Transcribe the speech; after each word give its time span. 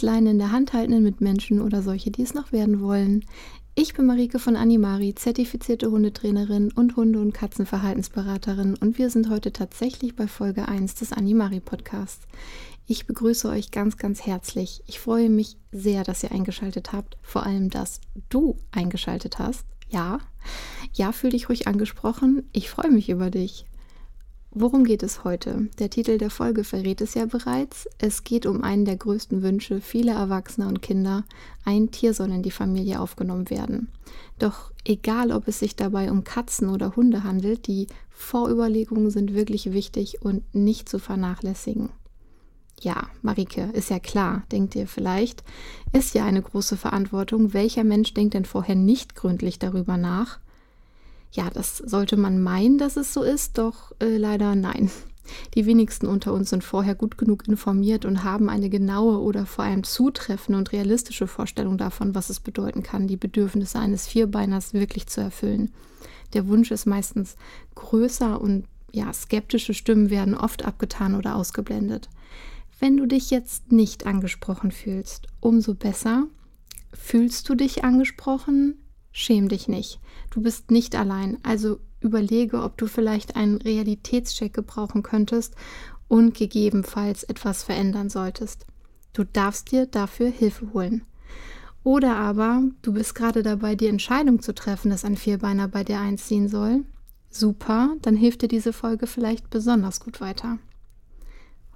Mietsleine 0.00 0.30
in 0.30 0.38
der 0.38 0.50
Hand 0.50 0.72
haltenden 0.72 1.02
Mitmenschen 1.02 1.60
oder 1.60 1.82
solche, 1.82 2.10
die 2.10 2.22
es 2.22 2.32
noch 2.32 2.52
werden 2.52 2.80
wollen. 2.80 3.22
Ich 3.74 3.92
bin 3.92 4.06
Marike 4.06 4.38
von 4.38 4.56
Animari, 4.56 5.14
zertifizierte 5.14 5.90
Hundetrainerin 5.90 6.72
und 6.72 6.96
Hunde- 6.96 7.20
und 7.20 7.34
Katzenverhaltensberaterin 7.34 8.76
und 8.76 8.96
wir 8.96 9.10
sind 9.10 9.28
heute 9.28 9.52
tatsächlich 9.52 10.16
bei 10.16 10.26
Folge 10.26 10.66
1 10.66 10.94
des 10.94 11.12
Animari 11.12 11.60
Podcasts. 11.60 12.26
Ich 12.86 13.06
begrüße 13.06 13.46
euch 13.50 13.72
ganz, 13.72 13.98
ganz 13.98 14.24
herzlich. 14.24 14.82
Ich 14.86 15.00
freue 15.00 15.28
mich 15.28 15.58
sehr, 15.70 16.02
dass 16.02 16.22
ihr 16.22 16.32
eingeschaltet 16.32 16.94
habt, 16.94 17.18
vor 17.20 17.44
allem, 17.44 17.68
dass 17.68 18.00
du 18.30 18.56
eingeschaltet 18.72 19.38
hast. 19.38 19.66
Ja, 19.90 20.20
ja, 20.94 21.12
fühl 21.12 21.30
dich 21.30 21.50
ruhig 21.50 21.68
angesprochen. 21.68 22.48
Ich 22.54 22.70
freue 22.70 22.90
mich 22.90 23.10
über 23.10 23.28
dich. 23.28 23.66
Worum 24.52 24.82
geht 24.82 25.04
es 25.04 25.22
heute? 25.22 25.68
Der 25.78 25.90
Titel 25.90 26.18
der 26.18 26.28
Folge 26.28 26.64
verrät 26.64 27.00
es 27.00 27.14
ja 27.14 27.24
bereits. 27.24 27.88
Es 27.98 28.24
geht 28.24 28.46
um 28.46 28.64
einen 28.64 28.84
der 28.84 28.96
größten 28.96 29.42
Wünsche 29.42 29.80
vieler 29.80 30.14
Erwachsener 30.14 30.66
und 30.66 30.82
Kinder. 30.82 31.22
Ein 31.64 31.92
Tier 31.92 32.14
soll 32.14 32.32
in 32.32 32.42
die 32.42 32.50
Familie 32.50 33.00
aufgenommen 33.00 33.48
werden. 33.48 33.86
Doch 34.40 34.72
egal, 34.84 35.30
ob 35.30 35.46
es 35.46 35.60
sich 35.60 35.76
dabei 35.76 36.10
um 36.10 36.24
Katzen 36.24 36.68
oder 36.68 36.96
Hunde 36.96 37.22
handelt, 37.22 37.68
die 37.68 37.86
Vorüberlegungen 38.10 39.10
sind 39.10 39.34
wirklich 39.34 39.72
wichtig 39.72 40.20
und 40.22 40.52
nicht 40.52 40.88
zu 40.88 40.98
vernachlässigen. 40.98 41.90
Ja, 42.80 43.08
Marike, 43.22 43.70
ist 43.72 43.90
ja 43.90 44.00
klar, 44.00 44.42
denkt 44.50 44.74
ihr 44.74 44.88
vielleicht, 44.88 45.44
ist 45.92 46.12
ja 46.14 46.24
eine 46.24 46.42
große 46.42 46.76
Verantwortung. 46.76 47.52
Welcher 47.52 47.84
Mensch 47.84 48.14
denkt 48.14 48.34
denn 48.34 48.46
vorher 48.46 48.74
nicht 48.74 49.14
gründlich 49.14 49.60
darüber 49.60 49.96
nach? 49.96 50.40
Ja, 51.32 51.48
das 51.50 51.78
sollte 51.78 52.16
man 52.16 52.42
meinen, 52.42 52.78
dass 52.78 52.96
es 52.96 53.14
so 53.14 53.22
ist, 53.22 53.58
doch 53.58 53.92
äh, 54.00 54.16
leider 54.16 54.54
nein. 54.54 54.90
Die 55.54 55.66
wenigsten 55.66 56.06
unter 56.06 56.32
uns 56.32 56.50
sind 56.50 56.64
vorher 56.64 56.94
gut 56.96 57.18
genug 57.18 57.46
informiert 57.46 58.04
und 58.04 58.24
haben 58.24 58.48
eine 58.48 58.68
genaue 58.68 59.20
oder 59.20 59.46
vor 59.46 59.64
allem 59.64 59.84
zutreffende 59.84 60.58
und 60.58 60.72
realistische 60.72 61.28
Vorstellung 61.28 61.78
davon, 61.78 62.14
was 62.14 62.30
es 62.30 62.40
bedeuten 62.40 62.82
kann, 62.82 63.06
die 63.06 63.16
Bedürfnisse 63.16 63.78
eines 63.78 64.08
Vierbeiners 64.08 64.74
wirklich 64.74 65.06
zu 65.06 65.20
erfüllen. 65.20 65.70
Der 66.32 66.48
Wunsch 66.48 66.70
ist 66.70 66.86
meistens 66.86 67.36
größer 67.74 68.40
und 68.40 68.64
ja, 68.92 69.12
skeptische 69.12 69.74
Stimmen 69.74 70.10
werden 70.10 70.34
oft 70.34 70.64
abgetan 70.64 71.14
oder 71.14 71.36
ausgeblendet. 71.36 72.08
Wenn 72.80 72.96
du 72.96 73.06
dich 73.06 73.30
jetzt 73.30 73.72
nicht 73.72 74.06
angesprochen 74.06 74.72
fühlst, 74.72 75.26
umso 75.40 75.74
besser. 75.74 76.26
Fühlst 76.92 77.48
du 77.48 77.54
dich 77.54 77.84
angesprochen? 77.84 78.74
Schäm 79.12 79.48
dich 79.48 79.68
nicht. 79.68 80.00
Du 80.30 80.40
bist 80.40 80.70
nicht 80.70 80.94
allein. 80.94 81.38
Also 81.42 81.80
überlege, 82.00 82.62
ob 82.62 82.76
du 82.78 82.86
vielleicht 82.86 83.36
einen 83.36 83.56
Realitätscheck 83.56 84.54
gebrauchen 84.54 85.02
könntest 85.02 85.54
und 86.08 86.34
gegebenenfalls 86.34 87.24
etwas 87.24 87.62
verändern 87.62 88.08
solltest. 88.08 88.66
Du 89.12 89.24
darfst 89.24 89.72
dir 89.72 89.86
dafür 89.86 90.28
Hilfe 90.28 90.72
holen. 90.72 91.04
Oder 91.82 92.16
aber 92.16 92.62
du 92.82 92.92
bist 92.92 93.14
gerade 93.14 93.42
dabei, 93.42 93.74
die 93.74 93.86
Entscheidung 93.86 94.42
zu 94.42 94.54
treffen, 94.54 94.90
dass 94.90 95.04
ein 95.04 95.16
Vierbeiner 95.16 95.66
bei 95.66 95.82
dir 95.82 95.98
einziehen 95.98 96.48
soll. 96.48 96.84
Super, 97.30 97.94
dann 98.02 98.16
hilft 98.16 98.42
dir 98.42 98.48
diese 98.48 98.72
Folge 98.72 99.06
vielleicht 99.06 99.50
besonders 99.50 100.00
gut 100.00 100.20
weiter. 100.20 100.58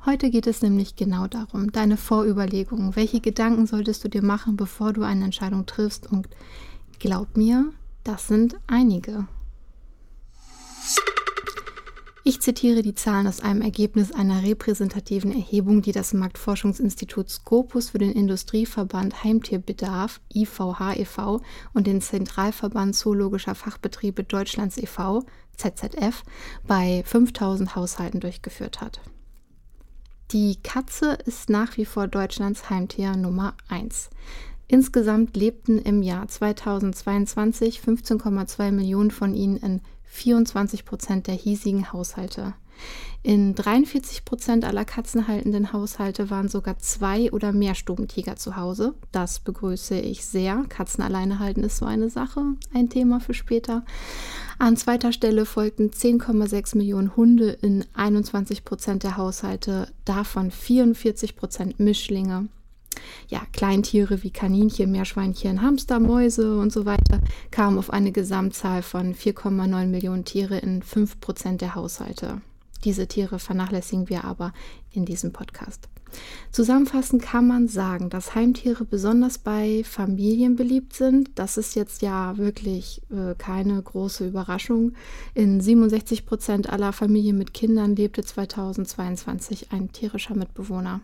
Heute 0.04 0.28
geht 0.28 0.46
es 0.46 0.60
nämlich 0.60 0.96
genau 0.96 1.26
darum, 1.28 1.72
deine 1.72 1.96
Vorüberlegungen. 1.96 2.94
Welche 2.94 3.20
Gedanken 3.20 3.66
solltest 3.66 4.04
du 4.04 4.08
dir 4.08 4.22
machen, 4.22 4.56
bevor 4.56 4.92
du 4.92 5.02
eine 5.02 5.24
Entscheidung 5.24 5.64
triffst 5.64 6.10
und 6.10 6.28
Glaub 6.98 7.36
mir, 7.36 7.72
das 8.02 8.28
sind 8.28 8.56
einige. 8.66 9.26
Ich 12.26 12.40
zitiere 12.40 12.80
die 12.80 12.94
Zahlen 12.94 13.26
aus 13.26 13.40
einem 13.40 13.60
Ergebnis 13.60 14.10
einer 14.10 14.42
repräsentativen 14.42 15.30
Erhebung, 15.30 15.82
die 15.82 15.92
das 15.92 16.14
Marktforschungsinstitut 16.14 17.28
Scopus 17.28 17.90
für 17.90 17.98
den 17.98 18.12
Industrieverband 18.12 19.22
Heimtierbedarf 19.22 20.22
IVH 20.34 20.94
e.V. 20.96 21.42
und 21.74 21.86
den 21.86 22.00
Zentralverband 22.00 22.96
Zoologischer 22.96 23.54
Fachbetriebe 23.54 24.24
Deutschlands 24.24 24.78
e.V. 24.78 25.24
ZZF 25.58 26.22
bei 26.66 27.02
5000 27.04 27.76
Haushalten 27.76 28.20
durchgeführt 28.20 28.80
hat. 28.80 29.02
Die 30.30 30.56
Katze 30.62 31.18
ist 31.26 31.50
nach 31.50 31.76
wie 31.76 31.84
vor 31.84 32.08
Deutschlands 32.08 32.70
Heimtier 32.70 33.16
Nummer 33.16 33.54
1. 33.68 34.08
Insgesamt 34.66 35.36
lebten 35.36 35.78
im 35.78 36.02
Jahr 36.02 36.26
2022 36.26 37.80
15,2 37.80 38.72
Millionen 38.72 39.10
von 39.10 39.34
ihnen 39.34 39.56
in 39.58 39.80
24 40.04 40.84
Prozent 40.84 41.26
der 41.26 41.34
hiesigen 41.34 41.92
Haushalte. 41.92 42.54
In 43.22 43.54
43 43.54 44.24
Prozent 44.24 44.64
aller 44.64 44.84
katzenhaltenden 44.84 45.72
Haushalte 45.72 46.28
waren 46.28 46.48
sogar 46.48 46.78
zwei 46.78 47.32
oder 47.32 47.52
mehr 47.52 47.74
Stubentiger 47.74 48.36
zu 48.36 48.56
Hause. 48.56 48.94
Das 49.12 49.40
begrüße 49.40 49.98
ich 49.98 50.24
sehr. 50.26 50.64
Katzen 50.68 51.02
alleine 51.02 51.38
halten 51.38 51.64
ist 51.64 51.78
so 51.78 51.86
eine 51.86 52.10
Sache, 52.10 52.42
ein 52.74 52.90
Thema 52.90 53.20
für 53.20 53.34
später. 53.34 53.84
An 54.58 54.76
zweiter 54.76 55.12
Stelle 55.12 55.46
folgten 55.46 55.90
10,6 55.90 56.76
Millionen 56.76 57.16
Hunde 57.16 57.50
in 57.50 57.84
21 57.94 58.64
Prozent 58.64 59.02
der 59.04 59.16
Haushalte, 59.16 59.88
davon 60.04 60.50
44 60.50 61.36
Prozent 61.36 61.80
Mischlinge 61.80 62.48
ja, 63.28 63.42
Kleintiere 63.52 64.22
wie 64.22 64.30
Kaninchen, 64.30 64.92
Meerschweinchen, 64.92 65.62
Hamster, 65.62 66.00
Mäuse 66.00 66.58
und 66.58 66.72
so 66.72 66.84
weiter 66.84 67.20
kamen 67.50 67.78
auf 67.78 67.90
eine 67.90 68.12
Gesamtzahl 68.12 68.82
von 68.82 69.14
4,9 69.14 69.86
Millionen 69.86 70.24
Tiere 70.24 70.58
in 70.58 70.82
5% 70.82 71.58
der 71.58 71.74
Haushalte. 71.74 72.40
Diese 72.84 73.06
Tiere 73.06 73.38
vernachlässigen 73.38 74.08
wir 74.08 74.24
aber 74.24 74.52
in 74.92 75.04
diesem 75.04 75.32
Podcast. 75.32 75.88
Zusammenfassend 76.52 77.22
kann 77.22 77.46
man 77.46 77.66
sagen, 77.66 78.08
dass 78.10 78.34
Heimtiere 78.34 78.84
besonders 78.84 79.38
bei 79.38 79.82
Familien 79.84 80.54
beliebt 80.54 80.94
sind. 80.94 81.30
Das 81.34 81.56
ist 81.56 81.74
jetzt 81.74 82.02
ja 82.02 82.36
wirklich 82.36 83.02
äh, 83.10 83.34
keine 83.36 83.82
große 83.82 84.26
Überraschung. 84.26 84.92
In 85.34 85.60
67 85.60 86.26
Prozent 86.26 86.70
aller 86.70 86.92
Familien 86.92 87.38
mit 87.38 87.54
Kindern 87.54 87.96
lebte 87.96 88.22
2022 88.22 89.72
ein 89.72 89.90
tierischer 89.90 90.36
Mitbewohner. 90.36 91.00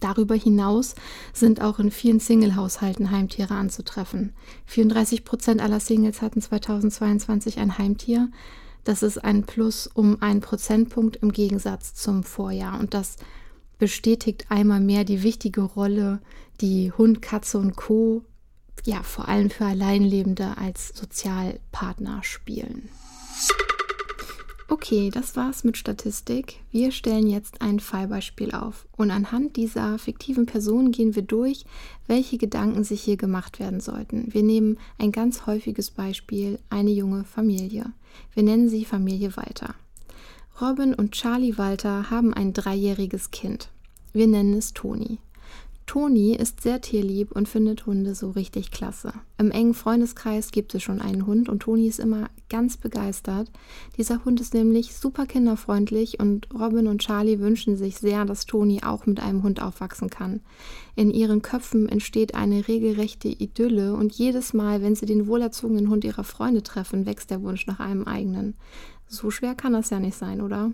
Darüber 0.00 0.34
hinaus 0.34 0.94
sind 1.32 1.60
auch 1.60 1.78
in 1.78 1.90
vielen 1.90 2.20
Single-Haushalten 2.20 3.10
Heimtiere 3.10 3.54
anzutreffen. 3.54 4.32
34 4.66 5.24
Prozent 5.24 5.60
aller 5.60 5.80
Singles 5.80 6.22
hatten 6.22 6.40
2022 6.40 7.58
ein 7.58 7.78
Heimtier. 7.78 8.28
Das 8.84 9.02
ist 9.02 9.18
ein 9.18 9.44
Plus 9.44 9.88
um 9.92 10.22
einen 10.22 10.40
Prozentpunkt 10.40 11.16
im 11.16 11.32
Gegensatz 11.32 11.94
zum 11.94 12.22
Vorjahr. 12.22 12.78
Und 12.78 12.94
das 12.94 13.16
bestätigt 13.78 14.46
einmal 14.48 14.80
mehr 14.80 15.04
die 15.04 15.22
wichtige 15.22 15.62
Rolle, 15.62 16.20
die 16.60 16.92
Hund, 16.92 17.20
Katze 17.20 17.58
und 17.58 17.76
Co. 17.76 18.24
ja 18.84 19.02
vor 19.02 19.28
allem 19.28 19.50
für 19.50 19.64
Alleinlebende 19.64 20.56
als 20.56 20.88
Sozialpartner 20.94 22.22
spielen. 22.22 22.88
Okay, 24.68 25.10
das 25.10 25.36
war's 25.36 25.62
mit 25.62 25.76
Statistik. 25.76 26.56
Wir 26.72 26.90
stellen 26.90 27.28
jetzt 27.28 27.62
ein 27.62 27.78
Fallbeispiel 27.78 28.50
auf 28.50 28.88
und 28.96 29.12
anhand 29.12 29.54
dieser 29.54 29.96
fiktiven 29.96 30.46
Person 30.46 30.90
gehen 30.90 31.14
wir 31.14 31.22
durch, 31.22 31.64
welche 32.08 32.36
Gedanken 32.36 32.82
sich 32.82 33.00
hier 33.02 33.16
gemacht 33.16 33.60
werden 33.60 33.78
sollten. 33.78 34.34
Wir 34.34 34.42
nehmen 34.42 34.76
ein 34.98 35.12
ganz 35.12 35.46
häufiges 35.46 35.92
Beispiel, 35.92 36.58
eine 36.68 36.90
junge 36.90 37.22
Familie. 37.22 37.92
Wir 38.34 38.42
nennen 38.42 38.68
sie 38.68 38.84
Familie 38.84 39.36
Walter. 39.36 39.76
Robin 40.60 40.94
und 40.94 41.12
Charlie 41.12 41.58
Walter 41.58 42.10
haben 42.10 42.34
ein 42.34 42.52
dreijähriges 42.52 43.30
Kind. 43.30 43.68
Wir 44.12 44.26
nennen 44.26 44.54
es 44.54 44.72
Toni. 44.72 45.18
Toni 45.86 46.34
ist 46.34 46.62
sehr 46.62 46.80
tierlieb 46.80 47.30
und 47.30 47.48
findet 47.48 47.86
Hunde 47.86 48.16
so 48.16 48.30
richtig 48.30 48.72
klasse. 48.72 49.12
Im 49.38 49.52
engen 49.52 49.72
Freundeskreis 49.72 50.50
gibt 50.50 50.74
es 50.74 50.82
schon 50.82 51.00
einen 51.00 51.26
Hund 51.26 51.48
und 51.48 51.60
Toni 51.60 51.86
ist 51.86 52.00
immer 52.00 52.28
ganz 52.48 52.76
begeistert. 52.76 53.50
Dieser 53.96 54.24
Hund 54.24 54.40
ist 54.40 54.52
nämlich 54.52 54.96
super 54.96 55.26
kinderfreundlich 55.26 56.18
und 56.18 56.48
Robin 56.52 56.88
und 56.88 57.02
Charlie 57.02 57.38
wünschen 57.38 57.76
sich 57.76 57.98
sehr, 57.98 58.24
dass 58.24 58.46
Toni 58.46 58.82
auch 58.82 59.06
mit 59.06 59.20
einem 59.20 59.44
Hund 59.44 59.62
aufwachsen 59.62 60.10
kann. 60.10 60.40
In 60.96 61.12
ihren 61.12 61.40
Köpfen 61.40 61.88
entsteht 61.88 62.34
eine 62.34 62.66
regelrechte 62.66 63.28
Idylle 63.28 63.94
und 63.94 64.12
jedes 64.12 64.54
Mal, 64.54 64.82
wenn 64.82 64.96
sie 64.96 65.06
den 65.06 65.28
wohlerzogenen 65.28 65.88
Hund 65.88 66.04
ihrer 66.04 66.24
Freunde 66.24 66.64
treffen, 66.64 67.06
wächst 67.06 67.30
der 67.30 67.42
Wunsch 67.42 67.66
nach 67.68 67.78
einem 67.78 68.04
eigenen. 68.04 68.54
So 69.06 69.30
schwer 69.30 69.54
kann 69.54 69.72
das 69.72 69.90
ja 69.90 70.00
nicht 70.00 70.18
sein, 70.18 70.40
oder? 70.40 70.72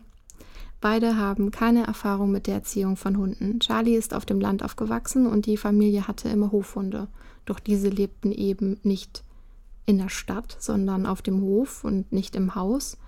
Beide 0.82 1.16
haben 1.16 1.52
keine 1.52 1.86
Erfahrung 1.86 2.32
mit 2.32 2.48
der 2.48 2.56
Erziehung 2.56 2.96
von 2.96 3.16
Hunden. 3.16 3.60
Charlie 3.60 3.94
ist 3.94 4.12
auf 4.12 4.26
dem 4.26 4.40
Land 4.40 4.64
aufgewachsen 4.64 5.28
und 5.28 5.46
die 5.46 5.56
Familie 5.56 6.08
hatte 6.08 6.28
immer 6.28 6.50
Hofhunde. 6.50 7.06
Doch 7.46 7.60
diese 7.60 7.88
lebten 7.88 8.32
eben 8.32 8.80
nicht 8.82 9.22
in 9.86 9.98
der 9.98 10.08
Stadt, 10.08 10.56
sondern 10.58 11.06
auf 11.06 11.22
dem 11.22 11.40
Hof 11.40 11.84
und 11.84 12.10
nicht 12.10 12.34
im 12.34 12.56
Haus. 12.56 12.98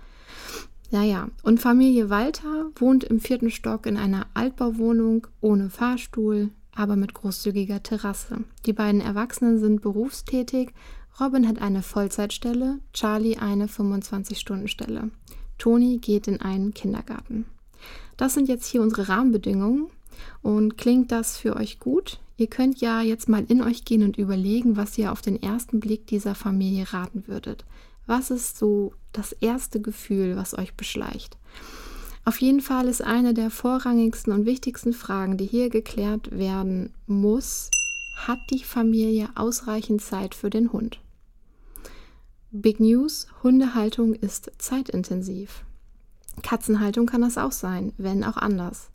Naja, 0.89 1.27
und 1.43 1.59
Familie 1.59 2.09
Walter 2.09 2.71
wohnt 2.77 3.03
im 3.03 3.19
vierten 3.19 3.51
Stock 3.51 3.87
in 3.87 3.97
einer 3.97 4.27
Altbauwohnung 4.35 5.27
ohne 5.41 5.69
Fahrstuhl, 5.69 6.51
aber 6.73 6.95
mit 6.95 7.13
großzügiger 7.13 7.83
Terrasse. 7.83 8.45
Die 8.65 8.73
beiden 8.73 9.01
Erwachsenen 9.01 9.59
sind 9.59 9.81
berufstätig. 9.81 10.71
Robin 11.19 11.45
hat 11.45 11.61
eine 11.61 11.81
Vollzeitstelle, 11.81 12.79
Charlie 12.93 13.35
eine 13.35 13.67
25-Stunden-Stelle. 13.67 15.11
Toni 15.57 15.97
geht 15.97 16.29
in 16.29 16.39
einen 16.39 16.73
Kindergarten. 16.73 17.45
Das 18.17 18.33
sind 18.33 18.47
jetzt 18.47 18.65
hier 18.67 18.81
unsere 18.81 19.09
Rahmenbedingungen. 19.09 19.87
Und 20.41 20.77
klingt 20.77 21.11
das 21.11 21.37
für 21.37 21.55
euch 21.55 21.79
gut? 21.79 22.19
Ihr 22.37 22.47
könnt 22.47 22.81
ja 22.81 23.01
jetzt 23.01 23.29
mal 23.29 23.45
in 23.47 23.61
euch 23.61 23.85
gehen 23.85 24.03
und 24.03 24.17
überlegen, 24.17 24.77
was 24.77 24.97
ihr 24.97 25.11
auf 25.11 25.21
den 25.21 25.41
ersten 25.41 25.79
Blick 25.79 26.07
dieser 26.07 26.35
Familie 26.35 26.91
raten 26.91 27.27
würdet. 27.27 27.65
Was 28.05 28.29
ist 28.29 28.57
so 28.57 28.93
das 29.13 29.31
erste 29.31 29.81
Gefühl, 29.81 30.35
was 30.35 30.57
euch 30.57 30.75
beschleicht? 30.75 31.37
Auf 32.23 32.41
jeden 32.41 32.61
Fall 32.61 32.87
ist 32.87 33.03
eine 33.03 33.33
der 33.33 33.51
vorrangigsten 33.51 34.33
und 34.33 34.45
wichtigsten 34.45 34.93
Fragen, 34.93 35.37
die 35.37 35.45
hier 35.45 35.69
geklärt 35.69 36.37
werden 36.37 36.93
muss, 37.07 37.69
hat 38.17 38.39
die 38.49 38.63
Familie 38.63 39.29
ausreichend 39.35 40.01
Zeit 40.01 40.33
für 40.33 40.49
den 40.49 40.71
Hund? 40.71 40.99
Big 42.51 42.79
News, 42.79 43.27
Hundehaltung 43.43 44.13
ist 44.13 44.51
zeitintensiv. 44.57 45.64
Katzenhaltung 46.43 47.05
kann 47.05 47.21
das 47.21 47.37
auch 47.37 47.51
sein, 47.51 47.93
wenn 47.97 48.23
auch 48.23 48.37
anders. 48.37 48.89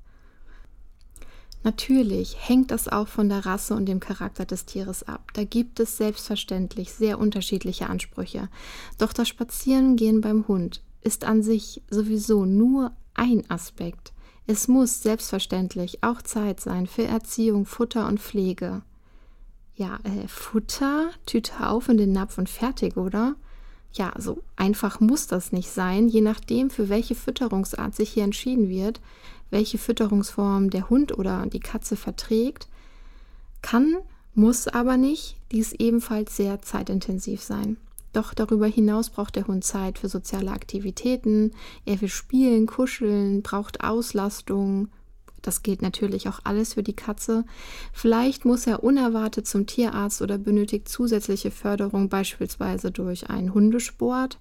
Natürlich 1.63 2.37
hängt 2.39 2.71
das 2.71 2.89
auch 2.89 3.07
von 3.07 3.29
der 3.29 3.45
Rasse 3.45 3.75
und 3.75 3.87
dem 3.87 4.01
Charakter 4.01 4.47
des 4.47 4.65
Tieres 4.65 5.03
ab. 5.03 5.31
Da 5.35 5.45
gibt 5.45 5.79
es 5.79 5.99
selbstverständlich 5.99 6.93
sehr 6.93 7.19
unterschiedliche 7.19 7.89
Ansprüche. 7.89 8.49
Doch 8.97 9.13
das 9.13 9.29
Spazierengehen 9.29 10.23
beim 10.23 10.49
Hund 10.49 10.83
ist 11.03 11.25
an 11.25 11.43
sich 11.43 11.83
sowieso 11.91 12.47
nur 12.47 12.93
ein 13.15 13.49
Aspekt. 13.51 14.15
Es 14.47 14.69
muss 14.69 15.03
selbstverständlich 15.03 16.03
auch 16.03 16.23
Zeit 16.23 16.61
sein 16.61 16.87
für 16.87 17.05
Erziehung, 17.05 17.67
Futter 17.67 18.09
und 18.09 18.21
Pflege. 18.21 18.83
Ja, 19.75 19.99
äh, 20.03 20.29
Futter, 20.29 21.11
Tüte 21.27 21.69
auf 21.69 21.89
in 21.89 21.99
den 21.99 22.13
Napf 22.13 22.39
und 22.39 22.49
fertig, 22.49 22.97
oder? 22.97 23.37
Ja, 23.93 24.13
so 24.19 24.43
einfach 24.57 25.01
muss 25.01 25.27
das 25.27 25.53
nicht 25.53 25.71
sein, 25.71 26.09
je 26.09 26.21
nachdem, 26.21 26.71
für 26.71 26.89
welche 26.89 27.15
Fütterungsart 27.15 27.95
sich 27.95 28.11
hier 28.11 28.25
entschieden 28.25 28.69
wird, 28.69 29.01
welche 29.51 29.79
Fütterungsform 29.79 30.71
der 30.71 30.89
Hund 30.91 31.17
oder 31.19 31.47
die 31.47 31.61
Katze 31.61 31.97
verträgt, 31.97 32.69
kann, 33.63 33.97
muss 34.35 34.69
aber 34.69 34.97
nicht, 34.97 35.37
dies 35.51 35.73
ebenfalls 35.73 36.37
sehr 36.37 36.63
zeitintensiv 36.63 37.43
sein. 37.43 37.77
Doch 38.13 38.35
darüber 38.35 38.67
hinaus 38.67 39.11
braucht 39.11 39.37
der 39.37 39.47
Hund 39.47 39.65
Zeit 39.65 39.99
für 39.99 40.09
soziale 40.09 40.51
Aktivitäten, 40.51 41.53
er 41.85 42.01
will 42.01 42.09
spielen, 42.09 42.67
kuscheln, 42.67 43.43
braucht 43.43 43.85
Auslastung. 43.85 44.89
Das 45.43 45.63
gilt 45.63 45.83
natürlich 45.83 46.29
auch 46.29 46.41
alles 46.45 46.75
für 46.75 46.83
die 46.83 46.95
Katze. 46.95 47.45
Vielleicht 47.93 48.45
muss 48.45 48.67
er 48.67 48.85
unerwartet 48.85 49.47
zum 49.47 49.67
Tierarzt 49.67 50.23
oder 50.23 50.39
benötigt 50.39 50.89
zusätzliche 50.89 51.51
Förderung, 51.51 52.09
beispielsweise 52.09 52.91
durch 52.91 53.31
einen 53.31 53.55
Hundesport. 53.55 54.39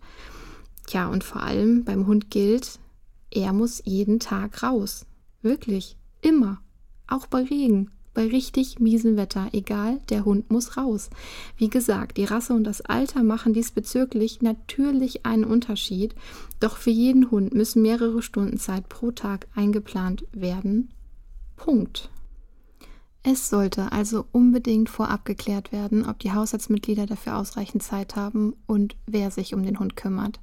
Tja, 0.87 1.07
und 1.07 1.23
vor 1.23 1.43
allem 1.43 1.85
beim 1.85 2.07
Hund 2.07 2.29
gilt, 2.29 2.79
er 3.31 3.53
muss 3.53 3.81
jeden 3.85 4.19
Tag 4.19 4.63
raus. 4.63 5.05
Wirklich. 5.41 5.97
Immer. 6.21 6.61
Auch 7.07 7.27
bei 7.27 7.43
Regen. 7.43 7.91
Bei 8.19 8.27
richtig 8.27 8.81
miesem 8.81 9.15
Wetter. 9.15 9.47
Egal, 9.53 10.01
der 10.09 10.25
Hund 10.25 10.51
muss 10.51 10.75
raus. 10.75 11.09
Wie 11.55 11.69
gesagt, 11.69 12.17
die 12.17 12.25
Rasse 12.25 12.51
und 12.53 12.65
das 12.65 12.81
Alter 12.81 13.23
machen 13.23 13.53
diesbezüglich 13.53 14.41
natürlich 14.41 15.25
einen 15.25 15.45
Unterschied. 15.45 16.13
Doch 16.59 16.75
für 16.75 16.89
jeden 16.89 17.31
Hund 17.31 17.53
müssen 17.53 17.81
mehrere 17.81 18.21
Stunden 18.21 18.57
Zeit 18.57 18.89
pro 18.89 19.11
Tag 19.11 19.47
eingeplant 19.55 20.25
werden. 20.33 20.89
Punkt. 21.55 22.09
Es 23.23 23.49
sollte 23.49 23.93
also 23.93 24.25
unbedingt 24.33 24.89
vorab 24.89 25.23
geklärt 25.23 25.71
werden, 25.71 26.05
ob 26.05 26.19
die 26.19 26.33
Haushaltsmitglieder 26.33 27.05
dafür 27.05 27.37
ausreichend 27.37 27.83
Zeit 27.83 28.17
haben 28.17 28.53
und 28.67 28.97
wer 29.07 29.31
sich 29.31 29.53
um 29.53 29.63
den 29.63 29.79
Hund 29.79 29.95
kümmert. 29.95 30.41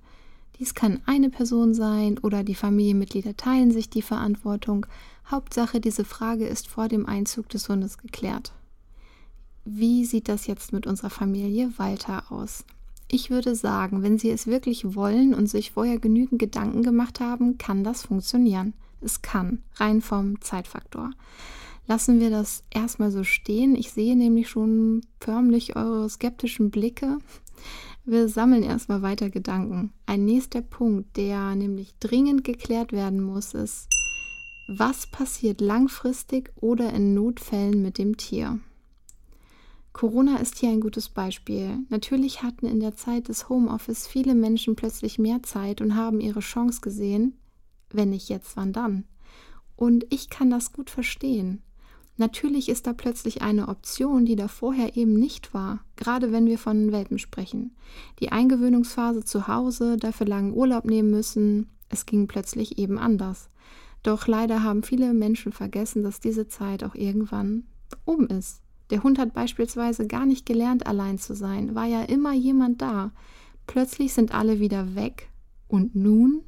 Dies 0.59 0.75
kann 0.75 1.01
eine 1.07 1.29
Person 1.29 1.75
sein 1.75 2.19
oder 2.19 2.43
die 2.43 2.55
Familienmitglieder 2.55 3.37
teilen 3.37 3.71
sich 3.71 3.91
die 3.91 4.03
Verantwortung. 4.03 4.87
Hauptsache, 5.31 5.81
diese 5.81 6.05
Frage 6.05 6.47
ist 6.47 6.69
vor 6.69 6.89
dem 6.89 7.07
Einzug 7.07 7.49
des 7.49 7.69
Hundes 7.69 7.99
geklärt. 7.99 8.53
Wie 9.65 10.05
sieht 10.05 10.29
das 10.29 10.47
jetzt 10.47 10.73
mit 10.73 10.87
unserer 10.87 11.11
Familie 11.11 11.73
Walter 11.77 12.31
aus? 12.31 12.65
Ich 13.09 13.31
würde 13.31 13.55
sagen, 13.55 14.03
wenn 14.03 14.19
Sie 14.19 14.31
es 14.31 14.47
wirklich 14.47 14.95
wollen 14.95 15.35
und 15.35 15.49
sich 15.49 15.73
vorher 15.73 15.99
genügend 15.99 16.41
Gedanken 16.41 16.83
gemacht 16.83 17.21
haben, 17.21 17.59
kann 17.59 17.85
das 17.85 18.03
funktionieren. 18.03 18.75
Es 19.01 19.23
kann, 19.23 19.63
rein 19.75 20.01
vom 20.01 20.41
Zeitfaktor. 20.41 21.11
Lassen 21.87 22.19
wir 22.19 22.31
das 22.31 22.65
erstmal 22.71 23.13
so 23.13 23.23
stehen. 23.23 23.77
Ich 23.77 23.93
sehe 23.93 24.17
nämlich 24.17 24.49
schon 24.49 25.03
förmlich 25.21 25.77
eure 25.77 26.09
skeptischen 26.09 26.71
Blicke. 26.71 27.19
Wir 28.09 28.29
sammeln 28.29 28.63
erstmal 28.63 29.03
weiter 29.03 29.31
Gedanken. 29.31 29.93
Ein 30.07 30.25
nächster 30.25 30.63
Punkt, 30.63 31.17
der 31.17 31.57
nämlich 31.57 31.99
dringend 31.99 32.45
geklärt 32.45 32.93
werden 32.93 33.21
muss, 33.21 33.53
ist, 33.53 33.89
was 34.69 35.11
passiert 35.11 35.61
langfristig 35.61 36.53
oder 36.55 36.93
in 36.93 37.15
Notfällen 37.15 37.83
mit 37.83 37.99
dem 37.99 38.17
Tier? 38.17 38.61
Corona 39.93 40.37
ist 40.37 40.59
hier 40.59 40.69
ein 40.71 40.81
gutes 40.81 41.09
Beispiel. 41.09 41.81
Natürlich 41.89 42.45
hatten 42.45 42.67
in 42.67 42.79
der 42.79 42.95
Zeit 42.95 43.27
des 43.27 43.49
Homeoffice 43.49 44.07
viele 44.07 44.37
Menschen 44.37 44.77
plötzlich 44.77 45.19
mehr 45.19 45.43
Zeit 45.43 45.81
und 45.81 45.97
haben 45.97 46.21
ihre 46.21 46.41
Chance 46.41 46.83
gesehen. 46.83 47.37
Wenn 47.91 48.11
nicht 48.11 48.29
jetzt, 48.29 48.57
wann 48.57 48.73
dann? 48.73 49.03
Und 49.75 50.07
ich 50.11 50.31
kann 50.31 50.49
das 50.49 50.73
gut 50.73 50.91
verstehen. 50.91 51.61
Natürlich 52.19 52.69
ist 52.69 52.87
da 52.87 52.95
plötzlich 52.95 53.43
eine 53.43 53.69
Option, 53.69 54.25
die 54.25 54.37
da 54.37 54.49
vorher 54.49 54.97
eben 54.97 55.15
nicht 55.15 55.53
war, 55.53 55.81
gerade 55.97 56.33
wenn 56.33 56.47
wir 56.47 56.59
von 56.59 56.91
Welpen 56.91 57.19
sprechen. 57.19 57.77
Die 58.21 58.33
Eingewöhnungsphase 58.33 59.25
zu 59.25 59.49
Hause, 59.49 59.97
dafür 59.99 60.27
langen 60.27 60.55
Urlaub 60.55 60.87
nehmen 60.87 61.11
müssen, 61.11 61.69
es 61.89 62.07
ging 62.07 62.27
plötzlich 62.27 62.79
eben 62.79 62.99
anders. 62.99 63.49
Doch 64.03 64.27
leider 64.27 64.63
haben 64.63 64.83
viele 64.83 65.13
Menschen 65.13 65.53
vergessen, 65.53 66.03
dass 66.03 66.21
diese 66.21 66.49
Zeit 66.49 66.85
auch 66.85 66.95
irgendwann 66.95 67.65
um 68.05 68.27
ist. 68.27 68.63
Der 68.91 69.03
Hund 69.03 69.19
hat 69.19 69.35
beispielsweise 69.35 70.07
gar 70.07 70.27
nicht 70.27 70.47
gelernt, 70.47 70.87
allein 70.87 71.19
zu 71.19 71.35
sein, 71.35 71.75
war 71.75 71.87
ja 71.87 72.03
immer 72.03 72.33
jemand 72.33 72.81
da. 72.81 73.11
Plötzlich 73.67 74.13
sind 74.15 74.33
alle 74.33 74.61
wieder 74.61 74.95
weg. 74.95 75.29
Und 75.69 75.97
nun? 75.97 76.43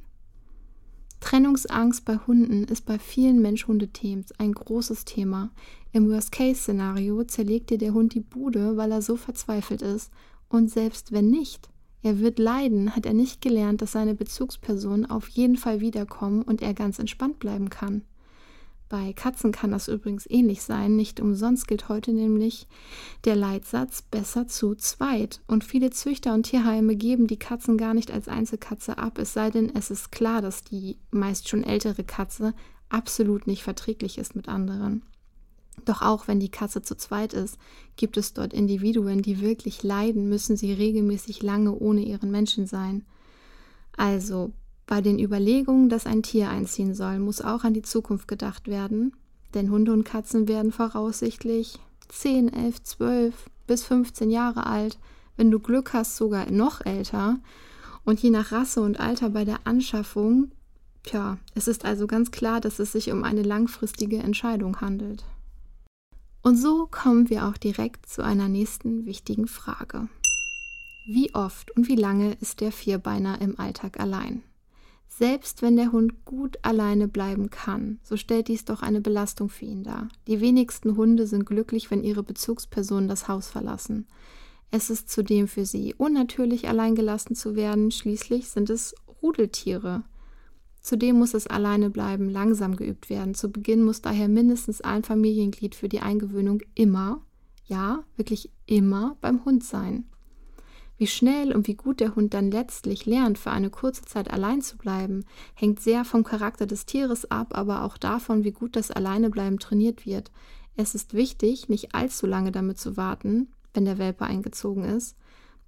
Trennungsangst 1.19 2.05
bei 2.05 2.17
Hunden 2.17 2.63
ist 2.63 2.85
bei 2.85 2.97
vielen 2.97 3.41
Mensch-Hunde-Teams 3.41 4.31
ein 4.39 4.53
großes 4.53 5.05
Thema. 5.05 5.51
Im 5.91 6.09
Worst-Case-Szenario 6.09 7.23
zerlegt 7.25 7.69
dir 7.69 7.77
der 7.77 7.93
Hund 7.93 8.13
die 8.13 8.21
Bude, 8.21 8.77
weil 8.77 8.91
er 8.91 9.01
so 9.01 9.15
verzweifelt 9.15 9.81
ist. 9.81 10.11
Und 10.47 10.71
selbst 10.71 11.11
wenn 11.11 11.29
nicht, 11.29 11.69
er 12.01 12.19
wird 12.19 12.39
leiden, 12.39 12.95
hat 12.95 13.05
er 13.05 13.13
nicht 13.13 13.41
gelernt, 13.41 13.81
dass 13.81 13.91
seine 13.91 14.15
Bezugspersonen 14.15 15.09
auf 15.09 15.27
jeden 15.27 15.57
Fall 15.57 15.81
wiederkommen 15.81 16.41
und 16.41 16.61
er 16.61 16.73
ganz 16.73 16.99
entspannt 16.99 17.39
bleiben 17.39 17.69
kann. 17.69 18.03
Bei 18.89 19.13
Katzen 19.13 19.51
kann 19.51 19.69
das 19.69 19.87
übrigens 19.87 20.25
ähnlich 20.27 20.63
sein. 20.63 20.95
Nicht 20.95 21.19
umsonst 21.19 21.67
gilt 21.67 21.89
heute 21.89 22.11
nämlich 22.11 22.67
der 23.23 23.35
Leitsatz 23.35 24.01
besser 24.01 24.47
zu 24.47 24.73
zweit. 24.73 25.41
Und 25.45 25.63
viele 25.63 25.91
Züchter 25.91 26.33
und 26.33 26.43
Tierheime 26.43 26.95
geben 26.95 27.27
die 27.27 27.37
Katzen 27.37 27.77
gar 27.77 27.93
nicht 27.93 28.09
als 28.09 28.27
Einzelkatze 28.27 28.97
ab, 28.97 29.19
es 29.19 29.33
sei 29.33 29.51
denn, 29.51 29.73
es 29.75 29.91
ist 29.91 30.11
klar, 30.11 30.41
dass 30.41 30.63
die 30.63 30.97
meist 31.11 31.47
schon 31.47 31.63
ältere 31.63 32.03
Katze 32.03 32.55
absolut 32.89 33.45
nicht 33.45 33.61
verträglich 33.61 34.17
ist 34.17 34.35
mit 34.35 34.49
anderen. 34.49 35.03
Doch 35.85 36.01
auch 36.01 36.27
wenn 36.27 36.39
die 36.39 36.49
Katze 36.49 36.81
zu 36.81 36.97
zweit 36.97 37.33
ist, 37.33 37.59
gibt 37.95 38.17
es 38.17 38.33
dort 38.33 38.53
Individuen, 38.53 39.21
die 39.21 39.39
wirklich 39.39 39.83
leiden, 39.83 40.27
müssen 40.27 40.57
sie 40.57 40.73
regelmäßig 40.73 41.43
lange 41.43 41.73
ohne 41.73 42.01
ihren 42.01 42.31
Menschen 42.31 42.65
sein. 42.65 43.05
Also 43.95 44.51
bei 44.89 45.01
den 45.01 45.19
Überlegungen, 45.19 45.87
dass 45.87 46.07
ein 46.07 46.23
Tier 46.23 46.49
einziehen 46.49 46.95
soll, 46.95 47.19
muss 47.19 47.41
auch 47.41 47.63
an 47.63 47.75
die 47.75 47.83
Zukunft 47.83 48.27
gedacht 48.27 48.67
werden, 48.67 49.13
denn 49.53 49.69
Hunde 49.69 49.93
und 49.93 50.03
Katzen 50.03 50.47
werden 50.47 50.71
voraussichtlich 50.71 51.77
10, 52.07 52.51
11, 52.51 52.81
12 52.81 53.49
bis 53.67 53.83
15 53.83 54.31
Jahre 54.31 54.65
alt, 54.65 54.97
wenn 55.37 55.51
du 55.51 55.59
Glück 55.59 55.93
hast, 55.93 56.17
sogar 56.17 56.49
noch 56.49 56.83
älter. 56.83 57.37
Und 58.03 58.19
je 58.19 58.31
nach 58.31 58.51
Rasse 58.51 58.81
und 58.81 58.99
Alter 58.99 59.29
bei 59.29 59.45
der 59.45 59.59
Anschaffung, 59.65 60.49
tja, 61.03 61.37
es 61.53 61.67
ist 61.67 61.85
also 61.85 62.07
ganz 62.07 62.31
klar, 62.31 62.59
dass 62.59 62.79
es 62.79 62.91
sich 62.93 63.11
um 63.11 63.23
eine 63.23 63.43
langfristige 63.43 64.17
Entscheidung 64.17 64.81
handelt. 64.81 65.23
Und 66.41 66.57
so 66.57 66.87
kommen 66.89 67.29
wir 67.29 67.45
auch 67.45 67.57
direkt 67.57 68.07
zu 68.07 68.23
einer 68.23 68.47
nächsten 68.47 69.05
wichtigen 69.05 69.47
Frage. 69.47 70.07
Wie 71.05 71.35
oft 71.35 71.69
und 71.77 71.87
wie 71.87 71.95
lange 71.95 72.33
ist 72.41 72.59
der 72.59 72.71
Vierbeiner 72.71 73.39
im 73.39 73.59
Alltag 73.59 73.99
allein? 73.99 74.41
Selbst 75.09 75.61
wenn 75.61 75.75
der 75.75 75.91
Hund 75.91 76.23
gut 76.23 76.59
alleine 76.61 77.07
bleiben 77.07 77.49
kann, 77.49 77.99
so 78.03 78.15
stellt 78.15 78.47
dies 78.47 78.63
doch 78.63 78.81
eine 78.81 79.01
Belastung 79.01 79.49
für 79.49 79.65
ihn 79.65 79.83
dar. 79.83 80.07
Die 80.27 80.39
wenigsten 80.39 80.95
Hunde 80.95 81.27
sind 81.27 81.45
glücklich, 81.45 81.91
wenn 81.91 82.03
ihre 82.03 82.23
Bezugspersonen 82.23 83.09
das 83.09 83.27
Haus 83.27 83.49
verlassen. 83.49 84.07
Es 84.71 84.89
ist 84.89 85.09
zudem 85.09 85.47
für 85.47 85.65
sie 85.65 85.95
unnatürlich, 85.95 86.69
allein 86.69 86.95
gelassen 86.95 87.35
zu 87.35 87.55
werden, 87.55 87.91
schließlich 87.91 88.49
sind 88.49 88.69
es 88.69 88.95
Rudeltiere. 89.21 90.03
Zudem 90.79 91.17
muss 91.17 91.33
es 91.33 91.47
alleine 91.47 91.89
bleiben 91.89 92.29
langsam 92.29 92.75
geübt 92.75 93.09
werden. 93.09 93.33
Zu 93.33 93.51
Beginn 93.51 93.83
muss 93.83 94.01
daher 94.01 94.29
mindestens 94.29 94.79
ein 94.79 95.03
Familienglied 95.03 95.75
für 95.75 95.89
die 95.89 96.01
Eingewöhnung 96.01 96.61
immer, 96.75 97.21
ja, 97.65 98.03
wirklich 98.15 98.51
immer 98.67 99.17
beim 99.21 99.43
Hund 99.43 99.63
sein. 99.63 100.05
Wie 100.99 101.07
schnell 101.07 101.55
und 101.55 101.65
wie 101.67 101.75
gut 101.75 102.01
der 102.01 102.15
Hund 102.15 102.33
dann 102.33 102.51
letztlich 102.51 103.05
lernt, 103.05 103.37
für 103.37 103.51
eine 103.51 103.69
kurze 103.69 104.01
Zeit 104.01 104.29
allein 104.29 104.61
zu 104.61 104.77
bleiben, 104.77 105.23
hängt 105.55 105.79
sehr 105.79 106.03
vom 106.03 106.25
Charakter 106.25 106.65
des 106.65 106.85
Tieres 106.85 107.31
ab, 107.31 107.57
aber 107.57 107.85
auch 107.85 107.97
davon, 107.97 108.43
wie 108.43 108.51
gut 108.51 108.75
das 108.75 108.91
Alleinebleiben 108.91 109.59
trainiert 109.59 110.05
wird. 110.05 110.29
Es 110.75 110.95
ist 110.95 111.13
wichtig, 111.13 111.69
nicht 111.69 111.95
allzu 111.95 112.27
lange 112.27 112.51
damit 112.51 112.79
zu 112.79 112.97
warten, 112.97 113.47
wenn 113.73 113.85
der 113.85 113.97
Welpe 113.97 114.25
eingezogen 114.25 114.83
ist. 114.83 115.15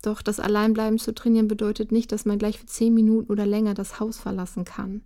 Doch 0.02 0.22
das 0.22 0.42
Alleinbleiben 0.42 1.00
zu 1.00 1.14
trainieren 1.14 1.48
bedeutet 1.48 1.94
nicht, 1.94 2.12
dass 2.12 2.26
man 2.26 2.38
gleich 2.38 2.60
für 2.60 2.66
zehn 2.66 2.94
Minuten 2.94 3.32
oder 3.32 3.46
länger 3.46 3.74
das 3.74 4.02
Haus 4.02 4.18
verlassen 4.18 4.66
kann. 4.66 5.02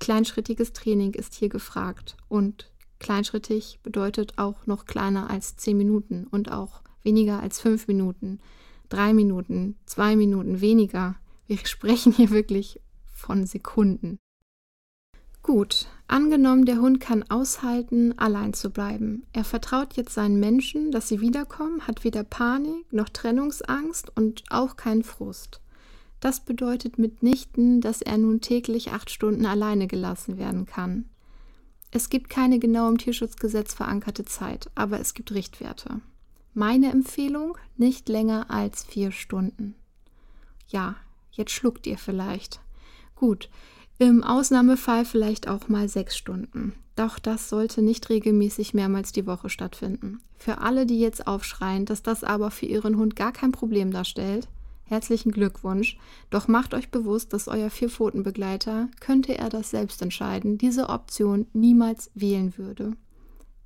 Kleinschrittiges 0.00 0.72
Training 0.72 1.12
ist 1.12 1.34
hier 1.34 1.50
gefragt 1.50 2.16
und 2.28 2.70
kleinschrittig 2.98 3.80
bedeutet 3.82 4.38
auch 4.38 4.66
noch 4.66 4.86
kleiner 4.86 5.28
als 5.28 5.56
zehn 5.56 5.76
Minuten 5.76 6.26
und 6.30 6.50
auch 6.50 6.80
weniger 7.02 7.40
als 7.40 7.60
fünf 7.60 7.88
Minuten, 7.88 8.40
drei 8.88 9.12
Minuten, 9.12 9.76
zwei 9.86 10.16
Minuten 10.16 10.60
weniger. 10.60 11.16
Wir 11.46 11.58
sprechen 11.64 12.12
hier 12.12 12.30
wirklich 12.30 12.80
von 13.06 13.46
Sekunden. 13.46 14.18
Gut, 15.42 15.86
angenommen, 16.08 16.64
der 16.64 16.80
Hund 16.80 16.98
kann 16.98 17.22
aushalten, 17.30 18.18
allein 18.18 18.52
zu 18.52 18.70
bleiben. 18.70 19.22
Er 19.32 19.44
vertraut 19.44 19.94
jetzt 19.94 20.12
seinen 20.12 20.40
Menschen, 20.40 20.90
dass 20.90 21.06
sie 21.06 21.20
wiederkommen, 21.20 21.86
hat 21.86 22.02
weder 22.02 22.24
Panik 22.24 22.92
noch 22.92 23.08
Trennungsangst 23.08 24.10
und 24.16 24.42
auch 24.50 24.76
keinen 24.76 25.04
Frust. 25.04 25.60
Das 26.18 26.40
bedeutet 26.40 26.98
mitnichten, 26.98 27.80
dass 27.80 28.02
er 28.02 28.18
nun 28.18 28.40
täglich 28.40 28.90
acht 28.90 29.08
Stunden 29.08 29.46
alleine 29.46 29.86
gelassen 29.86 30.36
werden 30.36 30.66
kann. 30.66 31.04
Es 31.92 32.10
gibt 32.10 32.28
keine 32.28 32.58
genau 32.58 32.88
im 32.88 32.98
Tierschutzgesetz 32.98 33.74
verankerte 33.74 34.24
Zeit, 34.24 34.68
aber 34.74 34.98
es 34.98 35.14
gibt 35.14 35.32
Richtwerte. 35.32 36.00
Meine 36.58 36.90
Empfehlung, 36.90 37.58
nicht 37.76 38.08
länger 38.08 38.46
als 38.48 38.82
vier 38.82 39.12
Stunden. 39.12 39.74
Ja, 40.68 40.96
jetzt 41.30 41.50
schluckt 41.50 41.86
ihr 41.86 41.98
vielleicht. 41.98 42.60
Gut, 43.14 43.50
im 43.98 44.24
Ausnahmefall 44.24 45.04
vielleicht 45.04 45.48
auch 45.48 45.68
mal 45.68 45.86
sechs 45.90 46.16
Stunden. 46.16 46.72
Doch 46.94 47.18
das 47.18 47.50
sollte 47.50 47.82
nicht 47.82 48.08
regelmäßig 48.08 48.72
mehrmals 48.72 49.12
die 49.12 49.26
Woche 49.26 49.50
stattfinden. 49.50 50.22
Für 50.38 50.62
alle, 50.62 50.86
die 50.86 50.98
jetzt 50.98 51.26
aufschreien, 51.26 51.84
dass 51.84 52.02
das 52.02 52.24
aber 52.24 52.50
für 52.50 52.64
ihren 52.64 52.96
Hund 52.96 53.16
gar 53.16 53.32
kein 53.32 53.52
Problem 53.52 53.90
darstellt, 53.90 54.48
herzlichen 54.84 55.32
Glückwunsch. 55.32 55.98
Doch 56.30 56.48
macht 56.48 56.72
euch 56.72 56.90
bewusst, 56.90 57.34
dass 57.34 57.48
euer 57.48 57.68
Vierpfotenbegleiter, 57.68 58.88
könnte 59.00 59.36
er 59.36 59.50
das 59.50 59.68
selbst 59.68 60.00
entscheiden, 60.00 60.56
diese 60.56 60.88
Option 60.88 61.48
niemals 61.52 62.10
wählen 62.14 62.56
würde. 62.56 62.96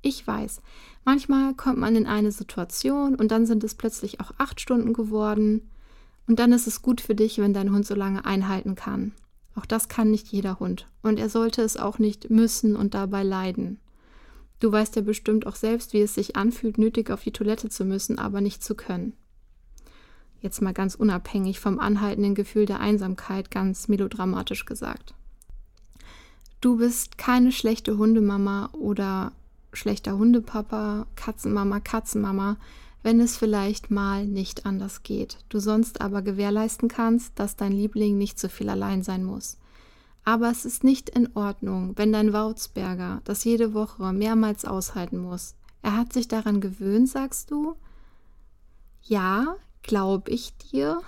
Ich 0.01 0.25
weiß, 0.25 0.61
manchmal 1.05 1.53
kommt 1.53 1.77
man 1.77 1.95
in 1.95 2.07
eine 2.07 2.31
Situation 2.31 3.15
und 3.15 3.31
dann 3.31 3.45
sind 3.45 3.63
es 3.63 3.75
plötzlich 3.75 4.19
auch 4.19 4.31
acht 4.37 4.59
Stunden 4.59 4.93
geworden. 4.93 5.69
Und 6.27 6.39
dann 6.39 6.53
ist 6.53 6.67
es 6.67 6.81
gut 6.81 7.01
für 7.01 7.15
dich, 7.15 7.37
wenn 7.37 7.53
dein 7.53 7.71
Hund 7.71 7.85
so 7.85 7.93
lange 7.93 8.25
einhalten 8.25 8.75
kann. 8.75 9.11
Auch 9.55 9.65
das 9.65 9.89
kann 9.89 10.11
nicht 10.11 10.27
jeder 10.27 10.59
Hund. 10.59 10.87
Und 11.01 11.19
er 11.19 11.29
sollte 11.29 11.61
es 11.61 11.77
auch 11.77 11.99
nicht 11.99 12.29
müssen 12.29 12.75
und 12.75 12.93
dabei 12.93 13.23
leiden. 13.23 13.79
Du 14.59 14.71
weißt 14.71 14.95
ja 14.95 15.01
bestimmt 15.01 15.45
auch 15.47 15.55
selbst, 15.55 15.93
wie 15.93 16.01
es 16.01 16.13
sich 16.13 16.35
anfühlt, 16.35 16.77
nötig 16.77 17.09
auf 17.09 17.23
die 17.23 17.33
Toilette 17.33 17.69
zu 17.69 17.83
müssen, 17.83 18.19
aber 18.19 18.41
nicht 18.41 18.63
zu 18.63 18.75
können. 18.75 19.13
Jetzt 20.39 20.61
mal 20.61 20.73
ganz 20.73 20.95
unabhängig 20.95 21.59
vom 21.59 21.79
anhaltenden 21.79 22.35
Gefühl 22.35 22.65
der 22.65 22.79
Einsamkeit, 22.79 23.51
ganz 23.51 23.87
melodramatisch 23.87 24.65
gesagt. 24.65 25.13
Du 26.61 26.77
bist 26.77 27.17
keine 27.17 27.51
schlechte 27.51 27.97
Hundemama 27.97 28.69
oder 28.73 29.33
schlechter 29.73 30.17
Hundepapa, 30.17 31.07
Katzenmama, 31.15 31.79
Katzenmama, 31.79 32.57
wenn 33.03 33.19
es 33.19 33.35
vielleicht 33.35 33.89
mal 33.89 34.27
nicht 34.27 34.65
anders 34.65 35.01
geht, 35.03 35.39
du 35.49 35.59
sonst 35.59 36.01
aber 36.01 36.21
gewährleisten 36.21 36.87
kannst, 36.87 37.39
dass 37.39 37.55
dein 37.55 37.71
Liebling 37.71 38.17
nicht 38.17 38.39
so 38.39 38.47
viel 38.47 38.69
allein 38.69 39.01
sein 39.01 39.23
muss. 39.23 39.57
Aber 40.23 40.51
es 40.51 40.65
ist 40.65 40.83
nicht 40.83 41.09
in 41.09 41.35
Ordnung, 41.35 41.93
wenn 41.95 42.11
dein 42.11 42.31
Wautzberger 42.31 43.21
das 43.23 43.43
jede 43.43 43.73
Woche 43.73 44.13
mehrmals 44.13 44.65
aushalten 44.65 45.17
muss. 45.17 45.55
Er 45.81 45.97
hat 45.97 46.13
sich 46.13 46.27
daran 46.27 46.61
gewöhnt, 46.61 47.09
sagst 47.09 47.49
du? 47.49 47.75
Ja, 49.01 49.55
glaub 49.81 50.29
ich 50.29 50.55
dir. 50.57 51.01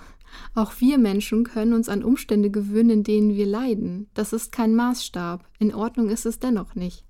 Auch 0.56 0.72
wir 0.80 0.98
Menschen 0.98 1.44
können 1.44 1.74
uns 1.74 1.88
an 1.88 2.02
Umstände 2.02 2.50
gewöhnen, 2.50 2.90
in 2.90 3.04
denen 3.04 3.34
wir 3.36 3.46
leiden. 3.46 4.08
Das 4.14 4.32
ist 4.32 4.50
kein 4.50 4.74
Maßstab. 4.74 5.44
In 5.60 5.72
Ordnung 5.72 6.08
ist 6.08 6.26
es 6.26 6.40
dennoch 6.40 6.74
nicht. 6.74 7.04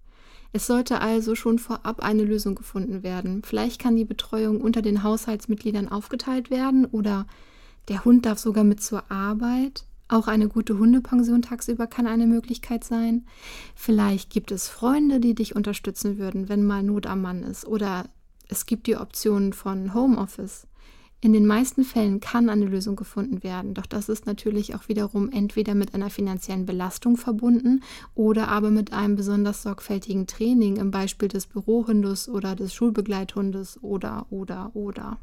Es 0.54 0.68
sollte 0.68 1.00
also 1.00 1.34
schon 1.34 1.58
vorab 1.58 1.98
eine 1.98 2.22
Lösung 2.22 2.54
gefunden 2.54 3.02
werden. 3.02 3.42
Vielleicht 3.42 3.80
kann 3.80 3.96
die 3.96 4.04
Betreuung 4.04 4.60
unter 4.60 4.82
den 4.82 5.02
Haushaltsmitgliedern 5.02 5.88
aufgeteilt 5.88 6.48
werden 6.48 6.84
oder 6.84 7.26
der 7.88 8.04
Hund 8.04 8.24
darf 8.24 8.38
sogar 8.38 8.62
mit 8.62 8.80
zur 8.80 9.10
Arbeit. 9.10 9.84
Auch 10.06 10.28
eine 10.28 10.46
gute 10.46 10.78
Hundepension 10.78 11.42
tagsüber 11.42 11.88
kann 11.88 12.06
eine 12.06 12.28
Möglichkeit 12.28 12.84
sein. 12.84 13.26
Vielleicht 13.74 14.30
gibt 14.30 14.52
es 14.52 14.68
Freunde, 14.68 15.18
die 15.18 15.34
dich 15.34 15.56
unterstützen 15.56 16.18
würden, 16.18 16.48
wenn 16.48 16.64
mal 16.64 16.84
Not 16.84 17.08
am 17.08 17.22
Mann 17.22 17.42
ist. 17.42 17.66
Oder 17.66 18.04
es 18.46 18.64
gibt 18.64 18.86
die 18.86 18.96
Option 18.96 19.54
von 19.54 19.92
Homeoffice. 19.92 20.68
In 21.24 21.32
den 21.32 21.46
meisten 21.46 21.84
Fällen 21.84 22.20
kann 22.20 22.50
eine 22.50 22.66
Lösung 22.66 22.96
gefunden 22.96 23.42
werden, 23.42 23.72
doch 23.72 23.86
das 23.86 24.10
ist 24.10 24.26
natürlich 24.26 24.74
auch 24.74 24.88
wiederum 24.88 25.30
entweder 25.30 25.74
mit 25.74 25.94
einer 25.94 26.10
finanziellen 26.10 26.66
Belastung 26.66 27.16
verbunden 27.16 27.82
oder 28.14 28.48
aber 28.48 28.70
mit 28.70 28.92
einem 28.92 29.16
besonders 29.16 29.62
sorgfältigen 29.62 30.26
Training 30.26 30.76
im 30.76 30.90
Beispiel 30.90 31.28
des 31.28 31.46
Bürohundes 31.46 32.28
oder 32.28 32.54
des 32.54 32.74
Schulbegleithundes 32.74 33.82
oder 33.82 34.26
oder 34.28 34.76
oder. 34.76 35.16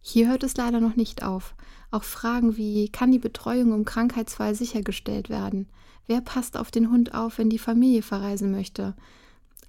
Hier 0.00 0.30
hört 0.30 0.42
es 0.42 0.56
leider 0.56 0.80
noch 0.80 0.96
nicht 0.96 1.22
auf. 1.22 1.54
Auch 1.90 2.04
Fragen 2.04 2.56
wie, 2.56 2.88
kann 2.88 3.12
die 3.12 3.18
Betreuung 3.18 3.74
im 3.74 3.84
Krankheitsfall 3.84 4.54
sichergestellt 4.54 5.28
werden? 5.28 5.68
Wer 6.06 6.22
passt 6.22 6.56
auf 6.56 6.70
den 6.70 6.90
Hund 6.90 7.12
auf, 7.14 7.36
wenn 7.36 7.50
die 7.50 7.58
Familie 7.58 8.00
verreisen 8.00 8.52
möchte? 8.52 8.94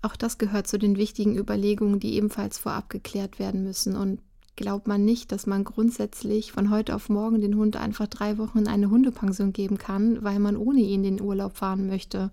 Auch 0.01 0.15
das 0.15 0.37
gehört 0.37 0.67
zu 0.67 0.79
den 0.79 0.95
wichtigen 0.95 1.37
Überlegungen, 1.37 1.99
die 1.99 2.13
ebenfalls 2.13 2.57
vorab 2.57 2.89
geklärt 2.89 3.37
werden 3.37 3.65
müssen. 3.65 3.97
Und 3.97 4.21
glaubt 4.55 4.87
man 4.87 5.05
nicht, 5.05 5.31
dass 5.31 5.47
man 5.47 5.63
grundsätzlich 5.63 6.51
von 6.51 6.69
heute 6.69 6.95
auf 6.95 7.09
morgen 7.09 7.41
den 7.41 7.55
Hund 7.55 7.77
einfach 7.77 8.07
drei 8.07 8.37
Wochen 8.37 8.59
in 8.59 8.67
eine 8.67 8.89
Hundepension 8.89 9.53
geben 9.53 9.77
kann, 9.77 10.23
weil 10.23 10.39
man 10.39 10.57
ohne 10.57 10.81
ihn 10.81 11.03
den 11.03 11.21
Urlaub 11.21 11.57
fahren 11.57 11.87
möchte. 11.87 12.31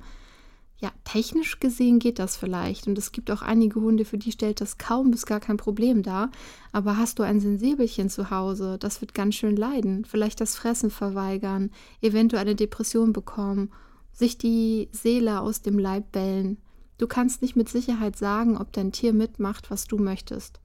Ja, 0.80 0.92
technisch 1.02 1.58
gesehen 1.58 1.98
geht 1.98 2.20
das 2.20 2.37
vielleicht 2.37 2.87
und 2.87 2.96
es 2.98 3.10
gibt 3.10 3.32
auch 3.32 3.42
einige 3.42 3.80
Hunde, 3.80 4.04
für 4.04 4.18
die 4.18 4.30
stellt 4.30 4.60
das 4.60 4.78
kaum 4.78 5.10
bis 5.10 5.26
gar 5.26 5.40
kein 5.40 5.56
Problem 5.56 6.04
dar. 6.04 6.30
Aber 6.70 6.96
hast 6.96 7.18
du 7.18 7.25
ein 7.25 7.40
Sensibelchen 7.40 8.10
zu 8.10 8.30
Hause, 8.30 8.78
das 8.78 9.00
wird 9.00 9.12
ganz 9.12 9.34
schön 9.34 9.56
leiden, 9.56 10.04
vielleicht 10.04 10.40
das 10.40 10.54
Fressen 10.54 10.90
verweigern, 10.90 11.70
eventuell 12.00 12.42
eine 12.42 12.54
Depression 12.54 13.12
bekommen, 13.12 13.72
sich 14.12 14.38
die 14.38 14.88
Seele 14.92 15.40
aus 15.40 15.62
dem 15.62 15.80
Leib 15.80 16.12
bellen. 16.12 16.58
Du 16.96 17.08
kannst 17.08 17.42
nicht 17.42 17.56
mit 17.56 17.68
Sicherheit 17.68 18.16
sagen, 18.16 18.56
ob 18.56 18.72
dein 18.72 18.92
Tier 18.92 19.12
mitmacht, 19.12 19.70
was 19.70 19.87
du 19.87 19.98
möchtest 19.98 20.60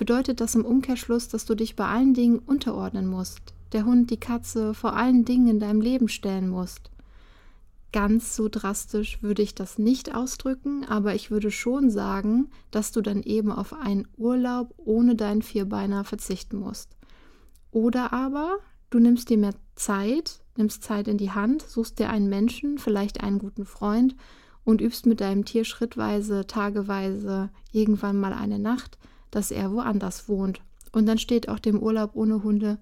bedeutet 0.00 0.40
das 0.40 0.54
im 0.54 0.64
Umkehrschluss, 0.64 1.28
dass 1.28 1.44
du 1.44 1.54
dich 1.54 1.76
bei 1.76 1.86
allen 1.86 2.14
Dingen 2.14 2.38
unterordnen 2.38 3.06
musst, 3.06 3.52
der 3.72 3.84
Hund, 3.84 4.10
die 4.10 4.18
Katze 4.18 4.72
vor 4.72 4.96
allen 4.96 5.26
Dingen 5.26 5.46
in 5.46 5.60
deinem 5.60 5.82
Leben 5.82 6.08
stellen 6.08 6.48
musst. 6.48 6.90
Ganz 7.92 8.34
so 8.34 8.48
drastisch 8.48 9.22
würde 9.22 9.42
ich 9.42 9.54
das 9.54 9.78
nicht 9.78 10.14
ausdrücken, 10.14 10.86
aber 10.86 11.14
ich 11.14 11.30
würde 11.30 11.50
schon 11.50 11.90
sagen, 11.90 12.48
dass 12.70 12.92
du 12.92 13.02
dann 13.02 13.22
eben 13.22 13.52
auf 13.52 13.74
einen 13.74 14.08
Urlaub 14.16 14.72
ohne 14.78 15.16
deinen 15.16 15.42
Vierbeiner 15.42 16.04
verzichten 16.04 16.56
musst. 16.56 16.96
Oder 17.70 18.14
aber 18.14 18.56
du 18.88 19.00
nimmst 19.00 19.28
dir 19.28 19.36
mehr 19.36 19.54
Zeit, 19.74 20.40
nimmst 20.56 20.82
Zeit 20.82 21.08
in 21.08 21.18
die 21.18 21.32
Hand, 21.32 21.60
suchst 21.60 21.98
dir 21.98 22.08
einen 22.08 22.30
Menschen, 22.30 22.78
vielleicht 22.78 23.22
einen 23.22 23.38
guten 23.38 23.66
Freund 23.66 24.16
und 24.64 24.80
übst 24.80 25.04
mit 25.04 25.20
deinem 25.20 25.44
Tier 25.44 25.66
schrittweise, 25.66 26.46
tageweise, 26.46 27.50
irgendwann 27.70 28.18
mal 28.18 28.32
eine 28.32 28.58
Nacht, 28.58 28.96
dass 29.30 29.50
er 29.50 29.72
woanders 29.72 30.28
wohnt. 30.28 30.60
Und 30.92 31.06
dann 31.06 31.18
steht 31.18 31.48
auch 31.48 31.58
dem 31.58 31.78
Urlaub 31.78 32.10
ohne 32.14 32.42
Hunde 32.42 32.78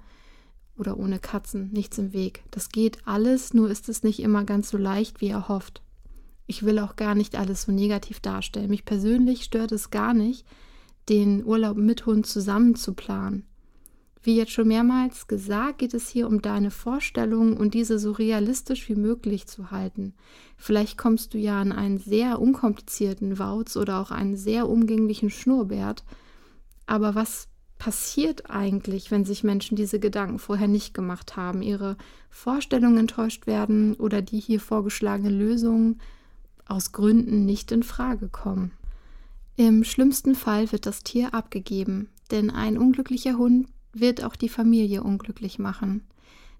oder 0.76 0.98
ohne 0.98 1.18
Katzen 1.18 1.70
nichts 1.72 1.98
im 1.98 2.12
Weg. 2.12 2.42
Das 2.50 2.70
geht 2.70 2.98
alles, 3.04 3.52
nur 3.52 3.70
ist 3.70 3.88
es 3.88 4.02
nicht 4.02 4.20
immer 4.20 4.44
ganz 4.44 4.70
so 4.70 4.78
leicht, 4.78 5.20
wie 5.20 5.28
er 5.28 5.48
hofft. 5.48 5.82
Ich 6.46 6.62
will 6.64 6.78
auch 6.78 6.96
gar 6.96 7.14
nicht 7.14 7.36
alles 7.36 7.62
so 7.62 7.72
negativ 7.72 8.20
darstellen. 8.20 8.70
Mich 8.70 8.84
persönlich 8.84 9.44
stört 9.44 9.72
es 9.72 9.90
gar 9.90 10.14
nicht, 10.14 10.46
den 11.08 11.44
Urlaub 11.44 11.76
mit 11.76 12.06
Hund 12.06 12.26
zusammen 12.26 12.74
zu 12.74 12.94
planen. 12.94 13.44
Wie 14.22 14.36
jetzt 14.36 14.52
schon 14.52 14.68
mehrmals 14.68 15.26
gesagt, 15.28 15.78
geht 15.78 15.94
es 15.94 16.08
hier 16.08 16.26
um 16.26 16.42
deine 16.42 16.70
Vorstellungen 16.70 17.56
und 17.56 17.74
diese 17.74 17.98
so 17.98 18.12
realistisch 18.12 18.88
wie 18.88 18.96
möglich 18.96 19.46
zu 19.46 19.70
halten. 19.70 20.14
Vielleicht 20.56 20.98
kommst 20.98 21.34
du 21.34 21.38
ja 21.38 21.60
an 21.60 21.72
einen 21.72 21.98
sehr 21.98 22.40
unkomplizierten 22.40 23.38
Wauz 23.38 23.76
oder 23.76 24.00
auch 24.00 24.10
einen 24.10 24.36
sehr 24.36 24.68
umgänglichen 24.68 25.30
Schnurrbärt, 25.30 26.04
aber 26.88 27.14
was 27.14 27.48
passiert 27.78 28.50
eigentlich, 28.50 29.10
wenn 29.10 29.24
sich 29.24 29.44
Menschen 29.44 29.76
diese 29.76 30.00
Gedanken 30.00 30.38
vorher 30.38 30.68
nicht 30.68 30.94
gemacht 30.94 31.36
haben, 31.36 31.62
ihre 31.62 31.96
Vorstellungen 32.30 32.98
enttäuscht 32.98 33.46
werden 33.46 33.94
oder 33.94 34.20
die 34.20 34.40
hier 34.40 34.60
vorgeschlagene 34.60 35.30
Lösung 35.30 35.98
aus 36.66 36.92
Gründen 36.92 37.44
nicht 37.44 37.70
in 37.70 37.82
Frage 37.82 38.28
kommen? 38.28 38.72
Im 39.56 39.84
schlimmsten 39.84 40.34
Fall 40.34 40.70
wird 40.72 40.86
das 40.86 41.02
Tier 41.02 41.34
abgegeben, 41.34 42.08
denn 42.30 42.50
ein 42.50 42.78
unglücklicher 42.78 43.38
Hund 43.38 43.68
wird 43.92 44.24
auch 44.24 44.36
die 44.36 44.48
Familie 44.48 45.02
unglücklich 45.02 45.58
machen. 45.58 46.06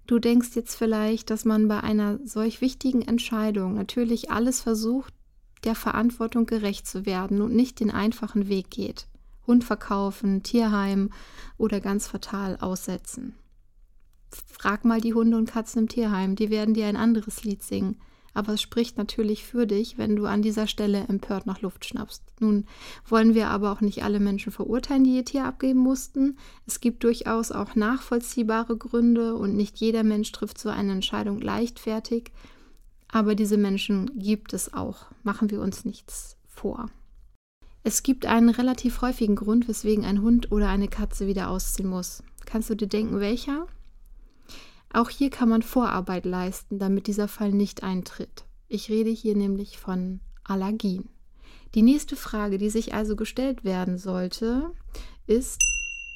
Du 0.07 0.19
denkst 0.19 0.49
jetzt 0.55 0.75
vielleicht, 0.75 1.29
dass 1.29 1.45
man 1.45 1.67
bei 1.67 1.81
einer 1.81 2.19
solch 2.25 2.61
wichtigen 2.61 3.01
Entscheidung 3.01 3.75
natürlich 3.75 4.31
alles 4.31 4.61
versucht, 4.61 5.13
der 5.63 5.75
Verantwortung 5.75 6.45
gerecht 6.45 6.87
zu 6.87 7.05
werden 7.05 7.41
und 7.41 7.55
nicht 7.55 7.79
den 7.79 7.91
einfachen 7.91 8.47
Weg 8.47 8.69
geht. 8.69 9.07
Hund 9.49 9.63
verkaufen, 9.63 10.43
Tierheim 10.43 11.09
oder 11.57 11.81
ganz 11.81 12.07
fatal 12.07 12.55
aussetzen. 12.61 13.33
Frag 14.45 14.85
mal 14.85 15.01
die 15.01 15.15
Hunde 15.15 15.37
und 15.37 15.49
Katzen 15.49 15.83
im 15.83 15.89
Tierheim, 15.89 16.35
die 16.35 16.51
werden 16.51 16.75
dir 16.75 16.85
ein 16.85 16.95
anderes 16.95 17.43
Lied 17.43 17.63
singen. 17.63 17.97
Aber 18.35 18.53
es 18.53 18.61
spricht 18.61 18.99
natürlich 18.99 19.43
für 19.43 19.65
dich, 19.65 19.97
wenn 19.97 20.15
du 20.15 20.27
an 20.27 20.43
dieser 20.43 20.67
Stelle 20.67 21.05
empört 21.09 21.47
nach 21.47 21.61
Luft 21.61 21.83
schnappst. 21.83 22.21
Nun 22.39 22.67
wollen 23.07 23.33
wir 23.33 23.49
aber 23.49 23.71
auch 23.71 23.81
nicht 23.81 24.03
alle 24.03 24.19
Menschen 24.19 24.51
verurteilen, 24.51 25.03
die 25.03 25.15
ihr 25.15 25.25
Tier 25.25 25.45
abgeben 25.45 25.79
mussten. 25.79 26.37
Es 26.67 26.79
gibt 26.79 27.03
durchaus 27.03 27.51
auch 27.51 27.73
nachvollziehbare 27.73 28.77
Gründe 28.77 29.35
und 29.35 29.55
nicht 29.55 29.77
jeder 29.79 30.03
Mensch 30.03 30.31
trifft 30.31 30.59
so 30.59 30.69
eine 30.69 30.91
Entscheidung 30.91 31.41
leichtfertig. 31.41 32.31
Aber 33.11 33.33
diese 33.33 33.57
Menschen 33.57 34.11
gibt 34.19 34.53
es 34.53 34.75
auch. 34.75 35.07
Machen 35.23 35.49
wir 35.49 35.59
uns 35.59 35.83
nichts 35.83 36.37
vor. 36.45 36.91
Es 37.83 38.03
gibt 38.03 38.25
einen 38.25 38.49
relativ 38.49 39.01
häufigen 39.01 39.35
Grund, 39.35 39.67
weswegen 39.67 40.05
ein 40.05 40.21
Hund 40.21 40.51
oder 40.51 40.69
eine 40.69 40.87
Katze 40.87 41.27
wieder 41.27 41.49
ausziehen 41.49 41.89
muss. 41.89 42.23
Kannst 42.45 42.69
du 42.69 42.75
dir 42.75 42.87
denken, 42.87 43.19
welcher? 43.19 43.67
Auch 44.91 45.09
hier 45.09 45.29
kann 45.29 45.49
man 45.49 45.61
Vorarbeit 45.61 46.25
leisten, 46.25 46.79
damit 46.79 47.07
dieser 47.07 47.27
Fall 47.27 47.51
nicht 47.51 47.83
eintritt. 47.83 48.45
Ich 48.67 48.89
rede 48.89 49.09
hier 49.09 49.35
nämlich 49.35 49.77
von 49.77 50.19
Allergien. 50.43 51.09
Die 51.75 51.83
nächste 51.83 52.15
Frage, 52.15 52.57
die 52.57 52.69
sich 52.69 52.93
also 52.93 53.15
gestellt 53.15 53.63
werden 53.63 53.97
sollte, 53.97 54.71
ist, 55.27 55.59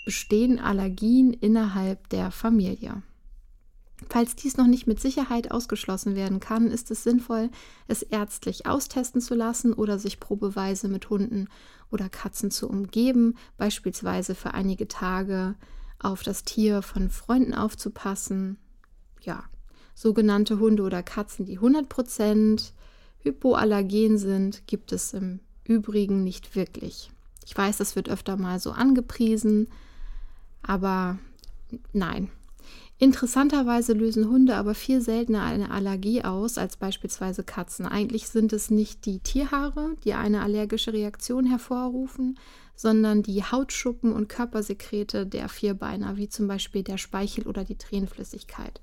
bestehen 0.05 0.60
Allergien 0.60 1.34
innerhalb 1.34 2.10
der 2.10 2.32
Familie? 2.32 3.03
Falls 4.10 4.36
dies 4.36 4.57
noch 4.57 4.67
nicht 4.67 4.88
mit 4.88 5.00
Sicherheit 5.00 5.51
ausgeschlossen 5.51 6.15
werden 6.15 6.39
kann, 6.39 6.72
ist 6.72 6.91
es 6.91 7.03
sinnvoll, 7.03 7.50
es 7.88 8.01
ärztlich 8.01 8.65
austesten 8.65 9.22
zu 9.22 9.36
lassen 9.36 9.74
oder 9.74 10.00
sich 10.00 10.19
probeweise 10.19 10.88
mit 10.88 11.10
Hunden 11.10 11.48
oder 11.91 12.10
Katzen 12.10 12.51
zu 12.51 12.69
umgeben, 12.69 13.36
beispielsweise 13.57 14.36
für 14.36 14.53
einige 14.53 14.88
Tage 14.88 15.55
auf 16.00 16.24
das 16.24 16.43
Tier 16.43 16.81
von 16.81 17.10
Freunden 17.10 17.53
aufzupassen. 17.53 18.57
Ja, 19.22 19.43
sogenannte 19.95 20.60
Hunde 20.60 20.83
oder 20.83 21.03
Katzen, 21.03 21.45
die 21.45 21.60
100% 21.60 22.72
hypoallergen 23.19 24.17
sind, 24.17 24.67
gibt 24.67 24.91
es 24.91 25.13
im 25.13 25.39
Übrigen 25.63 26.24
nicht 26.24 26.55
wirklich. 26.55 27.10
Ich 27.45 27.57
weiß, 27.57 27.77
das 27.77 27.95
wird 27.95 28.10
öfter 28.10 28.38
mal 28.38 28.60
so 28.60 28.72
angepriesen, 28.72 29.69
aber 30.62 31.19
nein, 31.93 32.29
Interessanterweise 33.03 33.91
lösen 33.91 34.29
Hunde 34.29 34.55
aber 34.55 34.74
viel 34.74 35.01
seltener 35.01 35.43
eine 35.43 35.72
Allergie 35.72 36.24
aus 36.24 36.57
als 36.57 36.77
beispielsweise 36.77 37.43
Katzen. 37.43 37.86
Eigentlich 37.86 38.29
sind 38.29 38.53
es 38.53 38.72
nicht 38.72 39.05
die 39.05 39.19
Tierhaare, 39.19 39.98
die 40.05 40.13
eine 40.13 40.41
allergische 40.41 40.93
Reaktion 40.93 41.45
hervorrufen, 41.45 42.39
sondern 42.77 43.22
die 43.22 43.43
Hautschuppen 43.43 44.13
und 44.13 44.29
Körpersekrete 44.29 45.25
der 45.25 45.50
Vierbeiner, 45.50 46.15
wie 46.15 46.29
zum 46.29 46.48
Beispiel 46.48 46.81
der 46.81 46.98
Speichel 46.98 47.45
oder 47.45 47.65
die 47.65 47.77
Tränenflüssigkeit. 47.77 48.79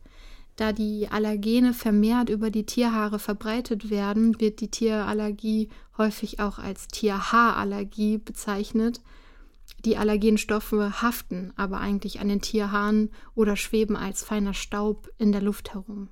Da 0.57 0.75
die 0.75 1.09
Allergene 1.11 1.73
vermehrt 1.73 2.29
über 2.29 2.51
die 2.51 2.67
Tierhaare 2.67 3.19
verbreitet 3.19 3.89
werden, 3.89 4.39
wird 4.39 4.61
die 4.61 4.69
Tierallergie 4.69 5.71
häufig 5.97 6.41
auch 6.41 6.59
als 6.59 6.89
Tierhaarallergie 6.89 8.19
bezeichnet 8.19 9.01
die 9.85 9.97
Allergenstoffe 9.97 10.73
haften 10.73 11.53
aber 11.57 11.81
eigentlich 11.81 12.21
an 12.21 12.29
den 12.29 12.41
Tierhaaren 12.41 13.11
oder 13.35 13.57
schweben 13.57 13.97
als 13.97 14.23
feiner 14.23 14.55
Staub 14.55 15.11
in 15.19 15.33
der 15.33 15.43
Luft 15.43 15.75
herum. 15.75 16.09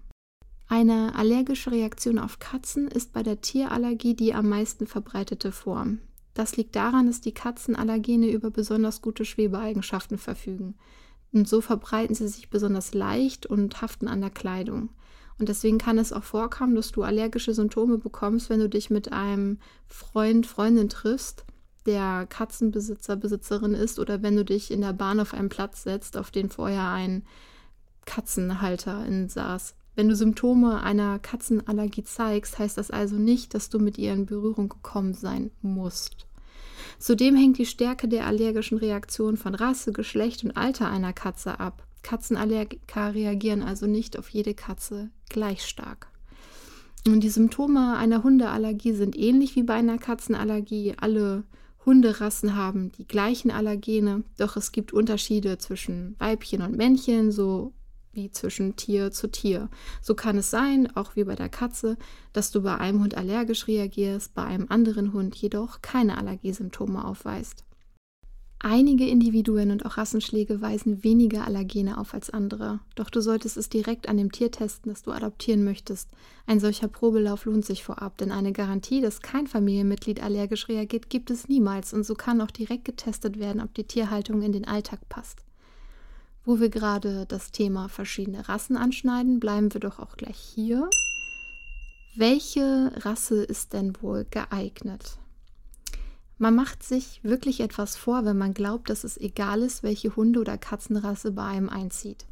Eine 0.68 1.14
allergische 1.14 1.70
Reaktion 1.70 2.18
auf 2.18 2.38
Katzen 2.38 2.88
ist 2.88 3.12
bei 3.12 3.22
der 3.22 3.40
Tierallergie 3.40 4.14
die 4.14 4.35
am 4.35 4.48
meisten 4.48 4.87
verbreitete 4.87 5.52
Form. 5.52 6.00
Das 6.35 6.56
liegt 6.56 6.76
daran, 6.76 7.06
dass 7.06 7.20
die 7.20 7.32
Katzenallergene 7.32 8.30
über 8.30 8.50
besonders 8.50 9.02
gute 9.02 9.24
Schwebeeigenschaften 9.24 10.18
verfügen. 10.18 10.76
Und 11.32 11.48
so 11.48 11.61
verbreiten 11.61 12.14
sie 12.14 12.28
sich 12.28 12.48
besonders 12.48 12.94
leicht 12.94 13.44
und 13.44 13.82
haften 13.82 14.09
an 14.09 14.20
der 14.20 14.30
Kleidung. 14.30 14.90
Und 15.38 15.48
deswegen 15.48 15.78
kann 15.78 15.98
es 15.98 16.12
auch 16.12 16.22
vorkommen, 16.22 16.74
dass 16.74 16.92
du 16.92 17.02
allergische 17.02 17.54
Symptome 17.54 17.98
bekommst, 17.98 18.50
wenn 18.50 18.61
du 18.61 18.68
dich 18.68 18.90
mit 18.90 19.12
einem 19.12 19.59
Freund, 19.87 20.46
Freundin 20.46 20.88
triffst 20.88 21.44
der 21.86 22.26
Katzenbesitzer, 22.28 23.16
Besitzerin 23.16 23.74
ist 23.74 23.98
oder 23.98 24.22
wenn 24.22 24.36
du 24.36 24.44
dich 24.44 24.70
in 24.70 24.80
der 24.80 24.92
Bahn 24.92 25.20
auf 25.20 25.34
einen 25.34 25.48
Platz 25.48 25.82
setzt, 25.82 26.16
auf 26.16 26.30
den 26.30 26.50
vorher 26.50 26.88
ein 26.90 27.24
Katzenhalter 28.04 29.04
saß. 29.28 29.74
Wenn 29.94 30.08
du 30.08 30.14
Symptome 30.14 30.82
einer 30.82 31.18
Katzenallergie 31.18 32.04
zeigst, 32.04 32.58
heißt 32.58 32.78
das 32.78 32.90
also 32.90 33.16
nicht, 33.16 33.52
dass 33.52 33.68
du 33.68 33.78
mit 33.78 33.98
ihr 33.98 34.12
in 34.12 34.26
Berührung 34.26 34.68
gekommen 34.68 35.12
sein 35.12 35.50
musst. 35.60 36.26
Zudem 36.98 37.36
hängt 37.36 37.58
die 37.58 37.66
Stärke 37.66 38.08
der 38.08 38.26
allergischen 38.26 38.78
Reaktion 38.78 39.36
von 39.36 39.54
Rasse, 39.54 39.92
Geschlecht 39.92 40.44
und 40.44 40.56
Alter 40.56 40.88
einer 40.88 41.12
Katze 41.12 41.60
ab. 41.60 41.84
Katzenallergiker 42.02 43.14
reagieren 43.14 43.62
also 43.62 43.86
nicht 43.86 44.18
auf 44.18 44.28
jede 44.28 44.54
Katze 44.54 45.10
gleich 45.28 45.64
stark. 45.64 46.08
Und 47.06 47.20
die 47.20 47.30
Symptome 47.30 47.96
einer 47.96 48.22
Hundeallergie 48.22 48.92
sind 48.92 49.16
ähnlich 49.18 49.56
wie 49.56 49.62
bei 49.62 49.74
einer 49.74 49.98
Katzenallergie. 49.98 50.94
Alle 51.00 51.44
Hunderassen 51.88 52.55
haben 52.55 52.92
die 52.92 53.09
gleichen 53.09 53.51
Allergene, 53.51 54.22
doch 54.37 54.59
es 54.59 54.72
gibt 54.72 54.92
Unterschiede 54.92 55.57
zwischen 55.57 56.16
Weibchen 56.18 56.61
und 56.61 56.77
Männchen, 56.77 57.33
so 57.33 57.72
wie 58.12 58.31
zwischen 58.31 58.77
Tier 58.77 59.11
zu 59.11 59.31
Tier. 59.31 59.70
So 60.03 60.14
kann 60.14 60.37
es 60.37 60.51
sein, 60.51 60.94
auch 60.96 61.16
wie 61.16 61.24
bei 61.24 61.35
der 61.35 61.48
Katze, 61.48 61.96
dass 62.35 62.51
du 62.51 62.61
bei 62.61 62.77
einem 62.77 63.01
Hund 63.01 63.16
allergisch 63.16 63.68
reagierst, 63.68 64.35
bei 64.35 64.44
einem 64.44 64.66
anderen 64.68 65.14
Hund 65.14 65.35
jedoch 65.37 65.81
keine 65.81 66.18
Allergiesymptome 66.18 67.03
aufweist. 67.03 67.64
Einige 68.60 69.06
Individuen 69.06 69.70
und 69.70 69.86
auch 69.86 69.98
Rassenschläge 69.98 70.60
weisen 70.60 71.04
weniger 71.04 71.46
Allergene 71.46 71.96
auf 71.96 72.12
als 72.12 72.28
andere, 72.28 72.80
doch 72.96 73.08
du 73.08 73.20
solltest 73.20 73.56
es 73.56 73.68
direkt 73.68 74.08
an 74.08 74.16
dem 74.16 74.32
Tier 74.32 74.50
testen, 74.50 74.90
das 74.90 75.02
du 75.04 75.12
adoptieren 75.12 75.62
möchtest. 75.62 76.10
Ein 76.44 76.58
solcher 76.58 76.88
Probelauf 76.88 77.44
lohnt 77.44 77.64
sich 77.64 77.84
vorab, 77.84 78.18
denn 78.18 78.32
eine 78.32 78.50
Garantie, 78.50 79.00
dass 79.00 79.22
kein 79.22 79.46
Familienmitglied 79.46 80.20
allergisch 80.20 80.66
reagiert, 80.68 81.08
gibt 81.08 81.30
es 81.30 81.48
niemals 81.48 81.94
und 81.94 82.04
so 82.04 82.16
kann 82.16 82.40
auch 82.40 82.50
direkt 82.50 82.84
getestet 82.84 83.38
werden, 83.38 83.62
ob 83.62 83.74
die 83.74 83.84
Tierhaltung 83.84 84.42
in 84.42 84.50
den 84.50 84.66
Alltag 84.66 85.08
passt. 85.08 85.44
Wo 86.44 86.58
wir 86.58 86.68
gerade 86.68 87.26
das 87.26 87.52
Thema 87.52 87.88
verschiedene 87.88 88.48
Rassen 88.48 88.76
anschneiden, 88.76 89.38
bleiben 89.38 89.72
wir 89.72 89.80
doch 89.80 90.00
auch 90.00 90.16
gleich 90.16 90.38
hier. 90.38 90.90
Welche 92.16 92.90
Rasse 93.04 93.44
ist 93.44 93.72
denn 93.72 93.92
wohl 94.02 94.26
geeignet? 94.28 95.18
Man 96.38 96.55
macht 96.55 96.85
sich 96.85 97.20
wirklich 97.24 97.61
etwas 97.61 97.96
vor, 97.96 98.24
wenn 98.24 98.38
man 98.38 98.55
glaubt, 98.55 98.90
dass 98.90 99.03
es 99.03 99.18
egal 99.18 99.62
ist, 99.62 99.83
welche 99.83 100.14
Hunde- 100.14 100.40
oder 100.40 100.57
Katzenrasse 100.57 101.33
bei 101.33 101.42
einem 101.42 101.68
einzieht. 101.68 102.27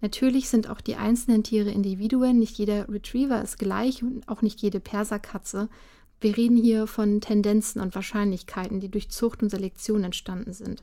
Natürlich 0.00 0.48
sind 0.48 0.68
auch 0.68 0.80
die 0.80 0.96
einzelnen 0.96 1.44
Tiere 1.44 1.70
Individuen, 1.70 2.40
nicht 2.40 2.58
jeder 2.58 2.88
Retriever 2.88 3.40
ist 3.40 3.58
gleich 3.60 4.02
und 4.02 4.28
auch 4.28 4.42
nicht 4.42 4.60
jede 4.60 4.80
Perserkatze. 4.80 5.68
Wir 6.20 6.36
reden 6.36 6.56
hier 6.56 6.88
von 6.88 7.20
Tendenzen 7.20 7.80
und 7.80 7.94
Wahrscheinlichkeiten, 7.94 8.80
die 8.80 8.90
durch 8.90 9.10
Zucht 9.10 9.44
und 9.44 9.50
Selektion 9.50 10.02
entstanden 10.02 10.52
sind. 10.52 10.82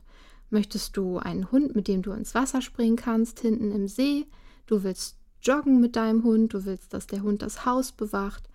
Möchtest 0.50 0.96
du 0.96 1.18
einen 1.18 1.52
Hund, 1.52 1.76
mit 1.76 1.90
dem 1.90 2.02
du 2.02 2.12
ins 2.12 2.34
Wasser 2.34 2.62
springen 2.62 2.96
kannst, 2.96 3.42
hinten 3.42 3.74
im 3.74 3.90
See? 3.90 4.26
Du 4.68 4.84
willst 4.84 5.18
joggen 5.42 5.82
mit 5.82 5.98
deinem 5.98 6.24
Hund, 6.24 6.54
du 6.54 6.64
willst, 6.66 6.94
dass 6.94 7.08
der 7.08 7.22
Hund 7.22 7.42
das 7.42 7.66
Haus 7.66 7.92
bewacht. 7.92 8.49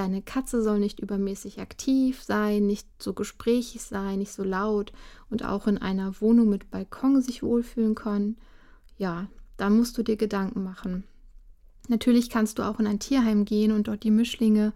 Deine 0.00 0.22
Katze 0.22 0.62
soll 0.62 0.78
nicht 0.78 0.98
übermäßig 0.98 1.60
aktiv 1.60 2.22
sein, 2.22 2.66
nicht 2.66 2.88
so 2.98 3.12
gesprächig 3.12 3.82
sein, 3.82 4.20
nicht 4.20 4.32
so 4.32 4.42
laut 4.42 4.94
und 5.28 5.44
auch 5.44 5.66
in 5.66 5.76
einer 5.76 6.22
Wohnung 6.22 6.48
mit 6.48 6.70
Balkon 6.70 7.20
sich 7.20 7.42
wohlfühlen 7.42 7.94
können. 7.94 8.38
Ja, 8.96 9.28
da 9.58 9.68
musst 9.68 9.98
du 9.98 10.02
dir 10.02 10.16
Gedanken 10.16 10.62
machen. 10.62 11.04
Natürlich 11.88 12.30
kannst 12.30 12.58
du 12.58 12.62
auch 12.62 12.80
in 12.80 12.86
ein 12.86 12.98
Tierheim 12.98 13.44
gehen 13.44 13.72
und 13.72 13.88
dort 13.88 14.02
die 14.02 14.10
Mischlinge 14.10 14.72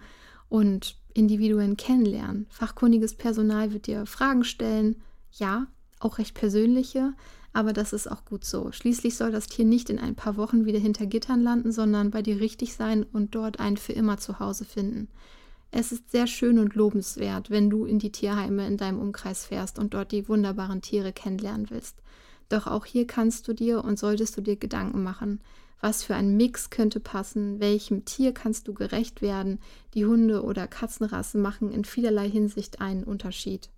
und 0.50 0.98
Individuen 1.14 1.78
kennenlernen. 1.78 2.46
Fachkundiges 2.50 3.14
Personal 3.14 3.72
wird 3.72 3.86
dir 3.86 4.04
Fragen 4.04 4.44
stellen, 4.44 4.96
ja, 5.32 5.68
auch 6.00 6.18
recht 6.18 6.34
persönliche, 6.34 7.14
aber 7.54 7.72
das 7.72 7.92
ist 7.92 8.10
auch 8.10 8.24
gut 8.24 8.44
so. 8.44 8.72
Schließlich 8.72 9.16
soll 9.16 9.30
das 9.30 9.46
Tier 9.46 9.64
nicht 9.64 9.88
in 9.88 10.00
ein 10.00 10.16
paar 10.16 10.36
Wochen 10.36 10.66
wieder 10.66 10.80
hinter 10.80 11.06
Gittern 11.06 11.40
landen, 11.40 11.70
sondern 11.70 12.10
bei 12.10 12.20
dir 12.20 12.40
richtig 12.40 12.74
sein 12.74 13.06
und 13.12 13.34
dort 13.34 13.60
ein 13.60 13.76
für 13.76 13.92
immer 13.92 14.18
Zuhause 14.18 14.64
finden. 14.64 15.08
Es 15.70 15.92
ist 15.92 16.10
sehr 16.10 16.26
schön 16.26 16.58
und 16.58 16.74
lobenswert, 16.74 17.50
wenn 17.50 17.70
du 17.70 17.84
in 17.84 18.00
die 18.00 18.12
Tierheime 18.12 18.66
in 18.66 18.76
deinem 18.76 19.00
Umkreis 19.00 19.46
fährst 19.46 19.78
und 19.78 19.94
dort 19.94 20.10
die 20.10 20.28
wunderbaren 20.28 20.82
Tiere 20.82 21.12
kennenlernen 21.12 21.70
willst. 21.70 22.02
Doch 22.48 22.66
auch 22.66 22.86
hier 22.86 23.06
kannst 23.06 23.46
du 23.46 23.52
dir 23.52 23.84
und 23.84 24.00
solltest 24.00 24.36
du 24.36 24.40
dir 24.40 24.56
Gedanken 24.56 25.02
machen. 25.04 25.40
Was 25.80 26.02
für 26.02 26.16
ein 26.16 26.36
Mix 26.36 26.70
könnte 26.70 26.98
passen? 26.98 27.60
Welchem 27.60 28.04
Tier 28.04 28.32
kannst 28.32 28.66
du 28.66 28.74
gerecht 28.74 29.22
werden? 29.22 29.60
Die 29.94 30.06
Hunde- 30.06 30.42
oder 30.42 30.66
Katzenrassen 30.66 31.40
machen 31.40 31.70
in 31.70 31.84
vielerlei 31.84 32.28
Hinsicht 32.28 32.80
einen 32.80 33.04
Unterschied. 33.04 33.68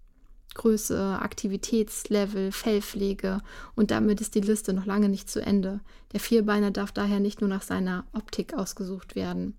Größe, 0.55 1.19
Aktivitätslevel, 1.21 2.53
Fellpflege 2.53 3.43
und 3.75 3.91
damit 3.91 4.21
ist 4.21 4.35
die 4.35 4.41
Liste 4.41 4.73
noch 4.73 4.87
lange 4.87 5.09
nicht 5.09 5.29
zu 5.29 5.41
Ende. 5.41 5.81
Der 6.13 6.21
Vierbeiner 6.21 6.71
darf 6.71 6.93
daher 6.93 7.21
nicht 7.21 7.41
nur 7.41 7.51
nach 7.51 7.63
seiner 7.63 8.05
Optik 8.13 8.55
ausgesucht 8.55 9.17
werden. 9.17 9.55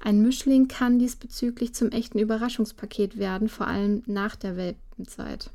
Ein 0.00 0.22
Mischling 0.22 0.68
kann 0.68 0.98
diesbezüglich 0.98 1.74
zum 1.74 1.90
echten 1.90 2.18
Überraschungspaket 2.18 3.18
werden, 3.18 3.48
vor 3.48 3.66
allem 3.66 4.02
nach 4.06 4.36
der 4.36 4.56
Welpenzeit. 4.56 5.50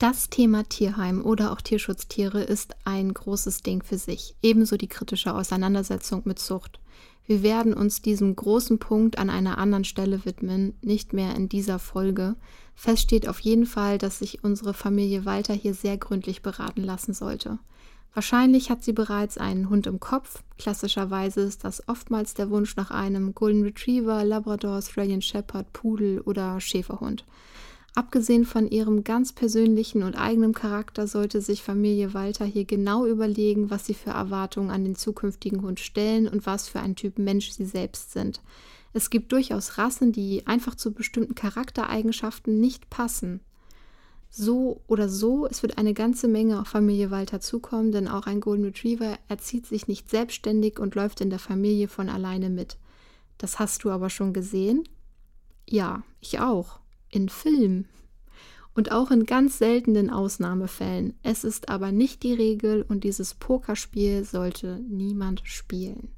Das 0.00 0.30
Thema 0.30 0.66
Tierheim 0.66 1.22
oder 1.22 1.52
auch 1.52 1.60
Tierschutztiere 1.60 2.42
ist 2.42 2.74
ein 2.86 3.12
großes 3.12 3.60
Ding 3.60 3.82
für 3.82 3.98
sich, 3.98 4.34
ebenso 4.40 4.78
die 4.78 4.88
kritische 4.88 5.34
Auseinandersetzung 5.34 6.22
mit 6.24 6.38
Zucht. 6.38 6.80
Wir 7.26 7.42
werden 7.42 7.74
uns 7.74 8.00
diesem 8.00 8.34
großen 8.34 8.78
Punkt 8.78 9.18
an 9.18 9.28
einer 9.28 9.58
anderen 9.58 9.84
Stelle 9.84 10.24
widmen, 10.24 10.72
nicht 10.80 11.12
mehr 11.12 11.36
in 11.36 11.50
dieser 11.50 11.78
Folge. 11.78 12.36
Fest 12.74 13.02
steht 13.02 13.28
auf 13.28 13.40
jeden 13.40 13.66
Fall, 13.66 13.98
dass 13.98 14.20
sich 14.20 14.42
unsere 14.42 14.72
Familie 14.72 15.26
Walter 15.26 15.52
hier 15.52 15.74
sehr 15.74 15.98
gründlich 15.98 16.40
beraten 16.40 16.82
lassen 16.82 17.12
sollte. 17.12 17.58
Wahrscheinlich 18.14 18.70
hat 18.70 18.82
sie 18.82 18.94
bereits 18.94 19.36
einen 19.36 19.68
Hund 19.68 19.86
im 19.86 20.00
Kopf. 20.00 20.42
Klassischerweise 20.56 21.42
ist 21.42 21.62
das 21.62 21.86
oftmals 21.90 22.32
der 22.32 22.48
Wunsch 22.48 22.74
nach 22.74 22.90
einem 22.90 23.34
Golden 23.34 23.64
Retriever, 23.64 24.24
Labrador, 24.24 24.78
Australian 24.78 25.20
Shepherd, 25.20 25.74
Pudel 25.74 26.22
oder 26.22 26.58
Schäferhund. 26.58 27.26
Abgesehen 27.94 28.44
von 28.44 28.68
ihrem 28.68 29.02
ganz 29.02 29.32
persönlichen 29.32 30.04
und 30.04 30.14
eigenen 30.14 30.54
Charakter 30.54 31.08
sollte 31.08 31.40
sich 31.40 31.62
Familie 31.62 32.14
Walter 32.14 32.44
hier 32.44 32.64
genau 32.64 33.04
überlegen, 33.04 33.70
was 33.70 33.86
sie 33.86 33.94
für 33.94 34.10
Erwartungen 34.10 34.70
an 34.70 34.84
den 34.84 34.94
zukünftigen 34.94 35.62
Hund 35.62 35.80
stellen 35.80 36.28
und 36.28 36.46
was 36.46 36.68
für 36.68 36.80
ein 36.80 36.94
Typ 36.94 37.18
Mensch 37.18 37.50
sie 37.50 37.64
selbst 37.64 38.12
sind. 38.12 38.40
Es 38.92 39.10
gibt 39.10 39.32
durchaus 39.32 39.76
Rassen, 39.76 40.12
die 40.12 40.46
einfach 40.46 40.76
zu 40.76 40.92
bestimmten 40.92 41.34
Charaktereigenschaften 41.34 42.60
nicht 42.60 42.90
passen. 42.90 43.40
So 44.28 44.80
oder 44.86 45.08
so, 45.08 45.46
es 45.46 45.62
wird 45.62 45.76
eine 45.76 45.92
ganze 45.92 46.28
Menge 46.28 46.60
auf 46.60 46.68
Familie 46.68 47.10
Walter 47.10 47.40
zukommen, 47.40 47.90
denn 47.90 48.06
auch 48.06 48.26
ein 48.26 48.40
Golden 48.40 48.64
Retriever 48.64 49.18
erzieht 49.26 49.66
sich 49.66 49.88
nicht 49.88 50.08
selbstständig 50.08 50.78
und 50.78 50.94
läuft 50.94 51.20
in 51.20 51.30
der 51.30 51.40
Familie 51.40 51.88
von 51.88 52.08
alleine 52.08 52.50
mit. 52.50 52.76
Das 53.38 53.58
hast 53.58 53.82
du 53.82 53.90
aber 53.90 54.10
schon 54.10 54.32
gesehen? 54.32 54.88
Ja, 55.68 56.04
ich 56.20 56.38
auch 56.38 56.79
in 57.10 57.28
Film 57.28 57.86
und 58.74 58.92
auch 58.92 59.10
in 59.10 59.26
ganz 59.26 59.58
seltenen 59.58 60.10
Ausnahmefällen. 60.10 61.14
Es 61.22 61.44
ist 61.44 61.68
aber 61.68 61.92
nicht 61.92 62.22
die 62.22 62.34
Regel 62.34 62.84
und 62.88 63.04
dieses 63.04 63.34
Pokerspiel 63.34 64.24
sollte 64.24 64.80
niemand 64.88 65.42
spielen. 65.44 66.08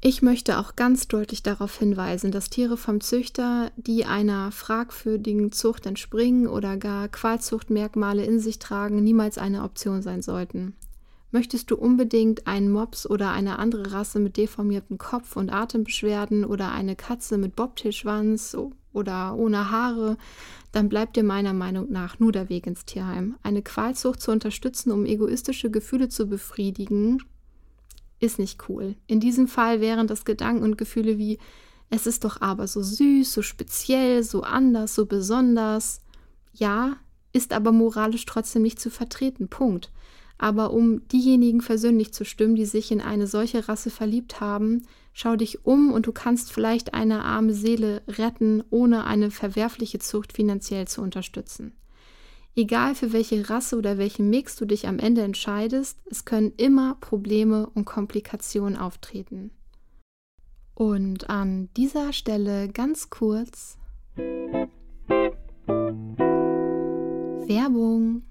Ich 0.00 0.22
möchte 0.22 0.58
auch 0.58 0.76
ganz 0.76 1.08
deutlich 1.08 1.42
darauf 1.42 1.76
hinweisen, 1.76 2.30
dass 2.30 2.50
Tiere 2.50 2.76
vom 2.76 3.00
Züchter, 3.00 3.72
die 3.76 4.04
einer 4.04 4.52
fragwürdigen 4.52 5.50
Zucht 5.50 5.86
entspringen 5.86 6.46
oder 6.46 6.76
gar 6.76 7.08
Qualzuchtmerkmale 7.08 8.24
in 8.24 8.38
sich 8.38 8.60
tragen, 8.60 9.02
niemals 9.02 9.38
eine 9.38 9.64
Option 9.64 10.00
sein 10.00 10.22
sollten. 10.22 10.76
Möchtest 11.32 11.72
du 11.72 11.76
unbedingt 11.76 12.46
einen 12.46 12.70
Mops 12.70 13.10
oder 13.10 13.32
eine 13.32 13.58
andere 13.58 13.92
Rasse 13.92 14.20
mit 14.20 14.36
deformiertem 14.36 14.98
Kopf 14.98 15.36
und 15.36 15.52
Atembeschwerden 15.52 16.44
oder 16.44 16.70
eine 16.70 16.94
Katze 16.94 17.36
mit 17.36 17.56
Bobtailschwanz 17.56 18.54
oder 18.98 19.34
ohne 19.36 19.70
Haare, 19.70 20.18
dann 20.72 20.88
bleibt 20.90 21.16
dir 21.16 21.24
meiner 21.24 21.54
Meinung 21.54 21.90
nach 21.90 22.18
nur 22.18 22.32
der 22.32 22.50
Weg 22.50 22.66
ins 22.66 22.84
Tierheim. 22.84 23.36
Eine 23.42 23.62
Qualzucht 23.62 24.20
zu 24.20 24.30
unterstützen, 24.30 24.90
um 24.90 25.06
egoistische 25.06 25.70
Gefühle 25.70 26.08
zu 26.08 26.26
befriedigen, 26.26 27.22
ist 28.20 28.38
nicht 28.38 28.68
cool. 28.68 28.96
In 29.06 29.20
diesem 29.20 29.48
Fall 29.48 29.80
wären 29.80 30.06
das 30.06 30.24
Gedanken 30.24 30.64
und 30.64 30.76
Gefühle 30.76 31.18
wie 31.18 31.38
es 31.90 32.06
ist 32.06 32.24
doch 32.24 32.40
aber 32.40 32.66
so 32.66 32.82
süß, 32.82 33.32
so 33.32 33.42
speziell, 33.42 34.22
so 34.22 34.42
anders, 34.42 34.94
so 34.94 35.06
besonders. 35.06 36.00
Ja, 36.52 36.96
ist 37.32 37.52
aber 37.52 37.72
moralisch 37.72 38.26
trotzdem 38.26 38.62
nicht 38.62 38.80
zu 38.80 38.90
vertreten. 38.90 39.48
Punkt. 39.48 39.90
Aber 40.38 40.72
um 40.72 41.06
diejenigen 41.08 41.60
versöhnlich 41.60 42.12
zu 42.12 42.24
stimmen, 42.24 42.54
die 42.54 42.64
sich 42.64 42.92
in 42.92 43.00
eine 43.00 43.26
solche 43.26 43.68
Rasse 43.68 43.90
verliebt 43.90 44.40
haben, 44.40 44.86
schau 45.12 45.34
dich 45.34 45.66
um 45.66 45.92
und 45.92 46.06
du 46.06 46.12
kannst 46.12 46.52
vielleicht 46.52 46.94
eine 46.94 47.24
arme 47.24 47.52
Seele 47.52 48.02
retten, 48.06 48.62
ohne 48.70 49.04
eine 49.04 49.32
verwerfliche 49.32 49.98
Zucht 49.98 50.32
finanziell 50.32 50.86
zu 50.86 51.02
unterstützen. 51.02 51.72
Egal 52.54 52.94
für 52.94 53.12
welche 53.12 53.50
Rasse 53.50 53.76
oder 53.76 53.98
welchen 53.98 54.30
Mix 54.30 54.56
du 54.56 54.64
dich 54.64 54.88
am 54.88 54.98
Ende 54.98 55.22
entscheidest, 55.22 55.98
es 56.06 56.24
können 56.24 56.52
immer 56.56 56.96
Probleme 57.00 57.68
und 57.74 57.84
Komplikationen 57.84 58.76
auftreten. 58.76 59.50
Und 60.74 61.28
an 61.28 61.68
dieser 61.76 62.12
Stelle 62.12 62.68
ganz 62.68 63.10
kurz 63.10 63.76
Werbung. 67.46 68.22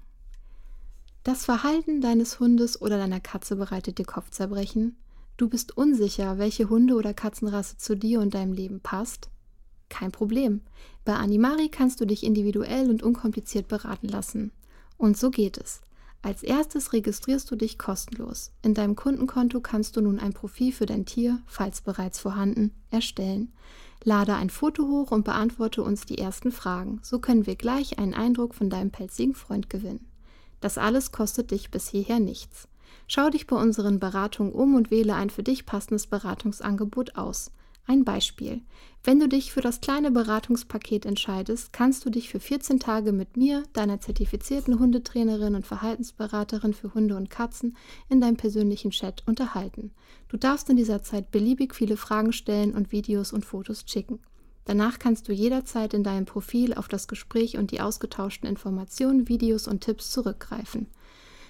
Das 1.24 1.44
Verhalten 1.44 2.00
deines 2.00 2.40
Hundes 2.40 2.80
oder 2.80 2.96
deiner 2.96 3.20
Katze 3.20 3.56
bereitet 3.56 3.98
dir 3.98 4.04
Kopfzerbrechen. 4.04 4.96
Du 5.36 5.48
bist 5.48 5.76
unsicher, 5.76 6.38
welche 6.38 6.68
Hunde- 6.68 6.94
oder 6.94 7.14
Katzenrasse 7.14 7.76
zu 7.76 7.96
dir 7.96 8.20
und 8.20 8.34
deinem 8.34 8.52
Leben 8.52 8.80
passt. 8.80 9.28
Kein 9.88 10.12
Problem. 10.12 10.62
Bei 11.04 11.14
Animari 11.14 11.68
kannst 11.68 12.00
du 12.00 12.06
dich 12.06 12.24
individuell 12.24 12.90
und 12.90 13.02
unkompliziert 13.02 13.68
beraten 13.68 14.08
lassen. 14.08 14.52
Und 14.96 15.16
so 15.16 15.30
geht 15.30 15.58
es. 15.58 15.80
Als 16.22 16.42
erstes 16.42 16.92
registrierst 16.92 17.48
du 17.50 17.56
dich 17.56 17.78
kostenlos. 17.78 18.50
In 18.62 18.74
deinem 18.74 18.96
Kundenkonto 18.96 19.60
kannst 19.60 19.96
du 19.96 20.00
nun 20.00 20.18
ein 20.18 20.32
Profil 20.32 20.72
für 20.72 20.86
dein 20.86 21.06
Tier, 21.06 21.40
falls 21.46 21.80
bereits 21.80 22.18
vorhanden, 22.18 22.72
erstellen. 22.90 23.52
Lade 24.02 24.34
ein 24.34 24.50
Foto 24.50 24.88
hoch 24.88 25.12
und 25.12 25.24
beantworte 25.24 25.82
uns 25.82 26.04
die 26.06 26.18
ersten 26.18 26.50
Fragen. 26.50 26.98
So 27.02 27.20
können 27.20 27.46
wir 27.46 27.54
gleich 27.54 27.98
einen 27.98 28.14
Eindruck 28.14 28.54
von 28.54 28.68
deinem 28.68 28.90
pelzigen 28.90 29.34
Freund 29.34 29.70
gewinnen. 29.70 30.07
Das 30.60 30.78
alles 30.78 31.12
kostet 31.12 31.50
dich 31.50 31.70
bis 31.70 31.88
hierher 31.88 32.20
nichts. 32.20 32.68
Schau 33.06 33.30
dich 33.30 33.46
bei 33.46 33.56
unseren 33.56 34.00
Beratungen 34.00 34.52
um 34.52 34.74
und 34.74 34.90
wähle 34.90 35.14
ein 35.14 35.30
für 35.30 35.42
dich 35.42 35.66
passendes 35.66 36.06
Beratungsangebot 36.06 37.16
aus. 37.16 37.50
Ein 37.86 38.04
Beispiel. 38.04 38.60
Wenn 39.02 39.18
du 39.18 39.28
dich 39.28 39.50
für 39.50 39.62
das 39.62 39.80
kleine 39.80 40.10
Beratungspaket 40.10 41.06
entscheidest, 41.06 41.72
kannst 41.72 42.04
du 42.04 42.10
dich 42.10 42.28
für 42.28 42.38
14 42.38 42.78
Tage 42.78 43.12
mit 43.12 43.38
mir, 43.38 43.62
deiner 43.72 43.98
zertifizierten 43.98 44.78
Hundetrainerin 44.78 45.54
und 45.54 45.66
Verhaltensberaterin 45.66 46.74
für 46.74 46.92
Hunde 46.92 47.16
und 47.16 47.30
Katzen, 47.30 47.78
in 48.10 48.20
deinem 48.20 48.36
persönlichen 48.36 48.90
Chat 48.90 49.22
unterhalten. 49.26 49.92
Du 50.28 50.36
darfst 50.36 50.68
in 50.68 50.76
dieser 50.76 51.02
Zeit 51.02 51.30
beliebig 51.30 51.74
viele 51.74 51.96
Fragen 51.96 52.34
stellen 52.34 52.74
und 52.74 52.92
Videos 52.92 53.32
und 53.32 53.46
Fotos 53.46 53.84
schicken. 53.86 54.18
Danach 54.68 54.98
kannst 54.98 55.28
du 55.28 55.32
jederzeit 55.32 55.94
in 55.94 56.04
deinem 56.04 56.26
Profil 56.26 56.74
auf 56.74 56.88
das 56.88 57.08
Gespräch 57.08 57.56
und 57.56 57.70
die 57.70 57.80
ausgetauschten 57.80 58.46
Informationen, 58.46 59.26
Videos 59.26 59.66
und 59.66 59.80
Tipps 59.80 60.10
zurückgreifen. 60.10 60.88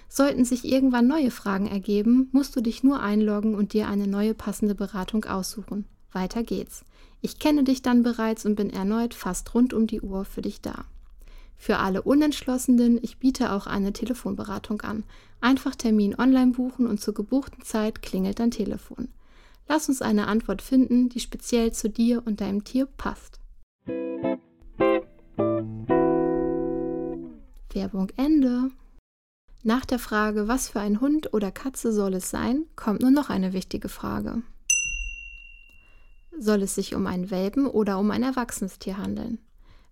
Sollten 0.07 0.45
sich 0.45 0.63
irgendwann 0.63 1.07
neue 1.07 1.29
Fragen 1.29 1.67
ergeben, 1.67 2.29
musst 2.31 2.55
du 2.55 2.61
dich 2.61 2.81
nur 2.81 3.01
einloggen 3.01 3.55
und 3.55 3.73
dir 3.73 3.89
eine 3.89 4.07
neue 4.07 4.33
passende 4.33 4.73
Beratung 4.73 5.25
aussuchen. 5.25 5.83
Weiter 6.13 6.43
geht's. 6.43 6.85
Ich 7.19 7.39
kenne 7.39 7.65
dich 7.65 7.81
dann 7.81 8.03
bereits 8.03 8.45
und 8.45 8.55
bin 8.55 8.69
erneut 8.69 9.13
fast 9.13 9.53
rund 9.53 9.73
um 9.73 9.85
die 9.85 9.99
Uhr 9.99 10.23
für 10.23 10.41
dich 10.41 10.61
da. 10.61 10.85
Für 11.57 11.79
alle 11.79 12.03
Unentschlossenen, 12.03 12.99
ich 13.01 13.17
biete 13.17 13.51
auch 13.51 13.67
eine 13.67 13.91
Telefonberatung 13.91 14.79
an. 14.79 15.03
Einfach 15.41 15.75
Termin 15.75 16.17
online 16.17 16.53
buchen 16.53 16.87
und 16.87 17.01
zur 17.01 17.15
gebuchten 17.15 17.65
Zeit 17.65 18.01
klingelt 18.01 18.39
dein 18.39 18.51
Telefon. 18.51 19.09
Lass 19.71 19.87
uns 19.87 20.01
eine 20.01 20.27
Antwort 20.27 20.63
finden, 20.63 21.09
die 21.09 21.19
speziell 21.19 21.71
zu 21.71 21.91
dir 21.91 22.23
und 22.25 22.41
deinem 22.41 22.63
Tier 22.63 22.87
passt. 22.87 23.39
Werbung 27.71 28.11
Ende. 28.17 28.71
Nach 29.61 29.85
der 29.85 29.99
Frage, 29.99 30.47
was 30.47 30.69
für 30.69 30.79
ein 30.79 31.01
Hund 31.01 31.33
oder 31.33 31.51
Katze 31.51 31.93
soll 31.93 32.15
es 32.15 32.31
sein, 32.31 32.65
kommt 32.75 33.01
nur 33.01 33.11
noch 33.11 33.29
eine 33.29 33.53
wichtige 33.53 33.89
Frage. 33.89 34.41
Soll 36.39 36.63
es 36.63 36.73
sich 36.73 36.95
um 36.95 37.05
einen 37.05 37.29
Welpen 37.29 37.67
oder 37.67 37.99
um 37.99 38.09
ein 38.09 38.23
erwachsenes 38.23 38.79
Tier 38.79 38.97
handeln? 38.97 39.37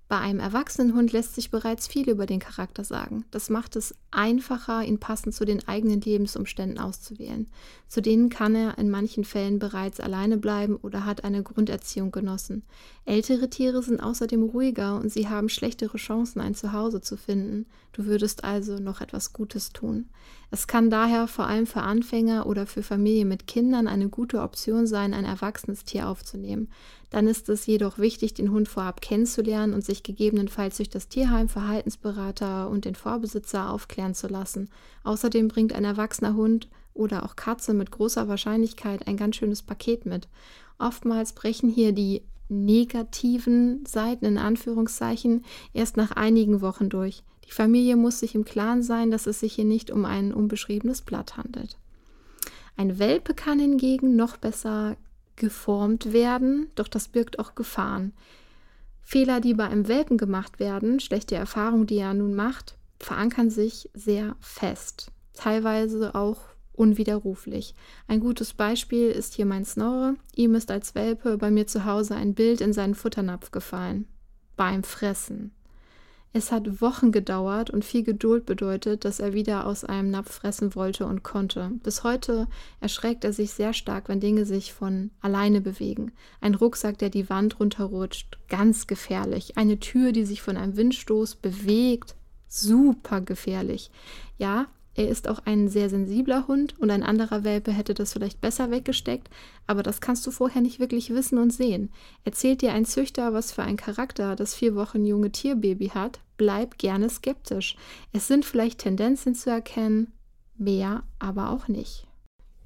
Bei 0.10 0.20
einem 0.20 0.40
erwachsenen 0.40 0.96
Hund 0.96 1.12
lässt 1.12 1.36
sich 1.36 1.52
bereits 1.52 1.86
viel 1.86 2.10
über 2.10 2.26
den 2.26 2.40
Charakter 2.40 2.86
sagen. 2.86 3.26
Das 3.30 3.50
macht 3.50 3.76
es 3.76 3.94
einfacher, 4.10 4.82
ihn 4.84 5.00
passend 5.00 5.36
zu 5.36 5.44
den 5.44 5.68
eigenen 5.68 6.00
Lebensumständen 6.00 6.80
auszuwählen. 6.80 7.48
Zu 7.90 8.02
denen 8.02 8.30
kann 8.30 8.56
er 8.56 8.78
in 8.78 8.90
manchen 8.90 9.26
Fällen 9.26 9.60
bereits 9.60 10.00
alleine 10.00 10.38
bleiben 10.38 10.78
oder 10.78 11.06
hat 11.06 11.26
eine 11.26 11.44
Grunderziehung 11.44 12.12
genossen. 12.12 12.64
Ältere 13.04 13.50
Tiere 13.50 13.84
sind 13.84 14.00
außerdem 14.00 14.44
ruhiger 14.44 14.98
und 14.98 15.12
sie 15.12 15.28
haben 15.28 15.50
schlechtere 15.50 15.98
Chancen, 15.98 16.40
ein 16.40 16.56
Zuhause 16.56 17.02
zu 17.02 17.18
finden. 17.18 17.66
Du 17.92 18.06
würdest 18.06 18.46
also 18.46 18.80
noch 18.80 19.02
etwas 19.02 19.34
Gutes 19.34 19.74
tun. 19.74 20.08
Es 20.52 20.68
kann 20.68 20.90
daher 20.90 21.28
vor 21.28 21.48
allem 21.48 21.66
für 21.68 21.82
Anfänger 21.82 22.46
oder 22.46 22.66
für 22.66 22.84
Familien 22.84 23.28
mit 23.28 23.48
Kindern 23.48 23.88
eine 23.88 24.08
gute 24.08 24.42
Option 24.42 24.88
sein, 24.88 25.14
ein 25.14 25.26
erwachsenes 25.26 25.84
Tier 25.84 26.08
aufzunehmen. 26.08 26.70
Dann 27.10 27.28
ist 27.28 27.48
es 27.48 27.66
jedoch 27.66 28.00
wichtig, 28.00 28.34
den 28.34 28.52
Hund 28.52 28.68
vorab 28.68 29.02
kennenzulernen 29.02 29.74
und 29.74 29.84
sich 29.84 30.04
gegebenenfalls 30.04 30.78
durch 30.78 30.90
das 30.90 31.08
Tierheim, 31.08 31.48
Verhaltensberater 31.48 32.70
und 32.70 32.86
den 32.86 32.96
Vorbesitzer 32.96 33.70
aufklären 33.70 34.14
zu 34.14 34.28
lassen. 34.28 34.70
Außerdem 35.04 35.48
bringt 35.48 35.74
ein 35.74 35.86
erwachsener 35.86 36.36
Hund 36.36 36.68
oder 36.94 37.24
auch 37.24 37.36
Katze 37.36 37.74
mit 37.74 37.92
großer 37.92 38.28
Wahrscheinlichkeit 38.28 39.08
ein 39.08 39.18
ganz 39.18 39.38
schönes 39.38 39.62
Paket 39.62 40.06
mit. 40.06 40.28
Oftmals 40.80 41.34
brechen 41.34 41.70
hier 41.70 41.94
die 41.94 42.24
negativen 42.50 43.86
Seiten 43.86 44.26
in 44.26 44.38
Anführungszeichen 44.38 45.46
erst 45.74 45.98
nach 45.98 46.12
einigen 46.12 46.62
Wochen 46.62 46.90
durch. 46.90 47.24
Die 47.46 47.52
Familie 47.52 47.96
muss 47.96 48.20
sich 48.20 48.36
im 48.36 48.46
Klaren 48.46 48.84
sein, 48.84 49.12
dass 49.12 49.28
es 49.28 49.40
sich 49.40 49.54
hier 49.54 49.66
nicht 49.66 49.92
um 49.92 50.06
ein 50.06 50.34
unbeschriebenes 50.34 51.02
Blatt 51.02 51.38
handelt. 51.38 51.78
Ein 52.76 53.00
Welpe 53.00 53.34
kann 53.34 53.60
hingegen 53.60 54.16
noch 54.16 54.38
besser 54.38 54.98
geformt 55.38 56.12
werden, 56.12 56.70
doch 56.76 56.88
das 56.88 57.08
birgt 57.08 57.40
auch 57.40 57.56
Gefahren. 57.56 58.14
Fehler, 59.02 59.40
die 59.40 59.54
bei 59.54 59.66
einem 59.66 59.88
Welpen 59.88 60.18
gemacht 60.18 60.60
werden, 60.60 61.00
schlechte 61.00 61.36
Erfahrungen, 61.36 61.88
die 61.88 61.98
er 61.98 62.14
nun 62.14 62.36
macht, 62.36 62.78
verankern 63.00 63.50
sich 63.50 63.90
sehr 63.94 64.36
fest, 64.42 65.12
teilweise 65.34 66.14
auch 66.14 66.42
unwiderruflich. 66.74 67.74
Ein 68.08 68.20
gutes 68.20 68.54
Beispiel 68.54 69.10
ist 69.10 69.34
hier 69.34 69.46
mein 69.46 69.66
Snorre. 69.66 70.16
Ihm 70.36 70.56
ist 70.56 70.72
als 70.72 70.94
Welpe 70.96 71.38
bei 71.38 71.50
mir 71.52 71.68
zu 71.68 71.86
Hause 71.86 72.16
ein 72.16 72.34
Bild 72.34 72.62
in 72.62 72.74
seinen 72.74 72.96
Futternapf 72.96 73.52
gefallen. 73.52 74.08
Beim 74.56 74.84
Fressen. 74.84 75.52
Es 76.38 76.52
hat 76.52 76.82
Wochen 76.82 77.12
gedauert 77.12 77.72
und 77.72 77.84
viel 77.84 78.04
Geduld 78.04 78.46
bedeutet, 78.46 79.06
dass 79.06 79.20
er 79.20 79.34
wieder 79.34 79.66
aus 79.66 79.84
einem 79.84 80.12
Napf 80.12 80.34
fressen 80.34 80.76
wollte 80.76 81.08
und 81.08 81.24
konnte. 81.24 81.72
Bis 81.82 82.04
heute 82.04 82.46
erschreckt 82.80 83.24
er 83.24 83.34
sich 83.34 83.54
sehr 83.54 83.74
stark, 83.74 84.08
wenn 84.08 84.20
Dinge 84.20 84.46
sich 84.46 84.72
von 84.72 85.10
alleine 85.20 85.62
bewegen. 85.62 86.12
Ein 86.40 86.54
Rucksack, 86.54 87.00
der 87.00 87.10
die 87.10 87.28
Wand 87.32 87.60
runterrutscht, 87.60 88.38
ganz 88.50 88.86
gefährlich. 88.86 89.58
Eine 89.58 89.80
Tür, 89.80 90.12
die 90.12 90.26
sich 90.26 90.44
von 90.44 90.58
einem 90.58 90.78
Windstoß 90.78 91.38
bewegt, 91.38 92.16
super 92.48 93.20
gefährlich. 93.20 93.90
Ja, 94.38 94.68
er 94.98 95.08
ist 95.08 95.28
auch 95.28 95.40
ein 95.46 95.70
sehr 95.70 95.92
sensibler 95.92 96.48
Hund 96.48 96.74
und 96.80 96.90
ein 96.90 97.04
anderer 97.04 97.44
Welpe 97.44 97.72
hätte 97.72 97.94
das 97.94 98.14
vielleicht 98.14 98.42
besser 98.42 98.72
weggesteckt, 98.72 99.30
aber 99.68 99.84
das 99.84 100.02
kannst 100.02 100.26
du 100.26 100.32
vorher 100.32 100.62
nicht 100.62 100.80
wirklich 100.80 101.12
wissen 101.12 101.38
und 101.38 101.54
sehen. 101.54 101.92
Erzählt 102.24 102.64
dir 102.64 102.74
ein 102.74 102.84
Züchter, 102.84 103.32
was 103.32 103.52
für 103.52 103.62
ein 103.62 103.78
Charakter 103.78 104.36
das 104.36 104.56
vier 104.56 104.74
Wochen 104.76 105.06
junge 105.06 105.32
Tierbaby 105.32 105.90
hat, 105.90 106.20
bleib 106.38 106.80
gerne 106.80 107.12
skeptisch. 107.12 107.76
Es 108.12 108.28
sind 108.28 108.44
vielleicht 108.44 108.80
Tendenzen 108.80 109.36
zu 109.36 109.52
erkennen, 109.52 110.12
mehr 110.58 111.04
aber 111.20 111.52
auch 111.52 111.68
nicht. 111.68 112.08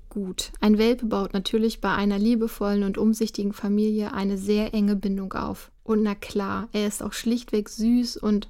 Gut, 0.07 0.53
ein 0.61 0.77
Welpe 0.77 1.07
baut 1.07 1.33
natürlich 1.33 1.81
bei 1.81 1.93
einer 1.93 2.17
liebevollen 2.17 2.83
und 2.83 2.97
umsichtigen 2.97 3.51
Familie 3.51 4.13
eine 4.13 4.37
sehr 4.37 4.73
enge 4.73 4.95
Bindung 4.95 5.33
auf. 5.33 5.69
Und 5.83 6.01
na 6.01 6.15
klar, 6.15 6.69
er 6.71 6.87
ist 6.87 7.03
auch 7.03 7.13
schlichtweg 7.13 7.67
süß 7.67 8.15
und 8.15 8.47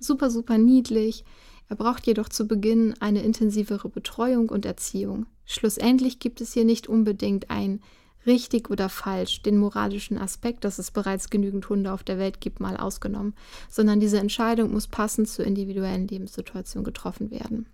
super, 0.00 0.30
super 0.30 0.56
niedlich. 0.56 1.24
Er 1.68 1.76
braucht 1.76 2.06
jedoch 2.06 2.28
zu 2.28 2.46
Beginn 2.46 2.94
eine 3.00 3.22
intensivere 3.22 3.88
Betreuung 3.88 4.48
und 4.48 4.64
Erziehung. 4.64 5.26
Schlussendlich 5.44 6.18
gibt 6.18 6.40
es 6.40 6.52
hier 6.52 6.64
nicht 6.64 6.88
unbedingt 6.88 7.50
ein 7.50 7.80
richtig 8.26 8.70
oder 8.70 8.88
falsch, 8.88 9.42
den 9.42 9.58
moralischen 9.58 10.18
Aspekt, 10.18 10.64
dass 10.64 10.78
es 10.78 10.90
bereits 10.90 11.30
genügend 11.30 11.68
Hunde 11.68 11.92
auf 11.92 12.02
der 12.02 12.18
Welt 12.18 12.40
gibt, 12.40 12.60
mal 12.60 12.76
ausgenommen, 12.76 13.34
sondern 13.68 14.00
diese 14.00 14.18
Entscheidung 14.18 14.72
muss 14.72 14.86
passend 14.86 15.28
zur 15.28 15.44
individuellen 15.44 16.08
Lebenssituation 16.08 16.84
getroffen 16.84 17.30
werden. 17.30 17.66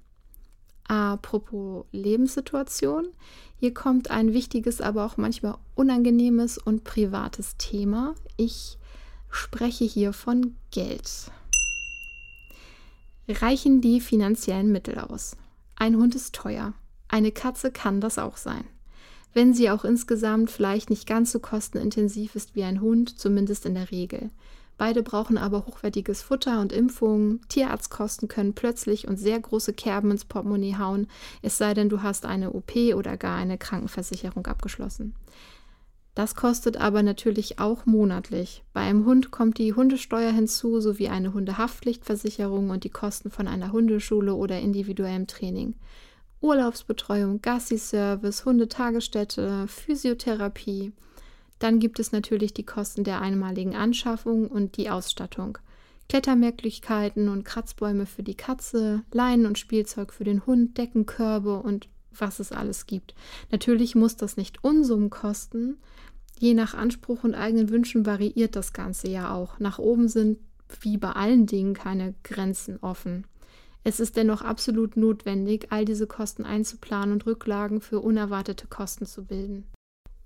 Apropos 0.87 1.87
Lebenssituation, 1.93 3.09
hier 3.57 3.73
kommt 3.73 4.11
ein 4.11 4.33
wichtiges, 4.35 4.81
aber 4.81 5.07
auch 5.07 5.17
manchmal 5.17 5.57
unangenehmes 5.75 6.59
und 6.59 6.85
privates 6.85 7.57
Thema. 7.57 8.15
Ich 8.37 8.79
spreche 9.31 9.85
hier 9.85 10.13
von 10.13 10.57
Geld. 10.71 11.31
Reichen 13.27 13.81
die 13.81 14.03
finanziellen 14.03 14.71
Mittel 14.71 14.99
aus? 14.99 15.37
Ein 15.77 15.97
Hund 15.97 16.15
ist 16.15 16.35
teuer. 16.35 16.75
Eine 17.09 17.33
Katze 17.33 17.73
kann 17.73 18.03
das 18.03 18.19
auch 18.19 18.37
sein. 18.37 18.65
Wenn 19.33 19.55
sie 19.55 19.71
auch 19.71 19.85
insgesamt 19.85 20.51
vielleicht 20.51 20.91
nicht 20.91 21.07
ganz 21.07 21.33
so 21.33 21.39
kostenintensiv 21.39 22.35
ist 22.37 22.55
wie 22.55 22.65
ein 22.65 22.83
Hund, 22.83 23.19
zumindest 23.19 23.65
in 23.65 23.75
der 23.75 23.91
Regel. 23.91 24.31
Beide 24.77 25.03
brauchen 25.03 25.39
aber 25.39 25.65
hochwertiges 25.67 26.21
Futter 26.21 26.61
und 26.61 26.71
Impfungen. 26.71 27.41
Tierarztkosten 27.49 28.29
können 28.29 28.53
plötzlich 28.53 29.09
und 29.09 29.17
sehr 29.17 29.41
große 29.41 29.73
Kerben 29.73 30.11
ins 30.11 30.27
Portemonnaie 30.27 30.77
hauen, 30.77 31.07
es 31.41 31.57
sei 31.57 31.73
denn, 31.73 31.89
du 31.89 32.03
hast 32.03 32.27
eine 32.27 32.53
OP 32.53 32.77
oder 32.95 33.17
gar 33.17 33.39
eine 33.39 33.57
Krankenversicherung 33.57 34.47
abgeschlossen. 34.47 35.15
Das 36.15 36.37
kostet 36.37 36.77
aber 36.77 37.03
natürlich 37.03 37.59
auch 37.59 37.87
monatlich. 37.87 38.63
Bei 38.73 38.83
einem 38.83 39.05
Hund 39.05 39.33
kommt 39.33 39.59
die 39.59 39.73
Hundesteuer 39.73 40.31
hinzu 40.31 40.81
sowie 40.81 41.09
eine 41.09 41.35
Hundehaftpflichtversicherung 41.35 42.71
und 42.71 42.85
die 42.85 42.91
Kosten 42.91 43.31
von 43.31 43.49
einer 43.49 43.73
Hundeschule 43.73 44.35
oder 44.35 44.61
individuellem 44.61 45.27
Training. 45.27 45.75
Urlaubsbetreuung, 46.41 47.43
Gassi-Service, 47.43 48.45
Hundetagesstätte, 48.45 49.67
Physiotherapie. 49.67 50.93
Dann 51.59 51.81
gibt 51.81 51.99
es 51.99 52.13
natürlich 52.13 52.55
die 52.55 52.67
Kosten 52.67 53.03
der 53.03 53.21
einmaligen 53.21 53.75
Anschaffung 53.75 54.47
und 54.47 54.77
die 54.77 54.91
Ausstattung. 54.91 55.59
Klettermöglichkeiten 56.09 57.29
und 57.29 57.45
Kratzbäume 57.45 58.07
für 58.07 58.23
die 58.23 58.37
Katze, 58.37 59.03
Leinen 59.11 59.47
und 59.47 59.59
Spielzeug 59.59 60.13
für 60.13 60.25
den 60.25 60.47
Hund, 60.47 60.77
Deckenkörbe 60.77 61.59
und 61.59 61.89
was 62.13 62.39
es 62.39 62.53
alles 62.53 62.87
gibt. 62.87 63.15
Natürlich 63.51 63.95
muss 63.95 64.17
das 64.17 64.37
nicht 64.37 64.63
Unsummen 64.63 65.11
kosten. 65.11 65.79
Je 66.39 66.55
nach 66.55 66.75
Anspruch 66.75 67.25
und 67.25 67.35
eigenen 67.35 67.71
Wünschen 67.71 68.07
variiert 68.07 68.57
das 68.57 68.73
Ganze 68.73 69.09
ja 69.09 69.35
auch. 69.35 69.59
Nach 69.59 69.79
oben 69.79 70.09
sind 70.09 70.39
wie 70.81 70.97
bei 70.97 71.13
allen 71.13 71.47
Dingen 71.47 71.75
keine 71.75 72.15
Grenzen 72.23 72.79
offen. 72.81 73.27
Es 73.85 74.01
ist 74.01 74.17
dennoch 74.17 74.43
absolut 74.43 74.97
notwendig, 74.97 75.67
all 75.71 75.85
diese 75.85 76.07
Kosten 76.07 76.45
einzuplanen 76.45 77.13
und 77.13 77.27
Rücklagen 77.27 77.81
für 77.81 78.01
unerwartete 78.01 78.67
Kosten 78.67 79.05
zu 79.05 79.25
bilden. 79.25 79.65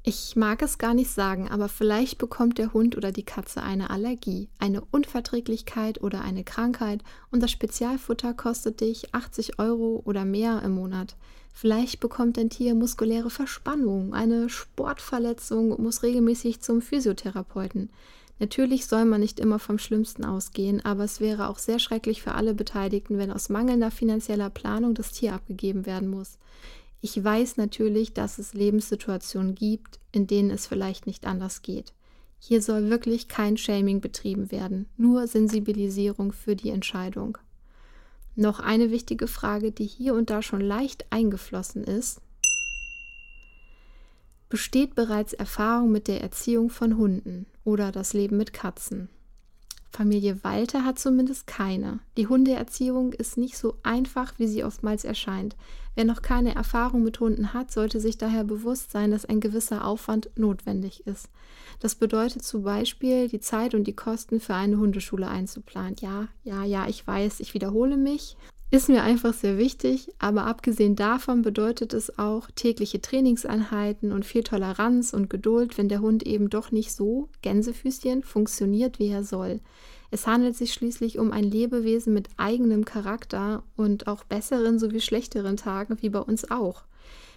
Ich 0.09 0.37
mag 0.37 0.63
es 0.63 0.79
gar 0.79 0.95
nicht 0.95 1.11
sagen, 1.11 1.51
aber 1.51 1.69
vielleicht 1.69 2.17
bekommt 2.17 2.57
der 2.57 2.73
Hund 2.73 2.97
oder 2.97 3.13
die 3.13 3.25
Katze 3.25 3.63
eine 3.63 3.91
Allergie, 3.91 4.49
eine 4.59 4.81
Unverträglichkeit 4.91 6.03
oder 6.03 6.23
eine 6.23 6.45
Krankheit 6.45 7.03
und 7.31 7.43
das 7.43 7.51
Spezialfutter 7.51 8.33
kostet 8.33 8.81
dich 8.81 9.15
80 9.15 9.59
Euro 9.59 10.01
oder 10.07 10.25
mehr 10.25 10.63
im 10.63 10.73
Monat. 10.73 11.15
Vielleicht 11.53 12.01
bekommt 12.01 12.39
dein 12.39 12.49
Tier 12.49 12.75
muskuläre 12.75 13.29
Verspannung, 13.29 14.15
eine 14.15 14.49
Sportverletzung 14.49 15.73
und 15.73 15.81
muss 15.81 16.03
regelmäßig 16.03 16.63
zum 16.63 16.81
Physiotherapeuten. 16.81 17.91
Natürlich 18.39 18.87
soll 18.87 19.05
man 19.05 19.21
nicht 19.21 19.39
immer 19.39 19.59
vom 19.59 19.79
Schlimmsten 19.79 20.25
ausgehen, 20.25 20.83
aber 20.87 21.05
es 21.05 21.21
wäre 21.21 21.49
auch 21.49 21.59
sehr 21.59 21.81
schrecklich 21.81 22.23
für 22.23 22.33
alle 22.33 22.55
Beteiligten, 22.55 23.19
wenn 23.19 23.31
aus 23.31 23.51
mangelnder 23.51 23.91
finanzieller 23.91 24.49
Planung 24.49 24.95
das 24.95 25.13
Tier 25.13 25.35
abgegeben 25.35 25.85
werden 25.85 26.09
muss. 26.09 26.39
Ich 27.01 27.23
weiß 27.23 27.57
natürlich, 27.57 28.13
dass 28.13 28.39
es 28.39 28.55
Lebenssituationen 28.55 29.55
gibt, 29.55 30.01
in 30.11 30.27
denen 30.27 30.51
es 30.51 30.67
vielleicht 30.67 31.07
nicht 31.07 31.27
anders 31.27 31.63
geht. 31.63 31.95
Hier 32.41 32.63
soll 32.63 32.91
wirklich 32.91 33.29
kein 33.29 33.57
Shaming 33.57 34.01
betrieben 34.01 34.51
werden, 34.51 34.87
nur 34.97 35.27
Sensibilisierung 35.27 36.33
für 36.33 36.57
die 36.57 36.71
Entscheidung. 36.71 37.39
Noch 38.35 38.61
eine 38.61 38.91
wichtige 38.91 39.27
Frage, 39.27 39.73
die 39.73 39.87
hier 39.87 40.15
und 40.15 40.31
da 40.31 40.43
schon 40.43 40.61
leicht 40.61 41.07
eingeflossen 41.11 41.85
ist. 41.85 42.21
Besteht 44.49 44.95
bereits 44.95 45.33
Erfahrung 45.33 45.93
mit 45.93 46.09
der 46.09 46.21
Erziehung 46.21 46.71
von 46.71 46.97
Hunden 46.97 47.47
oder 47.65 47.93
das 47.93 48.13
Leben 48.13 48.37
mit 48.37 48.53
Katzen? 48.53 49.09
Familie 49.91 50.43
Walter 50.45 50.85
hat 50.85 50.99
zumindest 50.99 51.47
keine. 51.47 52.01
Die 52.17 52.27
Hundeerziehung 52.27 53.13
ist 53.13 53.39
nicht 53.39 53.57
so 53.57 53.77
einfach, 53.83 54.35
wie 54.39 54.47
sie 54.47 54.65
oftmals 54.65 55.05
erscheint. 55.05 55.57
Wer 55.95 56.05
noch 56.05 56.23
keine 56.23 56.55
Erfahrung 56.55 57.03
mit 57.03 57.19
Hunden 57.19 57.53
hat, 57.55 57.73
sollte 57.73 57.99
sich 57.99 58.19
daher 58.19 58.45
bewusst 58.45 58.93
sein, 58.93 59.11
dass 59.11 59.25
ein 59.25 59.41
gewisser 59.41 59.85
Aufwand 59.85 60.31
notwendig 60.37 61.07
ist. 61.07 61.29
Das 61.81 61.97
bedeutet 61.97 62.45
zum 62.45 62.63
Beispiel, 62.63 63.29
die 63.29 63.41
Zeit 63.41 63.75
und 63.75 63.85
die 63.85 63.97
Kosten 63.97 64.41
für 64.41 64.55
eine 64.55 64.79
Hundeschule 64.79 65.27
einzuplanen. 65.27 65.97
Ja, 66.01 66.29
ja, 66.45 66.65
ja, 66.65 66.87
ich 66.87 67.05
weiß, 67.05 67.41
ich 67.41 67.55
wiederhole 67.55 67.97
mich. 67.97 68.37
Ist 68.71 68.91
mir 68.91 69.03
einfach 69.03 69.33
sehr 69.33 69.57
wichtig, 69.57 70.13
aber 70.19 70.45
abgesehen 70.45 70.95
davon 70.95 71.41
bedeutet 71.41 71.95
es 71.95 72.19
auch 72.19 72.51
tägliche 72.55 73.01
Trainingseinheiten 73.01 74.13
und 74.13 74.27
viel 74.27 74.43
Toleranz 74.43 75.15
und 75.15 75.31
Geduld, 75.31 75.79
wenn 75.79 75.89
der 75.89 76.03
Hund 76.03 76.23
eben 76.27 76.51
doch 76.51 76.71
nicht 76.71 76.93
so, 76.93 77.31
Gänsefüßchen, 77.41 78.23
funktioniert, 78.23 78.99
wie 78.99 79.09
er 79.09 79.25
soll. 79.25 79.61
Es 80.11 80.27
handelt 80.27 80.55
sich 80.55 80.75
schließlich 80.75 81.19
um 81.19 81.33
ein 81.33 81.45
Lebewesen 81.45 82.13
mit 82.13 82.29
eigenem 82.37 82.85
Charakter 82.85 83.63
und 83.75 84.07
auch 84.07 84.25
besseren 84.25 84.79
sowie 84.79 85.01
schlechteren 85.01 85.57
Tagen 85.57 85.97
wie 86.03 86.11
bei 86.11 86.21
uns 86.21 86.51
auch. 86.51 86.83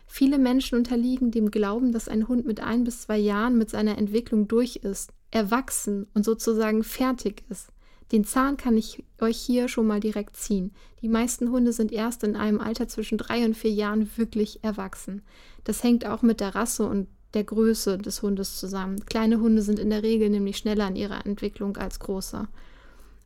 Viele 0.07 0.37
Menschen 0.37 0.77
unterliegen 0.77 1.31
dem 1.31 1.49
Glauben, 1.49 1.93
dass 1.93 2.09
ein 2.09 2.27
Hund 2.27 2.45
mit 2.45 2.59
ein 2.59 2.83
bis 2.83 3.03
zwei 3.03 3.17
Jahren 3.17 3.57
mit 3.57 3.69
seiner 3.69 3.97
Entwicklung 3.97 4.49
durch 4.49 4.77
ist, 4.77 5.13
erwachsen 5.31 6.07
und 6.13 6.25
sozusagen 6.25 6.83
fertig 6.83 7.45
ist. 7.49 7.70
Den 8.11 8.25
Zahn 8.25 8.57
kann 8.57 8.75
ich 8.75 9.03
euch 9.21 9.37
hier 9.37 9.69
schon 9.69 9.87
mal 9.87 10.01
direkt 10.01 10.35
ziehen. 10.35 10.73
Die 11.01 11.07
meisten 11.07 11.49
Hunde 11.49 11.71
sind 11.71 11.93
erst 11.93 12.23
in 12.23 12.35
einem 12.35 12.59
Alter 12.59 12.87
zwischen 12.87 13.17
drei 13.17 13.45
und 13.45 13.55
vier 13.55 13.71
Jahren 13.71 14.09
wirklich 14.17 14.63
erwachsen. 14.63 15.21
Das 15.63 15.83
hängt 15.83 16.05
auch 16.05 16.21
mit 16.21 16.41
der 16.41 16.53
Rasse 16.53 16.85
und 16.85 17.07
der 17.33 17.45
Größe 17.45 17.97
des 17.97 18.21
Hundes 18.21 18.59
zusammen. 18.59 19.05
Kleine 19.05 19.39
Hunde 19.39 19.61
sind 19.61 19.79
in 19.79 19.89
der 19.89 20.03
Regel 20.03 20.29
nämlich 20.29 20.57
schneller 20.57 20.89
in 20.89 20.97
ihrer 20.97 21.25
Entwicklung 21.25 21.77
als 21.77 21.99
große. 21.99 22.49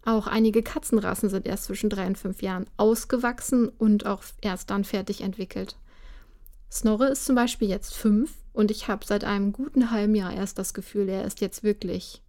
Auch 0.05 0.27
einige 0.27 0.61
Katzenrassen 0.61 1.29
sind 1.29 1.47
erst 1.47 1.63
zwischen 1.63 1.89
drei 1.89 2.05
und 2.05 2.19
fünf 2.19 2.43
Jahren 2.43 2.67
ausgewachsen 2.77 3.69
und 3.69 4.05
auch 4.05 4.23
erst 4.41 4.69
dann 4.69 4.83
fertig 4.83 5.21
entwickelt. 5.21 5.77
Snorre 6.71 7.07
ist 7.07 7.25
zum 7.25 7.35
Beispiel 7.35 7.69
jetzt 7.69 7.95
fünf, 7.95 8.33
Und 8.53 8.69
ich 8.69 8.87
habe 8.87 9.03
seit 9.05 9.23
einem 9.23 9.51
guten 9.51 9.89
halben 9.89 10.13
Jahr 10.13 10.31
erst 10.31 10.59
das 10.59 10.75
Gefühl, 10.75 11.09
er 11.09 11.25
ist 11.25 11.41
jetzt 11.41 11.63
wirklich 11.63 12.21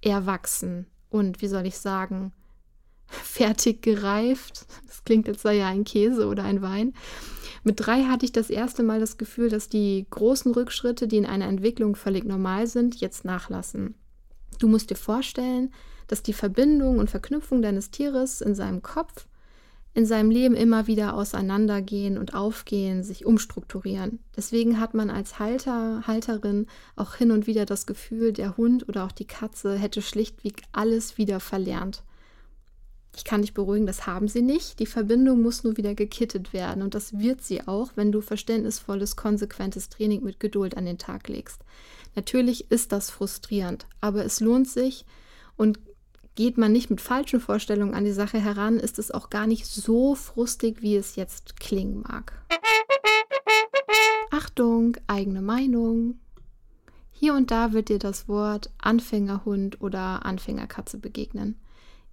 erwachsen 0.00 0.86
und, 1.10 1.42
wie 1.42 1.48
soll 1.48 1.66
ich 1.66 1.78
sagen, 1.78 2.32
fertig 3.06 3.82
gereift. 3.82 4.66
Das 4.86 5.04
klingt, 5.04 5.28
als 5.28 5.42
sei 5.42 5.56
ja 5.56 5.68
ein 5.68 5.84
Käse 5.84 6.26
oder 6.26 6.44
ein 6.44 6.62
Wein. 6.62 6.94
Mit 7.64 7.80
drei 7.84 8.04
hatte 8.04 8.24
ich 8.24 8.32
das 8.32 8.50
erste 8.50 8.82
Mal 8.82 9.00
das 9.00 9.18
Gefühl, 9.18 9.48
dass 9.48 9.68
die 9.68 10.06
großen 10.10 10.52
Rückschritte, 10.52 11.08
die 11.08 11.16
in 11.16 11.26
einer 11.26 11.46
Entwicklung 11.46 11.96
völlig 11.96 12.24
normal 12.24 12.66
sind, 12.66 13.00
jetzt 13.00 13.24
nachlassen. 13.24 13.94
Du 14.58 14.68
musst 14.68 14.90
dir 14.90 14.96
vorstellen, 14.96 15.72
dass 16.06 16.22
die 16.22 16.32
Verbindung 16.32 16.98
und 16.98 17.10
Verknüpfung 17.10 17.62
deines 17.62 17.90
Tieres 17.90 18.40
in 18.40 18.54
seinem 18.54 18.82
Kopf, 18.82 19.26
in 19.94 20.06
seinem 20.06 20.30
Leben 20.30 20.54
immer 20.54 20.86
wieder 20.86 21.14
auseinandergehen 21.14 22.18
und 22.18 22.34
aufgehen, 22.34 23.02
sich 23.02 23.26
umstrukturieren. 23.26 24.20
Deswegen 24.36 24.78
hat 24.78 24.94
man 24.94 25.10
als 25.10 25.38
Halter, 25.38 26.06
Halterin 26.06 26.66
auch 26.94 27.14
hin 27.14 27.30
und 27.30 27.46
wieder 27.46 27.66
das 27.66 27.86
Gefühl, 27.86 28.32
der 28.32 28.56
Hund 28.56 28.88
oder 28.88 29.04
auch 29.04 29.12
die 29.12 29.26
Katze 29.26 29.76
hätte 29.76 30.02
schlichtweg 30.02 30.62
alles 30.72 31.18
wieder 31.18 31.40
verlernt. 31.40 32.04
Ich 33.16 33.24
kann 33.24 33.42
dich 33.42 33.54
beruhigen, 33.54 33.86
das 33.86 34.06
haben 34.06 34.28
sie 34.28 34.42
nicht. 34.42 34.78
Die 34.78 34.86
Verbindung 34.86 35.42
muss 35.42 35.64
nur 35.64 35.76
wieder 35.76 35.96
gekittet 35.96 36.52
werden 36.52 36.82
und 36.82 36.94
das 36.94 37.18
wird 37.18 37.42
sie 37.42 37.66
auch, 37.66 37.90
wenn 37.96 38.12
du 38.12 38.20
verständnisvolles, 38.20 39.16
konsequentes 39.16 39.88
Training 39.88 40.22
mit 40.22 40.38
Geduld 40.38 40.76
an 40.76 40.84
den 40.84 40.98
Tag 40.98 41.26
legst. 41.26 41.62
Natürlich 42.14 42.70
ist 42.70 42.92
das 42.92 43.10
frustrierend, 43.10 43.86
aber 44.00 44.24
es 44.24 44.38
lohnt 44.38 44.68
sich 44.68 45.04
und 45.56 45.80
geht 46.38 46.56
man 46.56 46.70
nicht 46.70 46.88
mit 46.88 47.00
falschen 47.00 47.40
Vorstellungen 47.40 47.94
an 47.94 48.04
die 48.04 48.12
Sache 48.12 48.38
heran, 48.38 48.78
ist 48.78 49.00
es 49.00 49.10
auch 49.10 49.28
gar 49.28 49.48
nicht 49.48 49.66
so 49.66 50.14
frustig, 50.14 50.82
wie 50.82 50.94
es 50.94 51.16
jetzt 51.16 51.58
klingen 51.58 52.02
mag. 52.02 52.32
Achtung, 54.30 54.96
eigene 55.08 55.42
Meinung. 55.42 56.20
Hier 57.10 57.34
und 57.34 57.50
da 57.50 57.72
wird 57.72 57.88
dir 57.88 57.98
das 57.98 58.28
Wort 58.28 58.70
Anfängerhund 58.78 59.80
oder 59.80 60.24
Anfängerkatze 60.24 60.98
begegnen. 60.98 61.56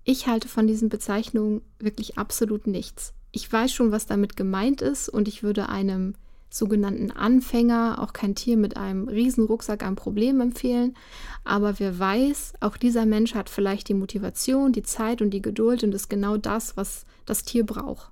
Ich 0.04 0.26
halte 0.26 0.48
von 0.48 0.66
diesen 0.66 0.90
Bezeichnungen 0.90 1.62
wirklich 1.78 2.18
absolut 2.18 2.66
nichts. 2.66 3.14
Ich 3.32 3.54
weiß 3.54 3.72
schon, 3.72 3.92
was 3.92 4.08
damit 4.08 4.36
gemeint 4.36 4.82
ist 4.82 5.08
und 5.08 5.28
ich 5.28 5.44
würde 5.44 5.70
einem 5.70 6.16
sogenannten 6.56 7.12
Anfänger 7.12 7.98
auch 8.02 8.14
kein 8.14 8.34
Tier 8.34 8.56
mit 8.56 8.78
einem 8.78 9.08
riesen 9.08 9.46
Rucksack 9.46 9.84
ein 9.84 9.96
Problem 9.96 10.40
empfehlen. 10.40 10.96
Aber 11.44 11.80
wer 11.80 12.00
weiß, 12.00 12.54
auch 12.62 12.78
dieser 12.78 13.06
Mensch 13.06 13.36
hat 13.36 13.50
vielleicht 13.50 13.90
die 13.90 13.94
Motivation, 13.94 14.72
die 14.72 14.84
Zeit 14.84 15.22
und 15.22 15.32
die 15.32 15.42
Geduld 15.42 15.84
und 15.84 15.94
ist 15.94 16.10
genau 16.10 16.38
das, 16.38 16.78
was 16.78 17.06
das 17.26 17.44
Tier 17.44 17.66
braucht. 17.66 18.12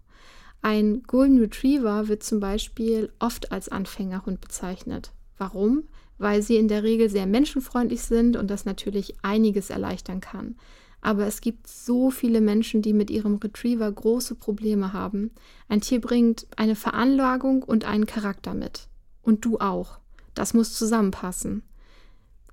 Ein 0.62 1.04
Golden 1.04 1.40
Retriever 1.40 2.08
wird 2.08 2.24
zum 2.24 2.40
Beispiel 2.40 3.12
oft 3.20 3.52
als 3.52 3.70
Anfängerhund 3.70 4.42
bezeichnet. 4.42 5.12
Warum? 5.38 5.84
Weil 6.18 6.42
sie 6.42 6.58
in 6.58 6.68
der 6.68 6.84
Regel 6.84 7.10
sehr 7.10 7.26
menschenfreundlich 7.26 8.02
sind 8.02 8.38
und 8.38 8.50
das 8.50 8.66
natürlich 8.66 9.16
einiges 9.24 9.70
erleichtern 9.70 10.22
kann. 10.22 10.56
Aber 11.04 11.28
es 11.28 11.42
gibt 11.42 11.68
so 11.68 12.10
viele 12.12 12.40
Menschen, 12.40 12.82
die 12.82 12.94
mit 12.94 13.10
ihrem 13.12 13.36
Retriever 13.36 13.92
große 13.92 14.36
Probleme 14.36 14.94
haben. 14.94 15.32
Ein 15.68 15.82
Tier 15.82 16.00
bringt 16.00 16.48
eine 16.56 16.76
Veranlagung 16.76 17.62
und 17.62 17.84
einen 17.84 18.06
Charakter 18.06 18.54
mit. 18.54 18.88
Und 19.22 19.44
du 19.44 19.60
auch. 19.60 20.00
Das 20.34 20.54
muss 20.54 20.74
zusammenpassen. 20.74 21.62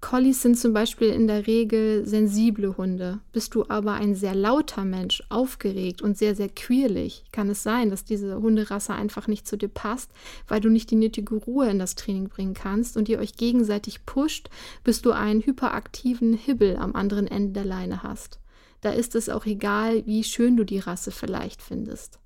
Collies 0.00 0.40
sind 0.40 0.58
zum 0.58 0.72
Beispiel 0.72 1.08
in 1.08 1.26
der 1.26 1.46
Regel 1.46 2.06
sensible 2.06 2.76
Hunde. 2.78 3.20
Bist 3.32 3.54
du 3.54 3.66
aber 3.68 3.92
ein 3.92 4.14
sehr 4.14 4.34
lauter 4.34 4.84
Mensch, 4.84 5.22
aufgeregt 5.28 6.00
und 6.00 6.16
sehr, 6.16 6.34
sehr 6.34 6.48
quirlig, 6.48 7.24
kann 7.32 7.50
es 7.50 7.62
sein, 7.62 7.90
dass 7.90 8.04
diese 8.04 8.40
Hunderasse 8.40 8.94
einfach 8.94 9.28
nicht 9.28 9.46
zu 9.46 9.58
dir 9.58 9.68
passt, 9.68 10.10
weil 10.48 10.60
du 10.60 10.70
nicht 10.70 10.90
die 10.90 10.96
nötige 10.96 11.34
Ruhe 11.34 11.68
in 11.68 11.78
das 11.78 11.96
Training 11.96 12.28
bringen 12.28 12.54
kannst 12.54 12.96
und 12.96 13.08
ihr 13.10 13.18
euch 13.18 13.36
gegenseitig 13.36 14.06
pusht, 14.06 14.48
bis 14.84 15.02
du 15.02 15.12
einen 15.12 15.42
hyperaktiven 15.42 16.32
Hibbel 16.32 16.76
am 16.76 16.96
anderen 16.96 17.26
Ende 17.26 17.52
der 17.52 17.64
Leine 17.66 18.02
hast. 18.02 18.40
Da 18.80 18.90
ist 18.90 19.14
es 19.14 19.28
auch 19.28 19.44
egal, 19.44 20.06
wie 20.06 20.24
schön 20.24 20.56
du 20.56 20.64
die 20.64 20.78
Rasse 20.78 21.10
vielleicht 21.10 21.60
findest. 21.60 22.18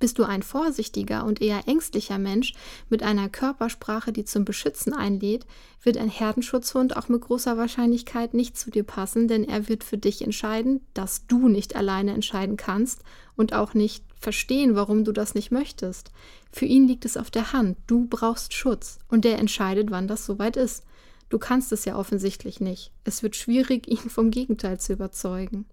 Bist 0.00 0.18
du 0.18 0.24
ein 0.24 0.42
vorsichtiger 0.42 1.26
und 1.26 1.42
eher 1.42 1.68
ängstlicher 1.68 2.16
Mensch 2.16 2.54
mit 2.88 3.02
einer 3.02 3.28
Körpersprache, 3.28 4.12
die 4.12 4.24
zum 4.24 4.46
Beschützen 4.46 4.94
einlädt, 4.94 5.44
wird 5.82 5.98
ein 5.98 6.08
Herdenschutzhund 6.08 6.96
auch 6.96 7.08
mit 7.08 7.20
großer 7.20 7.58
Wahrscheinlichkeit 7.58 8.32
nicht 8.32 8.56
zu 8.56 8.70
dir 8.70 8.82
passen, 8.82 9.28
denn 9.28 9.44
er 9.44 9.68
wird 9.68 9.84
für 9.84 9.98
dich 9.98 10.22
entscheiden, 10.22 10.80
dass 10.94 11.26
du 11.26 11.48
nicht 11.48 11.76
alleine 11.76 12.14
entscheiden 12.14 12.56
kannst 12.56 13.02
und 13.36 13.52
auch 13.52 13.74
nicht 13.74 14.02
verstehen, 14.18 14.74
warum 14.74 15.04
du 15.04 15.12
das 15.12 15.34
nicht 15.34 15.50
möchtest. 15.52 16.10
Für 16.50 16.64
ihn 16.64 16.88
liegt 16.88 17.04
es 17.04 17.18
auf 17.18 17.30
der 17.30 17.52
Hand, 17.52 17.76
du 17.86 18.06
brauchst 18.08 18.54
Schutz 18.54 19.00
und 19.08 19.26
der 19.26 19.38
entscheidet, 19.38 19.90
wann 19.90 20.08
das 20.08 20.24
soweit 20.24 20.56
ist. 20.56 20.82
Du 21.28 21.38
kannst 21.38 21.72
es 21.72 21.84
ja 21.84 21.96
offensichtlich 21.96 22.60
nicht. 22.60 22.90
Es 23.04 23.22
wird 23.22 23.36
schwierig, 23.36 23.86
ihn 23.86 23.98
vom 23.98 24.30
Gegenteil 24.30 24.80
zu 24.80 24.94
überzeugen. 24.94 25.66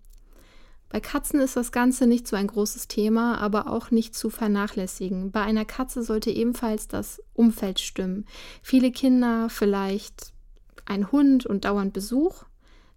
Bei 0.89 1.01
Katzen 1.01 1.41
ist 1.41 1.57
das 1.57 1.71
Ganze 1.71 2.07
nicht 2.07 2.27
so 2.27 2.35
ein 2.35 2.47
großes 2.47 2.87
Thema, 2.87 3.39
aber 3.39 3.69
auch 3.69 3.91
nicht 3.91 4.15
zu 4.15 4.29
vernachlässigen. 4.29 5.31
Bei 5.31 5.41
einer 5.41 5.65
Katze 5.65 6.01
sollte 6.01 6.31
ebenfalls 6.31 6.87
das 6.87 7.21
Umfeld 7.33 7.79
stimmen. 7.79 8.25
Viele 8.61 8.91
Kinder, 8.91 9.49
vielleicht 9.49 10.31
ein 10.85 11.11
Hund 11.11 11.45
und 11.45 11.65
dauernd 11.65 11.91
Besuch, 11.91 12.43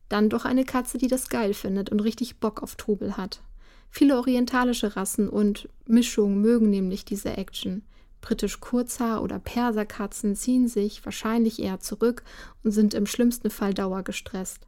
dann 0.09 0.29
doch 0.29 0.44
eine 0.44 0.64
Katze, 0.64 0.98
die 0.98 1.09
das 1.09 1.29
geil 1.29 1.53
findet 1.53 1.90
und 1.90 2.00
richtig 2.00 2.38
Bock 2.38 2.62
auf 2.62 2.76
Trubel 2.76 3.16
hat. 3.16 3.42
Viele 3.90 4.16
orientalische 4.16 4.94
Rassen 4.96 5.29
und 5.29 5.68
Mischungen 5.87 6.40
mögen 6.40 6.70
nämlich 6.70 7.05
diese 7.05 7.37
Action. 7.37 7.83
Britisch 8.20 8.61
Kurzhaar- 8.61 9.22
oder 9.22 9.38
Perserkatzen 9.38 10.37
ziehen 10.37 10.68
sich 10.68 11.05
wahrscheinlich 11.05 11.61
eher 11.61 11.81
zurück 11.81 12.22
und 12.62 12.70
sind 12.70 12.94
im 12.94 13.07
schlimmsten 13.07 13.50
Fall 13.50 13.74
dauergestresst. 13.74 14.66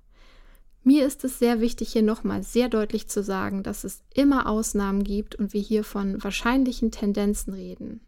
Mir 0.85 1.07
ist 1.07 1.23
es 1.23 1.39
sehr 1.39 1.61
wichtig, 1.61 1.93
hier 1.93 2.03
nochmal 2.03 2.43
sehr 2.43 2.69
deutlich 2.69 3.07
zu 3.07 3.23
sagen, 3.23 3.63
dass 3.63 3.85
es 3.85 4.03
immer 4.15 4.49
Ausnahmen 4.49 5.05
gibt 5.05 5.37
und 5.37 5.53
wir 5.53 5.61
hier 5.61 5.85
von 5.85 6.23
wahrscheinlichen 6.25 6.91
Tendenzen 6.91 7.55
reden. 7.55 8.01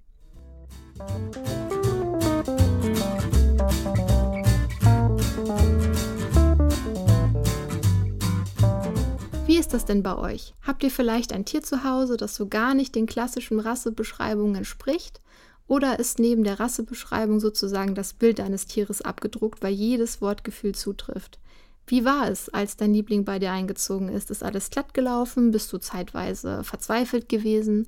Wie 9.47 9.57
ist 9.57 9.73
das 9.73 9.85
denn 9.85 10.03
bei 10.03 10.17
euch? 10.17 10.53
Habt 10.63 10.83
ihr 10.83 10.91
vielleicht 10.91 11.33
ein 11.33 11.45
Tier 11.45 11.63
zu 11.63 11.85
Hause, 11.85 12.17
das 12.17 12.35
so 12.35 12.49
gar 12.49 12.75
nicht 12.75 12.97
den 12.97 13.07
klassischen 13.07 13.61
Rassebeschreibungen 13.61 14.57
entspricht? 14.57 15.21
Oder 15.69 16.01
ist 16.01 16.19
neben 16.19 16.43
der 16.43 16.59
Rassebeschreibung 16.59 17.39
sozusagen 17.39 17.95
das 17.95 18.15
Bild 18.15 18.41
deines 18.41 18.67
Tieres 18.67 19.01
abgedruckt, 19.01 19.63
weil 19.63 19.73
jedes 19.73 20.21
Wortgefühl 20.21 20.75
zutrifft? 20.75 21.39
Wie 21.87 22.05
war 22.05 22.31
es, 22.31 22.49
als 22.49 22.77
dein 22.77 22.95
Liebling 22.95 23.25
bei 23.25 23.39
dir 23.39 23.53
eingezogen 23.53 24.09
ist? 24.09 24.31
Ist 24.31 24.43
alles 24.43 24.71
glatt 24.71 24.95
gelaufen? 24.95 25.51
Bist 25.51 25.73
du 25.73 25.79
zeitweise 25.79 26.65
verzweifelt 26.65 27.29
gewesen? 27.29 27.87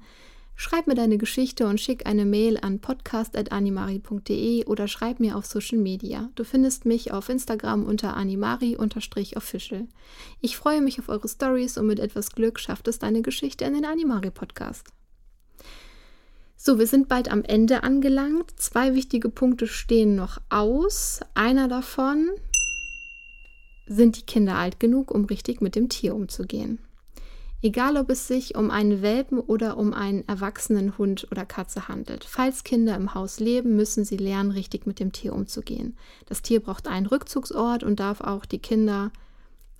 Schreib 0.58 0.86
mir 0.86 0.94
deine 0.94 1.18
Geschichte 1.18 1.66
und 1.66 1.80
schick 1.80 2.06
eine 2.06 2.24
Mail 2.24 2.58
an 2.58 2.80
podcast.animari.de 2.80 4.64
oder 4.64 4.88
schreib 4.88 5.20
mir 5.20 5.36
auf 5.36 5.44
Social 5.44 5.78
Media. 5.78 6.30
Du 6.34 6.44
findest 6.44 6.86
mich 6.86 7.12
auf 7.12 7.28
Instagram 7.28 7.84
unter 7.84 8.16
animari-official. 8.16 9.86
Ich 10.40 10.56
freue 10.56 10.80
mich 10.80 10.98
auf 10.98 11.10
eure 11.10 11.28
Stories 11.28 11.76
und 11.76 11.86
mit 11.86 12.00
etwas 12.00 12.30
Glück 12.30 12.58
schafft 12.58 12.88
es 12.88 12.98
deine 12.98 13.20
Geschichte 13.20 13.66
in 13.66 13.74
den 13.74 13.84
Animari 13.84 14.30
Podcast. 14.30 14.86
So, 16.56 16.78
wir 16.78 16.86
sind 16.86 17.08
bald 17.08 17.30
am 17.30 17.44
Ende 17.44 17.82
angelangt. 17.82 18.50
Zwei 18.56 18.94
wichtige 18.94 19.28
Punkte 19.28 19.66
stehen 19.66 20.16
noch 20.16 20.38
aus. 20.48 21.20
Einer 21.34 21.68
davon 21.68 22.30
sind 23.86 24.16
die 24.16 24.26
Kinder 24.26 24.56
alt 24.56 24.80
genug, 24.80 25.10
um 25.10 25.24
richtig 25.24 25.60
mit 25.60 25.76
dem 25.76 25.88
Tier 25.88 26.14
umzugehen. 26.14 26.78
Egal, 27.62 27.96
ob 27.96 28.10
es 28.10 28.28
sich 28.28 28.54
um 28.54 28.70
einen 28.70 29.00
Welpen 29.00 29.40
oder 29.40 29.76
um 29.78 29.94
einen 29.94 30.26
erwachsenen 30.28 30.98
Hund 30.98 31.26
oder 31.30 31.46
Katze 31.46 31.88
handelt. 31.88 32.24
Falls 32.24 32.64
Kinder 32.64 32.94
im 32.94 33.14
Haus 33.14 33.40
leben, 33.40 33.76
müssen 33.76 34.04
sie 34.04 34.18
lernen, 34.18 34.50
richtig 34.50 34.86
mit 34.86 35.00
dem 35.00 35.10
Tier 35.12 35.32
umzugehen. 35.32 35.96
Das 36.26 36.42
Tier 36.42 36.60
braucht 36.60 36.86
einen 36.86 37.06
Rückzugsort 37.06 37.82
und 37.82 37.98
darf 37.98 38.20
auch 38.20 38.44
die 38.44 38.58
Kinder, 38.58 39.10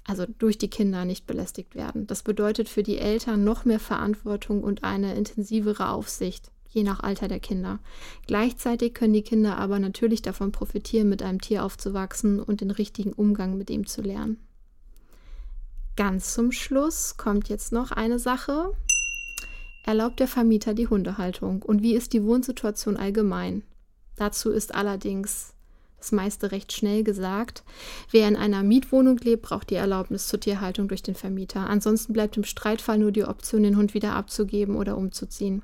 also 0.04 0.24
durch 0.38 0.56
die 0.56 0.70
Kinder, 0.70 1.04
nicht 1.04 1.26
belästigt 1.26 1.74
werden. 1.74 2.06
Das 2.06 2.22
bedeutet 2.22 2.68
für 2.68 2.82
die 2.82 2.98
Eltern 2.98 3.44
noch 3.44 3.64
mehr 3.64 3.80
Verantwortung 3.80 4.64
und 4.64 4.82
eine 4.82 5.14
intensivere 5.14 5.90
Aufsicht 5.90 6.50
je 6.76 6.82
nach 6.82 7.00
Alter 7.00 7.26
der 7.26 7.40
Kinder. 7.40 7.80
Gleichzeitig 8.26 8.94
können 8.94 9.14
die 9.14 9.22
Kinder 9.22 9.56
aber 9.56 9.78
natürlich 9.78 10.22
davon 10.22 10.52
profitieren, 10.52 11.08
mit 11.08 11.22
einem 11.22 11.40
Tier 11.40 11.64
aufzuwachsen 11.64 12.38
und 12.38 12.60
den 12.60 12.70
richtigen 12.70 13.12
Umgang 13.12 13.56
mit 13.56 13.70
ihm 13.70 13.86
zu 13.86 14.02
lernen. 14.02 14.38
Ganz 15.96 16.34
zum 16.34 16.52
Schluss 16.52 17.16
kommt 17.16 17.48
jetzt 17.48 17.72
noch 17.72 17.90
eine 17.90 18.18
Sache. 18.18 18.72
Erlaubt 19.82 20.20
der 20.20 20.28
Vermieter 20.28 20.74
die 20.74 20.88
Hundehaltung? 20.88 21.62
Und 21.62 21.82
wie 21.82 21.94
ist 21.94 22.12
die 22.12 22.22
Wohnsituation 22.22 22.98
allgemein? 22.98 23.62
Dazu 24.16 24.50
ist 24.50 24.74
allerdings 24.74 25.54
das 25.96 26.12
meiste 26.12 26.52
recht 26.52 26.72
schnell 26.72 27.02
gesagt. 27.02 27.64
Wer 28.10 28.28
in 28.28 28.36
einer 28.36 28.62
Mietwohnung 28.62 29.16
lebt, 29.18 29.42
braucht 29.42 29.70
die 29.70 29.76
Erlaubnis 29.76 30.28
zur 30.28 30.40
Tierhaltung 30.40 30.88
durch 30.88 31.02
den 31.02 31.14
Vermieter. 31.14 31.68
Ansonsten 31.70 32.12
bleibt 32.12 32.36
im 32.36 32.44
Streitfall 32.44 32.98
nur 32.98 33.12
die 33.12 33.24
Option, 33.24 33.62
den 33.62 33.78
Hund 33.78 33.94
wieder 33.94 34.12
abzugeben 34.12 34.76
oder 34.76 34.98
umzuziehen. 34.98 35.62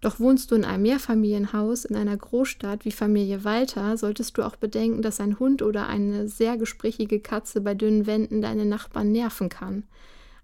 Doch 0.00 0.20
wohnst 0.20 0.50
du 0.50 0.54
in 0.54 0.64
einem 0.64 0.82
Mehrfamilienhaus 0.82 1.84
in 1.84 1.96
einer 1.96 2.16
Großstadt 2.16 2.84
wie 2.84 2.92
Familie 2.92 3.44
Walter, 3.44 3.96
solltest 3.96 4.36
du 4.36 4.42
auch 4.42 4.56
bedenken, 4.56 5.02
dass 5.02 5.20
ein 5.20 5.38
Hund 5.38 5.62
oder 5.62 5.88
eine 5.88 6.28
sehr 6.28 6.56
gesprächige 6.56 7.20
Katze 7.20 7.60
bei 7.60 7.74
dünnen 7.74 8.06
Wänden 8.06 8.42
deine 8.42 8.66
Nachbarn 8.66 9.12
nerven 9.12 9.48
kann. 9.48 9.84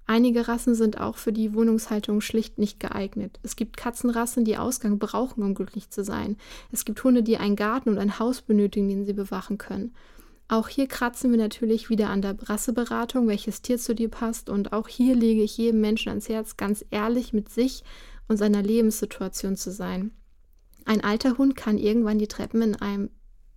Einige 0.07 0.49
Rassen 0.49 0.75
sind 0.75 1.01
auch 1.01 1.17
für 1.17 1.33
die 1.33 1.55
Wohnungshaltung 1.55 2.21
schlicht 2.21 2.59
nicht 2.59 2.81
geeignet. 2.81 3.39
Es 3.43 3.55
gibt 3.55 3.77
Katzenrassen, 3.77 4.45
die 4.45 4.57
Ausgang 4.57 4.99
brauchen, 4.99 5.43
um 5.43 5.55
glücklich 5.55 5.91
zu 5.91 6.03
sein. 6.03 6.37
Es 6.73 6.85
gibt 6.85 7.03
Hunde, 7.05 7.23
die 7.23 7.37
einen 7.37 7.57
Garten 7.57 7.89
und 7.89 7.99
ein 7.99 8.19
Haus 8.19 8.43
benötigen, 8.43 8.89
den 8.89 9.07
sie 9.07 9.13
bewachen 9.13 9.59
können. 9.59 9.95
Auch 10.53 10.69
hier 10.69 10.87
kratzen 10.87 11.31
wir 11.31 11.39
natürlich 11.39 11.89
wieder 11.89 12.11
an 12.11 12.21
der 12.21 12.37
Rasseberatung, 12.39 13.27
welches 13.27 13.63
Tier 13.63 13.79
zu 13.79 13.95
dir 13.95 14.11
passt. 14.11 14.51
Und 14.51 14.75
auch 14.75 14.87
hier 14.87 15.15
lege 15.15 15.43
ich 15.43 15.57
jedem 15.57 15.81
Menschen 15.81 16.11
ans 16.11 16.29
Herz, 16.29 16.59
ganz 16.59 16.85
ehrlich 16.91 17.33
mit 17.33 17.49
sich 17.49 17.85
und 18.29 18.37
seiner 18.37 18.63
Lebenssituation 18.63 19.57
zu 19.57 19.73
sein. 19.73 20.11
Ein 20.85 21.03
alter 21.03 21.39
Hund 21.39 21.57
kann 21.57 21.79
irgendwann 21.79 22.19
die 22.19 22.27
Treppen 22.27 22.61
in 22.61 22.77
einem 22.77 23.09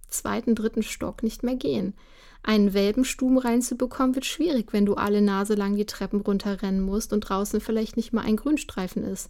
zweiten, 0.08 0.56
dritten 0.56 0.84
Stock 0.84 1.22
nicht 1.22 1.44
mehr 1.44 1.58
gehen. 1.58 1.96
Einen 2.44 2.74
Welpenstuben 2.74 3.40
reinzubekommen 3.40 4.16
wird 4.16 4.26
schwierig, 4.26 4.72
wenn 4.72 4.86
du 4.86 4.94
alle 4.94 5.22
Nase 5.22 5.56
lang 5.56 5.76
die 5.76 5.86
Treppen 5.86 6.22
runterrennen 6.22 6.80
musst 6.80 7.12
und 7.12 7.28
draußen 7.28 7.60
vielleicht 7.60 7.98
nicht 7.98 8.14
mal 8.14 8.24
ein 8.24 8.38
Grünstreifen 8.38 9.04
ist. 9.04 9.30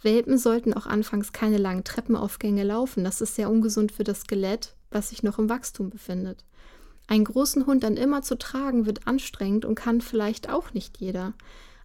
Welpen 0.00 0.38
sollten 0.38 0.72
auch 0.72 0.86
anfangs 0.86 1.34
keine 1.34 1.58
langen 1.58 1.84
Treppenaufgänge 1.84 2.64
laufen. 2.64 3.04
Das 3.04 3.20
ist 3.20 3.34
sehr 3.34 3.50
ungesund 3.50 3.92
für 3.92 4.04
das 4.04 4.22
Skelett, 4.22 4.76
was 4.90 5.10
sich 5.10 5.22
noch 5.22 5.38
im 5.38 5.50
Wachstum 5.50 5.90
befindet. 5.90 6.46
Einen 7.08 7.24
großen 7.24 7.66
Hund 7.66 7.82
dann 7.82 7.96
immer 7.96 8.22
zu 8.22 8.38
tragen 8.38 8.86
wird 8.86 9.06
anstrengend 9.06 9.64
und 9.64 9.74
kann 9.74 10.00
vielleicht 10.00 10.48
auch 10.48 10.72
nicht 10.72 10.98
jeder. 10.98 11.34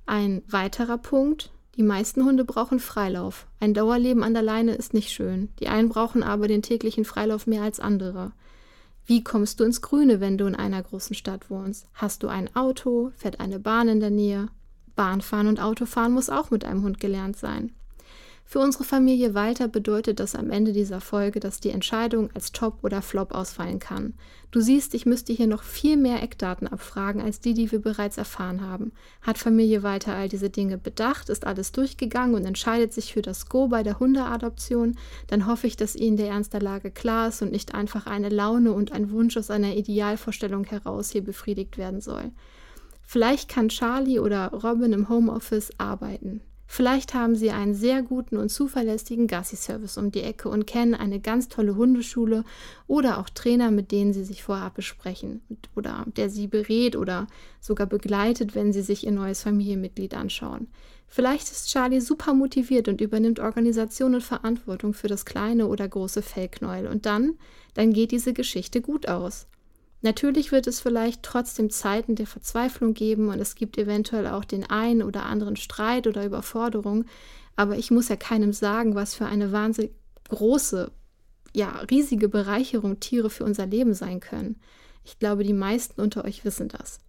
Ein 0.05 0.41
weiterer 0.47 0.97
Punkt, 0.97 1.51
die 1.75 1.83
meisten 1.83 2.23
Hunde 2.23 2.43
brauchen 2.43 2.79
Freilauf. 2.79 3.45
Ein 3.59 3.73
Dauerleben 3.73 4.23
an 4.23 4.33
der 4.33 4.43
Leine 4.43 4.73
ist 4.73 4.93
nicht 4.93 5.11
schön. 5.11 5.49
Die 5.59 5.67
einen 5.67 5.89
brauchen 5.89 6.23
aber 6.23 6.47
den 6.47 6.63
täglichen 6.63 7.05
Freilauf 7.05 7.45
mehr 7.45 7.61
als 7.61 7.79
andere. 7.79 8.31
Wie 9.05 9.23
kommst 9.23 9.59
du 9.59 9.63
ins 9.63 9.81
Grüne, 9.81 10.19
wenn 10.19 10.37
du 10.37 10.47
in 10.47 10.55
einer 10.55 10.81
großen 10.81 11.15
Stadt 11.15 11.49
wohnst? 11.49 11.87
Hast 11.93 12.23
du 12.23 12.27
ein 12.27 12.53
Auto? 12.55 13.11
Fährt 13.15 13.39
eine 13.39 13.59
Bahn 13.59 13.87
in 13.87 13.99
der 13.99 14.09
Nähe? 14.09 14.49
Bahnfahren 14.95 15.47
und 15.47 15.61
Autofahren 15.61 16.11
muss 16.11 16.29
auch 16.29 16.49
mit 16.49 16.65
einem 16.65 16.83
Hund 16.83 16.99
gelernt 16.99 17.37
sein. 17.37 17.71
Für 18.49 18.59
unsere 18.59 18.85
Familie 18.85 19.33
Walter 19.33 19.67
bedeutet 19.67 20.21
das 20.21 20.33
am 20.33 20.51
Ende 20.51 20.71
dieser 20.71 21.01
Folge, 21.01 21.41
dass 21.41 21.59
die 21.59 21.69
Entscheidung 21.69 22.29
als 22.33 22.53
Top 22.53 22.77
oder 22.81 23.01
Flop 23.01 23.35
ausfallen 23.35 23.79
kann. 23.79 24.13
Du 24.51 24.61
siehst, 24.61 24.93
ich 24.93 25.05
müsste 25.05 25.33
hier 25.33 25.47
noch 25.47 25.63
viel 25.63 25.97
mehr 25.97 26.23
Eckdaten 26.23 26.65
abfragen 26.65 27.21
als 27.21 27.41
die, 27.41 27.53
die 27.53 27.69
wir 27.73 27.81
bereits 27.81 28.17
erfahren 28.17 28.61
haben. 28.61 28.93
Hat 29.21 29.37
Familie 29.37 29.83
Walter 29.83 30.15
all 30.15 30.29
diese 30.29 30.49
Dinge 30.49 30.77
bedacht, 30.77 31.27
ist 31.27 31.45
alles 31.45 31.73
durchgegangen 31.73 32.35
und 32.35 32.45
entscheidet 32.45 32.93
sich 32.93 33.11
für 33.11 33.21
das 33.21 33.49
Go 33.49 33.67
bei 33.67 33.83
der 33.83 33.99
Hundeadoption, 33.99 34.95
dann 35.27 35.45
hoffe 35.45 35.67
ich, 35.67 35.75
dass 35.75 35.97
Ihnen 35.97 36.15
der 36.15 36.29
Ernst 36.29 36.53
der 36.53 36.61
Lage 36.61 36.89
klar 36.89 37.27
ist 37.27 37.41
und 37.41 37.51
nicht 37.51 37.75
einfach 37.75 38.07
eine 38.07 38.29
Laune 38.29 38.71
und 38.71 38.93
ein 38.93 39.11
Wunsch 39.11 39.35
aus 39.35 39.51
einer 39.51 39.75
Idealvorstellung 39.75 40.63
heraus 40.63 41.11
hier 41.11 41.21
befriedigt 41.21 41.77
werden 41.77 41.99
soll. 41.99 42.31
Vielleicht 43.01 43.49
kann 43.49 43.67
Charlie 43.67 44.19
oder 44.19 44.53
Robin 44.53 44.93
im 44.93 45.09
Homeoffice 45.09 45.71
arbeiten. 45.77 46.39
Vielleicht 46.69 47.13
haben 47.13 47.35
Sie 47.35 47.49
einen 47.49 47.73
sehr 47.73 48.03
guten 48.03 48.35
und 48.35 48.49
zuverlässigen 48.49 49.27
Gassi-Service 49.27 49.97
um 49.97 50.11
die 50.11 50.21
Ecke 50.21 50.49
und 50.49 50.67
kennen 50.67 50.93
eine 50.93 51.21
ganz 51.21 51.47
tolle 51.47 51.77
Hundeschule 51.77 52.43
oder 52.87 53.19
auch 53.19 53.29
Trainer, 53.29 53.71
mit 53.71 53.91
denen 53.93 54.11
Sie 54.11 54.25
sich 54.25 54.43
vorab 54.43 54.75
besprechen 54.75 55.41
oder 55.75 56.05
der 56.17 56.29
Sie 56.29 56.47
berät 56.47 56.97
oder 56.97 57.27
sogar 57.61 57.87
begleitet, 57.87 58.53
wenn 58.53 58.73
Sie 58.73 58.81
sich 58.81 59.05
Ihr 59.05 59.13
neues 59.13 59.43
Familienmitglied 59.43 60.13
anschauen. 60.13 60.67
Vielleicht 61.07 61.49
ist 61.49 61.69
Charlie 61.69 62.01
super 62.01 62.33
motiviert 62.33 62.89
und 62.89 62.99
übernimmt 62.99 63.39
Organisation 63.39 64.13
und 64.13 64.23
Verantwortung 64.23 64.93
für 64.93 65.07
das 65.07 65.23
kleine 65.23 65.67
oder 65.67 65.87
große 65.87 66.21
Fellknäuel 66.21 66.87
und 66.87 67.05
dann, 67.05 67.35
dann 67.75 67.93
geht 67.93 68.11
diese 68.11 68.33
Geschichte 68.33 68.81
gut 68.81 69.07
aus. 69.07 69.47
Natürlich 70.01 70.51
wird 70.51 70.67
es 70.67 70.79
vielleicht 70.79 71.23
trotzdem 71.23 71.69
Zeiten 71.69 72.15
der 72.15 72.27
Verzweiflung 72.27 72.93
geben 72.93 73.29
und 73.29 73.39
es 73.39 73.55
gibt 73.55 73.77
eventuell 73.77 74.27
auch 74.27 74.45
den 74.45 74.69
einen 74.69 75.01
oder 75.01 75.25
anderen 75.25 75.55
Streit 75.55 76.05
oder 76.05 76.23
Überforderung, 76.23 77.05
aber 77.55 77.77
ich 77.77 77.89
muss 77.89 78.09
ja 78.09 78.15
keinem 78.15 78.53
sagen, 78.53 78.93
was 78.93 79.15
für 79.15 79.25
eine 79.25 79.51
wahnsinnig 79.51 79.91
große, 80.29 80.91
ja, 81.53 81.69
riesige 81.89 82.29
Bereicherung 82.29 82.99
Tiere 82.99 83.31
für 83.31 83.43
unser 83.43 83.65
Leben 83.65 83.95
sein 83.95 84.19
können. 84.19 84.59
Ich 85.03 85.17
glaube, 85.17 85.43
die 85.43 85.53
meisten 85.53 85.99
unter 85.99 86.25
euch 86.25 86.45
wissen 86.45 86.67
das. 86.67 86.99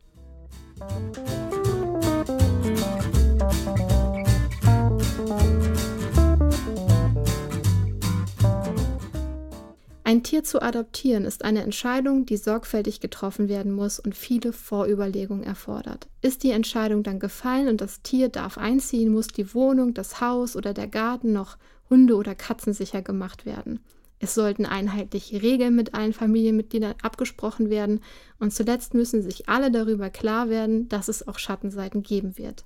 Ein 10.09 10.23
Tier 10.23 10.43
zu 10.43 10.63
adoptieren 10.63 11.27
ist 11.27 11.45
eine 11.45 11.61
Entscheidung, 11.61 12.25
die 12.25 12.39
sorgfältig 12.39 13.01
getroffen 13.01 13.51
werden 13.51 13.73
muss 13.73 14.01
und 14.01 14.15
viele 14.15 14.55
Vorüberlegungen 14.55 15.45
erfordert. 15.45 16.09
Ist 16.23 16.45
die 16.45 16.51
Entscheidung 16.51 17.03
dann 17.03 17.21
gefallen 17.21 17.69
und 17.69 17.83
das 17.83 18.01
Tier 18.01 18.31
darf 18.31 18.57
einziehen, 18.57 19.13
muss 19.13 19.27
die 19.27 19.53
Wohnung, 19.53 19.93
das 19.93 20.23
Haus 20.23 20.57
oder 20.57 20.73
der 20.73 20.87
Garten 20.87 21.35
noch 21.35 21.59
hunde- 21.91 22.17
oder 22.17 22.35
katzensicher 22.35 23.03
gemacht 23.03 23.45
werden. 23.45 23.81
Es 24.21 24.35
sollten 24.35 24.67
einheitliche 24.67 25.43
Regeln 25.43 25.77
mit 25.77 25.95
allen 25.95 26.13
Familienmitgliedern 26.13 26.95
abgesprochen 27.03 27.71
werden 27.71 28.01
und 28.41 28.53
zuletzt 28.53 28.95
müssen 28.95 29.23
sich 29.23 29.49
alle 29.49 29.71
darüber 29.71 30.11
klar 30.11 30.49
werden, 30.49 30.89
dass 30.89 31.09
es 31.09 31.27
auch 31.29 31.39
Schattenseiten 31.39 32.03
geben 32.03 32.37
wird. 32.37 32.65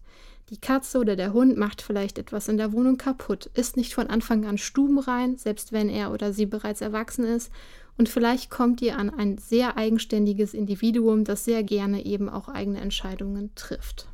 Die 0.51 0.61
Katze 0.61 0.99
oder 0.99 1.17
der 1.17 1.33
Hund 1.33 1.57
macht 1.57 1.83
vielleicht 1.83 2.19
etwas 2.19 2.49
in 2.49 2.57
der 2.57 2.73
Wohnung 2.73 2.97
kaputt, 2.97 3.51
ist 3.55 3.77
nicht 3.77 3.95
von 3.95 4.09
Anfang 4.09 4.45
an 4.45 4.59
stubenrein, 4.59 5.37
selbst 5.37 5.73
wenn 5.73 5.89
er 5.89 6.13
oder 6.13 6.33
sie 6.33 6.47
bereits 6.47 6.81
erwachsen 6.81 7.25
ist, 7.25 7.51
und 7.99 8.09
vielleicht 8.09 8.51
kommt 8.51 8.81
ihr 8.81 8.99
an 8.99 9.11
ein 9.11 9.39
sehr 9.39 9.77
eigenständiges 9.77 10.55
Individuum, 10.55 11.25
das 11.25 11.45
sehr 11.45 11.63
gerne 11.63 12.05
eben 12.05 12.29
auch 12.29 12.49
eigene 12.49 12.81
Entscheidungen 12.81 13.51
trifft. 13.55 14.09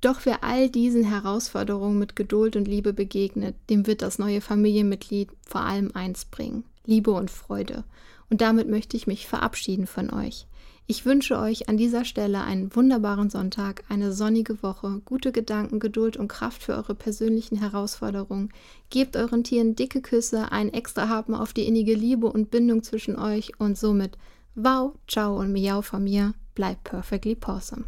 Doch 0.00 0.20
wer 0.24 0.42
all 0.42 0.70
diesen 0.70 1.04
Herausforderungen 1.04 1.98
mit 1.98 2.16
Geduld 2.16 2.56
und 2.56 2.66
Liebe 2.66 2.92
begegnet, 2.92 3.54
dem 3.68 3.86
wird 3.86 4.00
das 4.00 4.18
neue 4.18 4.40
Familienmitglied 4.40 5.28
vor 5.46 5.60
allem 5.60 5.90
eins 5.94 6.24
bringen, 6.24 6.64
Liebe 6.86 7.10
und 7.10 7.30
Freude. 7.30 7.84
Und 8.30 8.40
damit 8.40 8.68
möchte 8.68 8.96
ich 8.96 9.06
mich 9.06 9.26
verabschieden 9.26 9.86
von 9.86 10.10
euch. 10.10 10.46
Ich 10.86 11.04
wünsche 11.04 11.38
euch 11.38 11.68
an 11.68 11.76
dieser 11.76 12.04
Stelle 12.04 12.40
einen 12.40 12.74
wunderbaren 12.74 13.30
Sonntag, 13.30 13.84
eine 13.88 14.12
sonnige 14.12 14.62
Woche, 14.62 15.02
gute 15.04 15.30
Gedanken, 15.30 15.78
Geduld 15.78 16.16
und 16.16 16.26
Kraft 16.26 16.64
für 16.64 16.74
eure 16.74 16.96
persönlichen 16.96 17.58
Herausforderungen. 17.58 18.50
Gebt 18.88 19.16
euren 19.16 19.44
Tieren 19.44 19.76
dicke 19.76 20.00
Küsse, 20.00 20.50
einen 20.50 20.72
extra 20.72 21.08
Happen 21.08 21.34
auf 21.34 21.52
die 21.52 21.66
innige 21.66 21.94
Liebe 21.94 22.26
und 22.26 22.50
Bindung 22.50 22.82
zwischen 22.82 23.16
euch 23.16 23.52
und 23.60 23.78
somit 23.78 24.18
wow, 24.56 24.92
ciao 25.06 25.38
und 25.38 25.52
miau 25.52 25.82
von 25.82 26.02
mir. 26.02 26.34
Bleibt 26.56 26.84
perfectly 26.84 27.36
awesome. 27.42 27.84